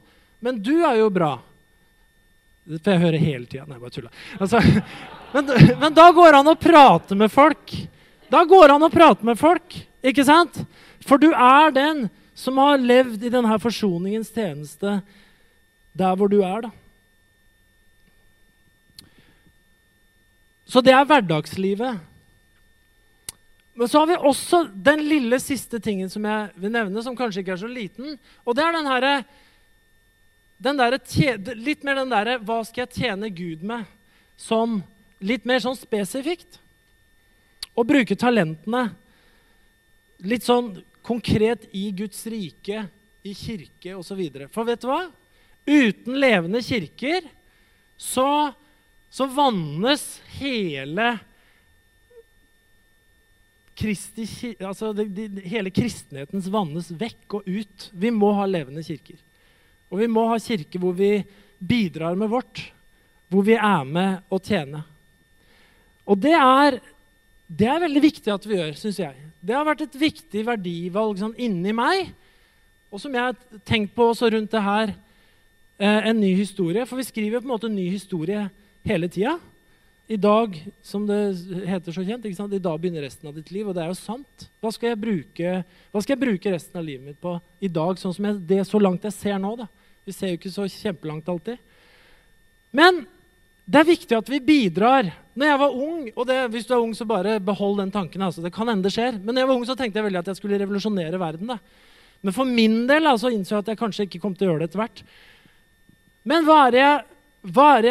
men 0.41 0.57
du 0.61 0.74
er 0.82 0.97
jo 1.03 1.11
bra. 1.13 1.36
Det 2.68 2.82
får 2.84 2.97
jeg 2.97 3.03
høre 3.05 3.20
hele 3.22 3.45
tida. 3.47 3.63
Nei, 3.68 3.78
bare 3.80 3.93
tulla. 3.95 4.09
Altså, 4.43 4.59
men, 5.34 5.51
men 5.80 5.93
da 5.95 6.07
går 6.15 6.34
det 6.34 6.41
an 6.41 6.51
å 6.51 6.57
prate 6.59 7.15
med 7.20 7.32
folk. 7.32 7.76
Da 8.28 8.43
går 8.47 8.68
det 8.68 8.76
an 8.76 8.88
å 8.89 8.91
prate 8.91 9.28
med 9.28 9.39
folk, 9.39 9.78
ikke 10.03 10.26
sant? 10.28 10.59
For 11.07 11.22
du 11.22 11.30
er 11.32 11.72
den 11.72 12.07
som 12.38 12.59
har 12.59 12.82
levd 12.82 13.24
i 13.24 13.32
denne 13.32 13.55
forsoningens 13.63 14.34
tjeneste 14.36 14.99
der 15.97 16.20
hvor 16.20 16.30
du 16.30 16.41
er, 16.43 16.68
da. 16.68 16.74
Så 20.68 20.84
det 20.84 20.91
er 20.91 21.07
hverdagslivet. 21.07 22.03
Men 23.78 23.88
så 23.88 24.01
har 24.01 24.09
vi 24.09 24.20
også 24.20 24.65
den 24.74 25.05
lille 25.07 25.39
siste 25.39 25.80
tingen 25.80 26.09
som 26.11 26.26
jeg 26.28 26.51
vil 26.59 26.74
nevne, 26.74 27.01
som 27.05 27.15
kanskje 27.15 27.43
ikke 27.43 27.55
er 27.55 27.61
så 27.61 27.70
liten. 27.72 28.18
Og 28.43 28.57
det 28.57 28.65
er 28.65 28.76
den 28.76 28.89
herre 28.91 29.11
der, 30.58 30.97
Litt 31.55 31.84
mer 31.86 31.99
den 32.01 32.14
derre 32.14 32.38
Hva 32.41 32.64
skal 32.66 32.86
jeg 32.86 33.03
tjene 33.03 33.30
Gud 33.30 33.66
med? 33.66 33.86
Som 34.38 34.82
litt 35.20 35.45
mer 35.49 35.62
sånn 35.64 35.78
spesifikt. 35.78 36.60
Å 37.78 37.86
bruke 37.86 38.18
talentene 38.18 38.89
litt 40.26 40.45
sånn 40.45 40.72
konkret 41.05 41.68
i 41.78 41.88
Guds 41.95 42.24
rike, 42.30 42.86
i 43.24 43.34
kirke 43.38 43.95
osv. 43.97 44.22
For 44.53 44.68
vet 44.68 44.82
du 44.82 44.89
hva? 44.89 45.03
Uten 45.68 46.18
levende 46.18 46.62
kirker 46.66 47.26
så, 47.97 48.53
så 49.10 49.28
vannes 49.30 50.05
hele 50.38 51.18
Kristi, 53.78 54.24
altså 54.58 54.89
det, 54.97 55.03
det, 55.14 55.43
hele 55.45 55.70
kristenhetens 55.70 56.47
vannes 56.49 56.88
vekk 56.97 57.36
og 57.38 57.45
ut. 57.45 57.84
Vi 57.93 58.10
må 58.10 58.32
ha 58.34 58.47
levende 58.49 58.82
kirker. 58.82 59.20
Og 59.92 60.02
vi 60.02 60.10
må 60.12 60.26
ha 60.32 60.40
kirke 60.42 60.82
hvor 60.82 60.96
vi 60.98 61.22
bidrar 61.58 62.18
med 62.20 62.32
vårt, 62.32 62.62
hvor 63.32 63.46
vi 63.48 63.56
er 63.58 63.88
med 63.88 64.22
å 64.32 64.40
tjene. 64.40 64.84
Og 66.08 66.20
det 66.24 66.36
er, 66.38 66.80
det 67.48 67.68
er 67.68 67.84
veldig 67.84 68.04
viktig 68.04 68.32
at 68.32 68.46
vi 68.48 68.60
gjør, 68.60 68.76
syns 68.80 69.02
jeg. 69.02 69.28
Det 69.44 69.56
har 69.56 69.68
vært 69.68 69.86
et 69.88 70.00
viktig 70.00 70.46
verdivalg 70.48 71.20
sånn, 71.20 71.36
inni 71.40 71.74
meg, 71.76 72.12
og 72.92 73.02
som 73.04 73.14
jeg 73.16 73.30
har 73.30 73.62
tenkt 73.68 73.94
på 73.96 74.10
også 74.14 74.32
rundt 74.32 74.54
det 74.54 74.64
her. 74.64 74.96
Eh, 75.78 76.10
en 76.10 76.20
ny 76.20 76.32
historie. 76.40 76.86
For 76.90 76.98
vi 76.98 77.06
skriver 77.06 77.42
på 77.42 77.46
en 77.46 77.54
måte 77.54 77.70
en 77.70 77.78
ny 77.78 77.86
historie 77.92 78.48
hele 78.88 79.10
tida. 79.12 79.36
I 80.08 80.16
dag, 80.16 80.56
som 80.82 81.04
det 81.06 81.20
heter 81.68 81.92
så 81.92 82.06
kjent, 82.08 82.26
i 82.26 82.60
dag 82.64 82.80
begynner 82.80 83.04
resten 83.04 83.28
av 83.28 83.36
ditt 83.36 83.52
liv. 83.52 83.68
Og 83.68 83.76
det 83.76 83.84
er 83.84 83.92
jo 83.92 84.00
sant. 84.00 84.48
Hva 84.64 84.72
skal 84.74 84.94
jeg 84.94 85.02
bruke, 85.04 85.58
skal 86.00 86.16
jeg 86.16 86.24
bruke 86.24 86.54
resten 86.54 86.80
av 86.80 86.88
livet 86.88 87.12
mitt 87.12 87.20
på 87.22 87.36
i 87.60 87.70
dag, 87.70 88.00
sånn 88.00 88.16
som 88.16 88.30
jeg, 88.30 88.40
det 88.48 88.62
så 88.70 88.80
langt 88.82 89.06
jeg 89.06 89.18
ser 89.18 89.38
nå? 89.44 89.54
da? 89.60 89.68
Vi 90.08 90.16
ser 90.16 90.32
jo 90.32 90.38
ikke 90.38 90.53
så 90.53 90.64
kjempelangt 90.72 91.28
alltid. 91.28 91.60
Men 92.72 93.01
det 93.68 93.82
er 93.82 93.89
viktig 93.89 94.16
at 94.16 94.30
vi 94.32 94.39
bidrar. 94.39 95.10
Når 95.36 95.49
jeg 95.49 95.60
var 95.60 95.74
ung, 95.76 96.05
og 96.16 96.28
det, 96.30 96.38
Hvis 96.53 96.68
du 96.70 96.74
er 96.74 96.80
ung, 96.80 96.93
så 96.95 97.05
bare 97.05 97.39
behold 97.43 97.82
den 97.82 97.91
tanken. 97.91 98.22
Altså, 98.24 98.41
det 98.41 98.53
kan 98.55 98.70
hende 98.72 98.91
skjer. 98.91 99.20
Men 99.20 99.36
når 99.36 99.43
jeg 99.43 99.49
var 99.49 99.55
ung, 99.60 99.66
så 99.68 99.76
tenkte 99.76 99.99
jeg 99.99 100.08
veldig 100.08 100.22
at 100.22 100.32
jeg 100.32 100.39
skulle 100.39 100.60
revolusjonere 100.62 101.20
verden. 101.20 101.51
Da. 101.51 101.60
Men 102.24 102.34
for 102.34 102.47
min 102.47 102.86
del 102.88 103.12
altså, 103.12 103.34
innså 103.34 103.58
jeg 103.58 103.66
at 103.66 103.74
jeg 103.74 103.82
kanskje 103.82 104.08
ikke 104.08 104.22
kom 104.24 104.38
til 104.38 104.47
å 104.47 104.51
gjøre 104.53 104.64
det 104.64 104.70
etter 104.72 104.82
hvert. 104.82 105.03
Men 106.28 106.47
hva 106.47 106.62
er 106.64 106.72
det 106.72 106.82
jeg, 106.82 107.03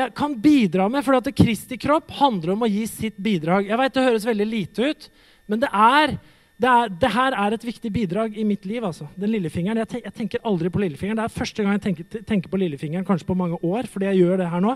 jeg 0.01 0.15
kan 0.17 0.39
bidra 0.41 0.89
med? 0.89 1.05
For 1.05 1.21
at 1.21 1.29
Kristi 1.37 1.77
kropp 1.81 2.17
handler 2.17 2.55
om 2.57 2.65
å 2.65 2.71
gi 2.73 2.87
sitt 2.89 3.21
bidrag. 3.21 3.69
Jeg 3.69 3.81
vet 3.83 3.95
Det 3.95 4.07
høres 4.09 4.29
veldig 4.29 4.49
lite 4.49 4.89
ut, 4.89 5.09
men 5.47 5.61
det 5.61 5.69
er 5.69 6.17
det, 6.57 6.69
er, 6.69 6.93
det, 7.01 7.09
her 7.13 7.35
er 7.37 7.53
et 7.53 7.65
viktig 7.69 7.91
bidrag 7.93 8.37
i 8.39 8.45
mitt 8.49 8.65
liv. 8.65 8.85
altså. 8.85 9.11
Den 9.17 9.35
lillefingeren. 9.35 9.83
Jeg, 9.83 10.03
jeg 10.07 10.15
tenker 10.17 10.45
aldri 10.49 10.71
på 10.73 10.81
lillefingeren. 10.81 11.19
Det 11.21 11.27
er 11.27 11.35
første 11.35 11.65
gang 11.65 11.77
jeg 11.77 11.83
tenker, 11.85 12.23
tenker, 12.25 12.53
på 12.53 12.61
lillefingeren 12.61 13.05
kanskje 13.05 13.29
på 13.29 13.37
mange 13.37 13.59
år. 13.61 13.89
fordi 13.93 14.09
jeg 14.09 14.23
gjør 14.23 14.41
det 14.41 14.49
her 14.53 14.63
nå. 14.65 14.73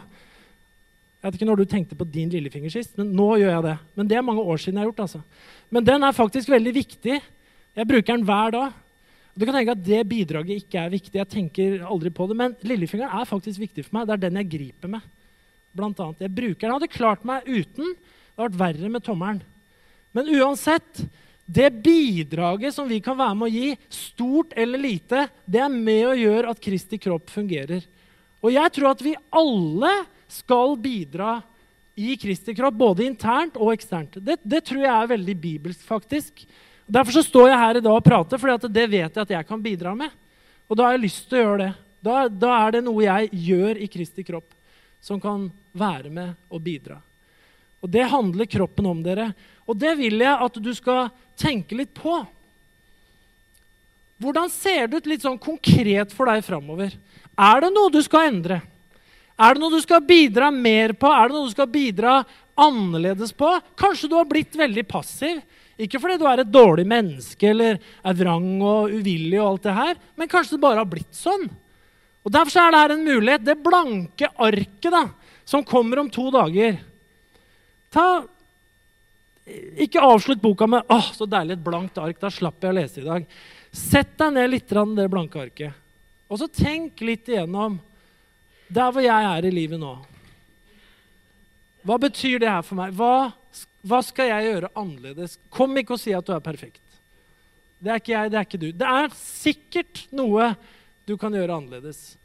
Jeg 1.20 1.28
vet 1.28 1.38
ikke 1.38 1.48
når 1.48 1.60
du 1.60 1.68
tenkte 1.68 1.96
på 1.96 2.08
din 2.08 2.30
lillefinger 2.32 2.72
sist, 2.72 2.94
men 2.96 3.10
nå 3.12 3.26
gjør 3.40 3.50
jeg 3.52 3.64
det. 3.64 3.74
Men 3.96 4.08
det 4.08 4.16
er 4.16 4.24
mange 4.24 4.44
år 4.44 4.60
siden 4.60 4.78
jeg 4.78 4.84
har 4.84 4.90
gjort. 4.90 5.02
altså. 5.04 5.20
Men 5.70 5.84
den 5.84 6.04
er 6.04 6.16
faktisk 6.16 6.52
veldig 6.52 6.74
viktig. 6.74 7.16
Jeg 7.76 7.88
bruker 7.88 8.12
den 8.16 8.26
hver 8.28 8.54
dag. 8.56 8.76
Du 9.36 9.46
kan 9.46 9.56
tenke 9.56 9.72
at 9.72 9.84
det 9.84 10.02
bidraget 10.08 10.60
ikke 10.60 10.80
er 10.80 10.92
viktig. 10.92 11.16
Jeg 11.16 11.32
tenker 11.32 11.86
aldri 11.88 12.12
på 12.12 12.26
det, 12.28 12.36
Men 12.36 12.56
lillefingeren 12.60 13.20
er 13.20 13.28
faktisk 13.28 13.60
viktig 13.60 13.86
for 13.86 13.96
meg. 13.96 14.08
Det 14.08 14.16
er 14.16 14.24
den 14.28 14.40
jeg 14.40 14.50
griper 14.52 14.92
med. 14.96 15.08
Blant 15.72 16.00
annet. 16.00 16.20
Jeg 16.26 16.34
bruker 16.34 16.60
den. 16.60 16.68
Jeg 16.68 16.76
hadde 16.76 16.92
klart 16.92 17.24
meg 17.24 17.48
uten. 17.48 17.94
Det 17.96 18.36
hadde 18.36 18.52
vært 18.52 18.60
verre 18.60 18.92
med 18.92 19.04
tommelen. 19.04 19.42
Men 20.12 20.28
uansett 20.40 21.04
det 21.50 21.70
bidraget 21.82 22.74
som 22.74 22.88
vi 22.88 23.00
kan 23.02 23.18
være 23.18 23.34
med 23.34 23.48
å 23.48 23.50
gi, 23.50 23.74
stort 23.90 24.52
eller 24.54 24.78
lite, 24.78 25.24
det 25.44 25.62
er 25.64 25.72
med 25.72 26.04
å 26.06 26.14
gjøre 26.14 26.52
at 26.52 26.62
Kristi 26.62 26.98
kropp 27.02 27.32
fungerer. 27.34 27.82
Og 28.40 28.54
jeg 28.54 28.72
tror 28.76 28.92
at 28.92 29.02
vi 29.02 29.16
alle 29.34 29.90
skal 30.30 30.76
bidra 30.78 31.40
i 31.98 32.14
Kristi 32.20 32.54
kropp, 32.54 32.78
både 32.78 33.04
internt 33.08 33.58
og 33.58 33.74
eksternt. 33.74 34.20
Det, 34.22 34.38
det 34.46 34.62
tror 34.68 34.84
jeg 34.84 34.94
er 34.94 35.10
veldig 35.10 35.36
bibelsk, 35.42 35.82
faktisk. 35.88 36.46
Derfor 36.86 37.18
så 37.18 37.26
står 37.26 37.50
jeg 37.50 37.62
her 37.64 37.80
i 37.80 37.84
dag 37.84 37.98
og 37.98 38.06
prater, 38.06 38.40
for 38.40 38.70
det 38.70 38.86
vet 38.86 39.10
jeg 39.10 39.26
at 39.26 39.36
jeg 39.36 39.50
kan 39.50 39.62
bidra 39.62 39.96
med. 39.98 40.14
Og 40.70 40.78
da 40.78 40.86
har 40.86 40.96
jeg 40.96 41.06
lyst 41.08 41.26
til 41.26 41.40
å 41.40 41.44
gjøre 41.44 41.60
det. 41.64 41.70
Da, 42.00 42.16
da 42.30 42.54
er 42.62 42.78
det 42.78 42.86
noe 42.86 43.04
jeg 43.04 43.44
gjør 43.50 43.82
i 43.82 43.90
Kristi 43.90 44.24
kropp, 44.24 44.54
som 45.02 45.18
kan 45.20 45.50
være 45.74 46.14
med 46.14 46.38
og 46.48 46.62
bidra. 46.62 47.02
Og 47.80 47.88
det 47.90 48.06
handler 48.12 48.48
kroppen 48.48 48.86
om, 48.90 49.02
dere. 49.04 49.30
Og 49.70 49.78
det 49.78 49.94
vil 50.00 50.18
jeg 50.24 50.34
at 50.34 50.58
du 50.58 50.70
skal 50.74 51.12
tenke 51.38 51.78
litt 51.78 51.92
på. 51.94 52.18
Hvordan 54.20 54.50
ser 54.52 54.90
det 54.90 55.00
ut 55.00 55.08
litt 55.08 55.22
sånn 55.24 55.38
konkret 55.40 56.12
for 56.12 56.28
deg 56.28 56.42
framover? 56.44 56.92
Er 57.38 57.62
det 57.62 57.70
noe 57.72 57.92
du 57.94 58.00
skal 58.04 58.32
endre? 58.32 58.58
Er 59.40 59.56
det 59.56 59.62
noe 59.62 59.72
du 59.72 59.80
skal 59.80 60.02
bidra 60.04 60.50
mer 60.52 60.92
på? 60.98 61.08
Er 61.08 61.30
det 61.30 61.36
noe 61.36 61.48
du 61.48 61.54
skal 61.54 61.70
bidra 61.70 62.18
annerledes 62.60 63.32
på? 63.32 63.54
Kanskje 63.78 64.10
du 64.10 64.18
har 64.18 64.28
blitt 64.28 64.58
veldig 64.58 64.84
passiv. 64.90 65.38
Ikke 65.80 66.00
fordi 66.02 66.18
du 66.20 66.26
er 66.28 66.42
et 66.42 66.52
dårlig 66.52 66.84
menneske 66.88 67.48
eller 67.54 67.78
er 67.80 68.18
vrang 68.18 68.50
og 68.60 68.92
uvillig, 68.92 69.38
og 69.40 69.54
alt 69.54 69.68
det 69.70 69.76
her, 69.78 69.94
men 70.18 70.28
kanskje 70.28 70.58
det 70.58 70.64
bare 70.66 70.82
har 70.82 70.90
blitt 70.90 71.16
sånn. 71.16 71.46
Og 72.20 72.34
Derfor 72.34 72.60
er 72.60 72.74
det 72.74 72.82
her 72.82 72.92
en 72.92 73.06
mulighet. 73.06 73.46
Det 73.46 73.56
blanke 73.64 74.28
arket 74.36 74.92
da, 74.92 75.06
som 75.48 75.64
kommer 75.64 76.02
om 76.02 76.10
to 76.12 76.28
dager 76.34 76.76
Ta, 77.90 78.22
ikke 79.84 80.02
avslutt 80.02 80.40
boka 80.42 80.66
med 80.66 80.84
'Å, 80.86 81.00
så 81.14 81.26
deilig, 81.26 81.58
et 81.58 81.64
blankt 81.64 81.98
ark'. 81.98 82.20
Da 82.20 82.30
slapp 82.30 82.60
jeg 82.60 82.70
å 82.70 82.76
lese 82.76 83.00
i 83.00 83.04
dag. 83.04 83.26
Sett 83.72 84.16
deg 84.18 84.32
ned 84.32 84.50
litt 84.50 84.72
i 84.72 84.94
det 84.96 85.10
blanke 85.10 85.40
arket. 85.40 85.72
Og 86.28 86.38
så 86.38 86.48
tenk 86.48 87.00
litt 87.00 87.28
igjennom 87.28 87.80
der 88.68 88.92
hvor 88.92 89.02
jeg 89.02 89.24
er 89.24 89.44
i 89.46 89.50
livet 89.50 89.80
nå. 89.80 89.98
Hva 91.82 91.98
betyr 91.98 92.38
det 92.38 92.50
her 92.50 92.62
for 92.62 92.76
meg? 92.76 92.92
Hva, 92.94 93.32
hva 93.82 94.02
skal 94.02 94.28
jeg 94.28 94.52
gjøre 94.52 94.72
annerledes? 94.74 95.38
Kom 95.50 95.76
ikke 95.76 95.94
og 95.94 96.00
si 96.00 96.12
at 96.12 96.26
du 96.26 96.32
er 96.32 96.40
perfekt. 96.40 96.82
Det 97.80 97.90
er 97.90 98.02
ikke 98.02 98.12
jeg, 98.12 98.30
det 98.30 98.38
er 98.38 98.44
ikke 98.46 98.60
du. 98.60 98.72
Det 98.72 98.86
er 98.86 99.14
sikkert 99.16 100.06
noe 100.12 100.54
du 101.06 101.16
kan 101.16 101.32
gjøre 101.32 101.56
annerledes 101.56 102.16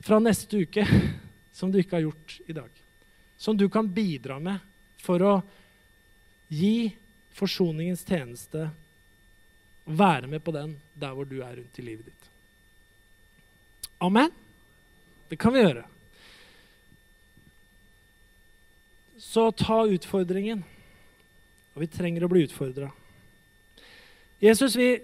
fra 0.00 0.20
neste 0.22 0.62
uke 0.62 0.86
som 1.58 1.70
du 1.70 1.80
ikke 1.80 1.98
har 1.98 2.06
gjort 2.08 2.38
i 2.46 2.52
dag 2.52 2.70
som 3.40 3.56
du 3.56 3.68
kan 3.68 3.88
bidra 3.88 4.38
med 4.38 4.58
for 5.00 5.22
å 5.24 5.38
gi 6.50 6.90
forsoningens 7.38 8.02
tjeneste 8.04 8.66
være 9.86 10.26
med 10.30 10.42
på 10.44 10.52
den 10.54 10.74
der 10.98 11.14
hvor 11.14 11.28
du 11.28 11.38
er 11.40 11.56
rundt 11.56 11.78
i 11.78 11.84
livet 11.86 12.10
ditt. 12.10 12.28
Amen? 14.02 14.30
Det 15.30 15.38
kan 15.38 15.54
vi 15.54 15.62
gjøre. 15.62 15.84
Så 19.20 19.50
ta 19.54 19.84
utfordringen. 19.86 20.64
Og 21.74 21.84
vi 21.84 21.90
trenger 21.92 22.24
å 22.26 22.30
bli 22.32 22.42
utfordra. 22.48 22.88
Jesus, 24.42 24.74
vi 24.74 24.96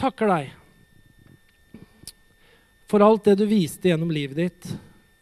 takker 0.00 0.30
deg 0.30 0.54
for 2.90 3.04
alt 3.04 3.28
det 3.28 3.36
du 3.38 3.44
viste 3.46 3.92
gjennom 3.92 4.10
livet 4.10 4.40
ditt 4.40 4.70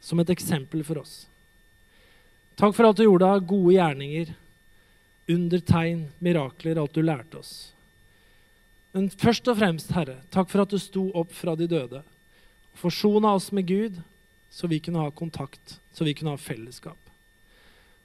som 0.01 0.21
et 0.23 0.31
eksempel 0.33 0.85
for 0.87 1.03
oss. 1.03 1.27
Takk 2.57 2.73
for 2.75 2.89
at 2.89 2.97
du 2.97 3.05
gjorde 3.05 3.29
av 3.29 3.45
gode 3.45 3.75
gjerninger, 3.75 4.31
under 5.29 5.61
tegn, 5.61 6.07
mirakler, 6.25 6.81
alt 6.81 6.95
du 6.97 7.03
lærte 7.05 7.41
oss. 7.41 7.53
Men 8.97 9.11
først 9.13 9.49
og 9.51 9.59
fremst, 9.61 9.91
Herre, 9.93 10.17
takk 10.33 10.49
for 10.51 10.65
at 10.65 10.73
du 10.73 10.79
sto 10.81 11.09
opp 11.19 11.35
fra 11.37 11.55
de 11.59 11.69
døde. 11.69 12.01
Forsona 12.79 13.35
oss 13.37 13.51
med 13.53 13.69
Gud, 13.69 13.99
så 14.51 14.71
vi 14.71 14.81
kunne 14.81 15.03
ha 15.05 15.13
kontakt, 15.13 15.77
så 15.93 16.07
vi 16.07 16.15
kunne 16.17 16.33
ha 16.33 16.41
fellesskap. 16.41 16.99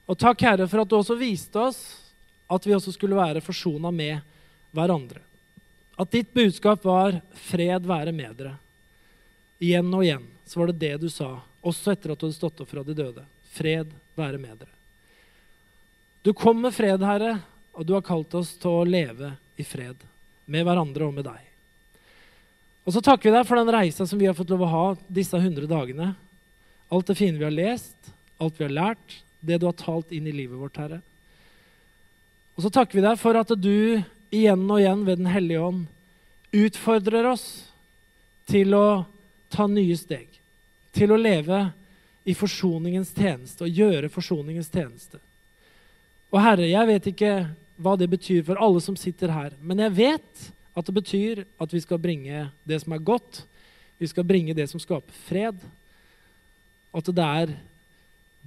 Og 0.05 0.19
takk, 0.19 0.43
Herre, 0.43 0.67
for 0.67 0.83
at 0.83 0.91
du 0.91 0.97
også 0.99 1.15
viste 1.19 1.59
oss 1.61 1.83
at 2.51 2.67
vi 2.67 2.75
også 2.75 2.91
skulle 2.93 3.17
være 3.17 3.41
forsona 3.41 3.91
med 3.93 4.19
hverandre. 4.75 5.21
At 5.97 6.11
ditt 6.11 6.33
budskap 6.33 6.83
var 6.83 7.21
'fred 7.31 7.85
være 7.85 8.11
med 8.11 8.35
dere'. 8.35 8.57
Igjen 9.61 9.93
og 9.93 10.03
igjen 10.03 10.27
så 10.45 10.59
var 10.59 10.67
det 10.67 10.79
det 10.79 11.01
du 11.01 11.09
sa, 11.09 11.39
også 11.63 11.93
etter 11.93 12.11
at 12.11 12.19
du 12.19 12.25
hadde 12.27 12.35
stått 12.35 12.61
opp 12.61 12.69
fra 12.69 12.83
de 12.83 12.93
døde. 12.93 13.23
Fred 13.53 13.87
være 14.17 14.37
med 14.37 14.57
dere. 14.59 14.72
Du 16.23 16.33
kom 16.33 16.61
med 16.61 16.71
fred, 16.71 17.01
Herre, 17.03 17.39
og 17.75 17.83
du 17.85 17.97
har 17.97 18.03
kalt 18.05 18.31
oss 18.39 18.53
til 18.55 18.71
å 18.71 18.85
leve 18.87 19.33
i 19.59 19.65
fred 19.67 19.99
med 20.47 20.63
hverandre 20.63 21.09
og 21.09 21.17
med 21.17 21.25
deg. 21.27 21.41
Og 22.87 22.95
så 22.95 23.01
takker 23.03 23.27
vi 23.27 23.33
deg 23.35 23.47
for 23.47 23.59
den 23.59 23.71
reisa 23.75 24.07
som 24.07 24.19
vi 24.19 24.29
har 24.29 24.37
fått 24.37 24.51
lov 24.53 24.63
å 24.63 24.71
ha 24.71 24.85
disse 25.11 25.39
hundre 25.39 25.67
dagene. 25.67 26.13
Alt 26.87 27.11
det 27.11 27.17
fine 27.19 27.35
vi 27.39 27.43
har 27.43 27.51
lest, 27.51 27.97
alt 28.39 28.55
vi 28.55 28.63
har 28.63 28.71
lært, 28.75 29.17
det 29.43 29.59
du 29.59 29.67
har 29.67 29.75
talt 29.75 30.15
inn 30.15 30.29
i 30.31 30.35
livet 30.35 30.55
vårt, 30.59 30.79
Herre. 30.79 31.01
Og 32.55 32.63
så 32.63 32.71
takker 32.71 33.01
vi 33.01 33.03
deg 33.03 33.19
for 33.19 33.39
at 33.39 33.51
du 33.59 33.99
igjen 34.33 34.63
og 34.63 34.79
igjen 34.79 35.03
ved 35.03 35.19
Den 35.19 35.31
hellige 35.33 35.67
ånd 35.67 35.83
utfordrer 36.55 37.27
oss 37.33 37.47
til 38.47 38.75
å 38.79 39.03
ta 39.51 39.67
nye 39.67 39.99
steg. 39.99 40.29
Til 40.95 41.11
å 41.11 41.19
leve 41.19 41.65
i 42.23 42.35
forsoningens 42.37 43.11
tjeneste 43.11 43.67
og 43.67 43.83
gjøre 43.83 44.11
forsoningens 44.13 44.71
tjeneste. 44.71 45.19
Og 46.33 46.41
Herre, 46.41 46.65
jeg 46.65 46.89
vet 46.89 47.07
ikke 47.11 47.31
hva 47.77 47.93
det 47.99 48.07
betyr 48.09 48.41
for 48.47 48.57
alle 48.57 48.81
som 48.81 48.97
sitter 48.97 49.29
her, 49.29 49.53
men 49.61 49.83
jeg 49.83 49.93
vet 49.99 50.45
at 50.73 50.87
det 50.87 50.95
betyr 50.95 51.43
at 51.61 51.73
vi 51.73 51.81
skal 51.83 52.01
bringe 52.01 52.47
det 52.65 52.79
som 52.81 52.95
er 52.95 53.05
godt, 53.05 53.43
vi 54.01 54.09
skal 54.09 54.25
bringe 54.25 54.55
det 54.57 54.65
som 54.71 54.81
skaper 54.81 55.13
fred, 55.27 55.61
at 56.93 57.11
det 57.13 57.27
er 57.43 57.53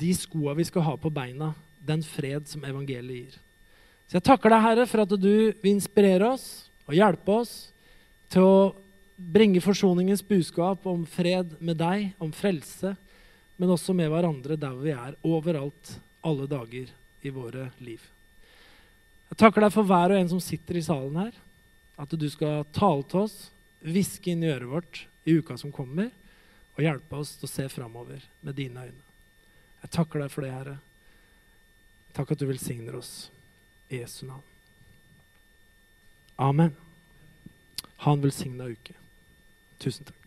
de 0.02 0.10
skoa 0.18 0.56
vi 0.58 0.66
skal 0.66 0.82
ha 0.82 0.96
på 0.98 1.14
beina, 1.14 1.52
den 1.78 2.02
fred 2.02 2.50
som 2.50 2.66
evangeliet 2.66 3.30
gir. 3.30 3.38
Så 4.10 4.18
jeg 4.18 4.26
takker 4.26 4.50
deg, 4.50 4.66
Herre, 4.66 4.90
for 4.90 5.06
at 5.06 5.14
du 5.14 5.30
vil 5.54 5.70
inspirere 5.70 6.34
oss 6.34 6.66
og 6.86 6.98
hjelpe 6.98 7.38
oss 7.38 7.54
til 8.30 8.46
å 8.46 8.58
bringe 9.16 9.62
forsoningens 9.62 10.26
budskap 10.26 10.84
om 10.90 11.06
fred 11.06 11.54
med 11.62 11.78
deg, 11.78 12.10
om 12.18 12.34
frelse, 12.34 12.96
men 13.56 13.72
også 13.78 13.94
med 13.94 14.10
hverandre 14.10 14.58
der 14.58 14.78
vi 14.82 14.94
er, 14.94 15.18
overalt, 15.22 15.98
alle 16.26 16.50
dager 16.50 16.90
i 17.26 17.34
våre 17.34 17.70
liv. 17.82 18.02
Jeg 19.30 19.40
takker 19.40 19.66
deg 19.66 19.74
for 19.74 19.88
hver 19.88 20.14
og 20.14 20.20
en 20.20 20.30
som 20.30 20.42
sitter 20.42 20.78
i 20.78 20.84
salen 20.86 21.18
her, 21.18 21.34
at 21.98 22.12
du 22.12 22.26
skal 22.30 22.64
tale 22.76 23.04
til 23.10 23.24
oss, 23.26 23.36
hviske 23.86 24.32
inn 24.32 24.44
i 24.44 24.52
øret 24.52 24.70
vårt 24.70 25.02
i 25.26 25.36
uka 25.40 25.56
som 25.58 25.74
kommer, 25.74 26.12
og 26.76 26.84
hjelpe 26.84 27.18
oss 27.18 27.34
til 27.40 27.48
å 27.48 27.50
se 27.50 27.66
framover 27.72 28.24
med 28.44 28.58
dine 28.58 28.84
øyne. 28.88 29.06
Jeg 29.82 29.92
takker 29.96 30.22
deg 30.22 30.32
for 30.32 30.44
det, 30.44 30.52
Herre. 30.52 30.76
Takk 32.16 32.32
at 32.32 32.40
du 32.40 32.46
velsigner 32.48 32.96
oss. 32.98 33.30
I 33.88 34.00
Jesu 34.00 34.26
navn. 34.26 34.42
Amen. 36.42 36.72
Ha 38.02 38.12
en 38.12 38.22
velsigna 38.24 38.66
uke. 38.66 38.96
Tusen 39.78 40.08
takk. 40.08 40.25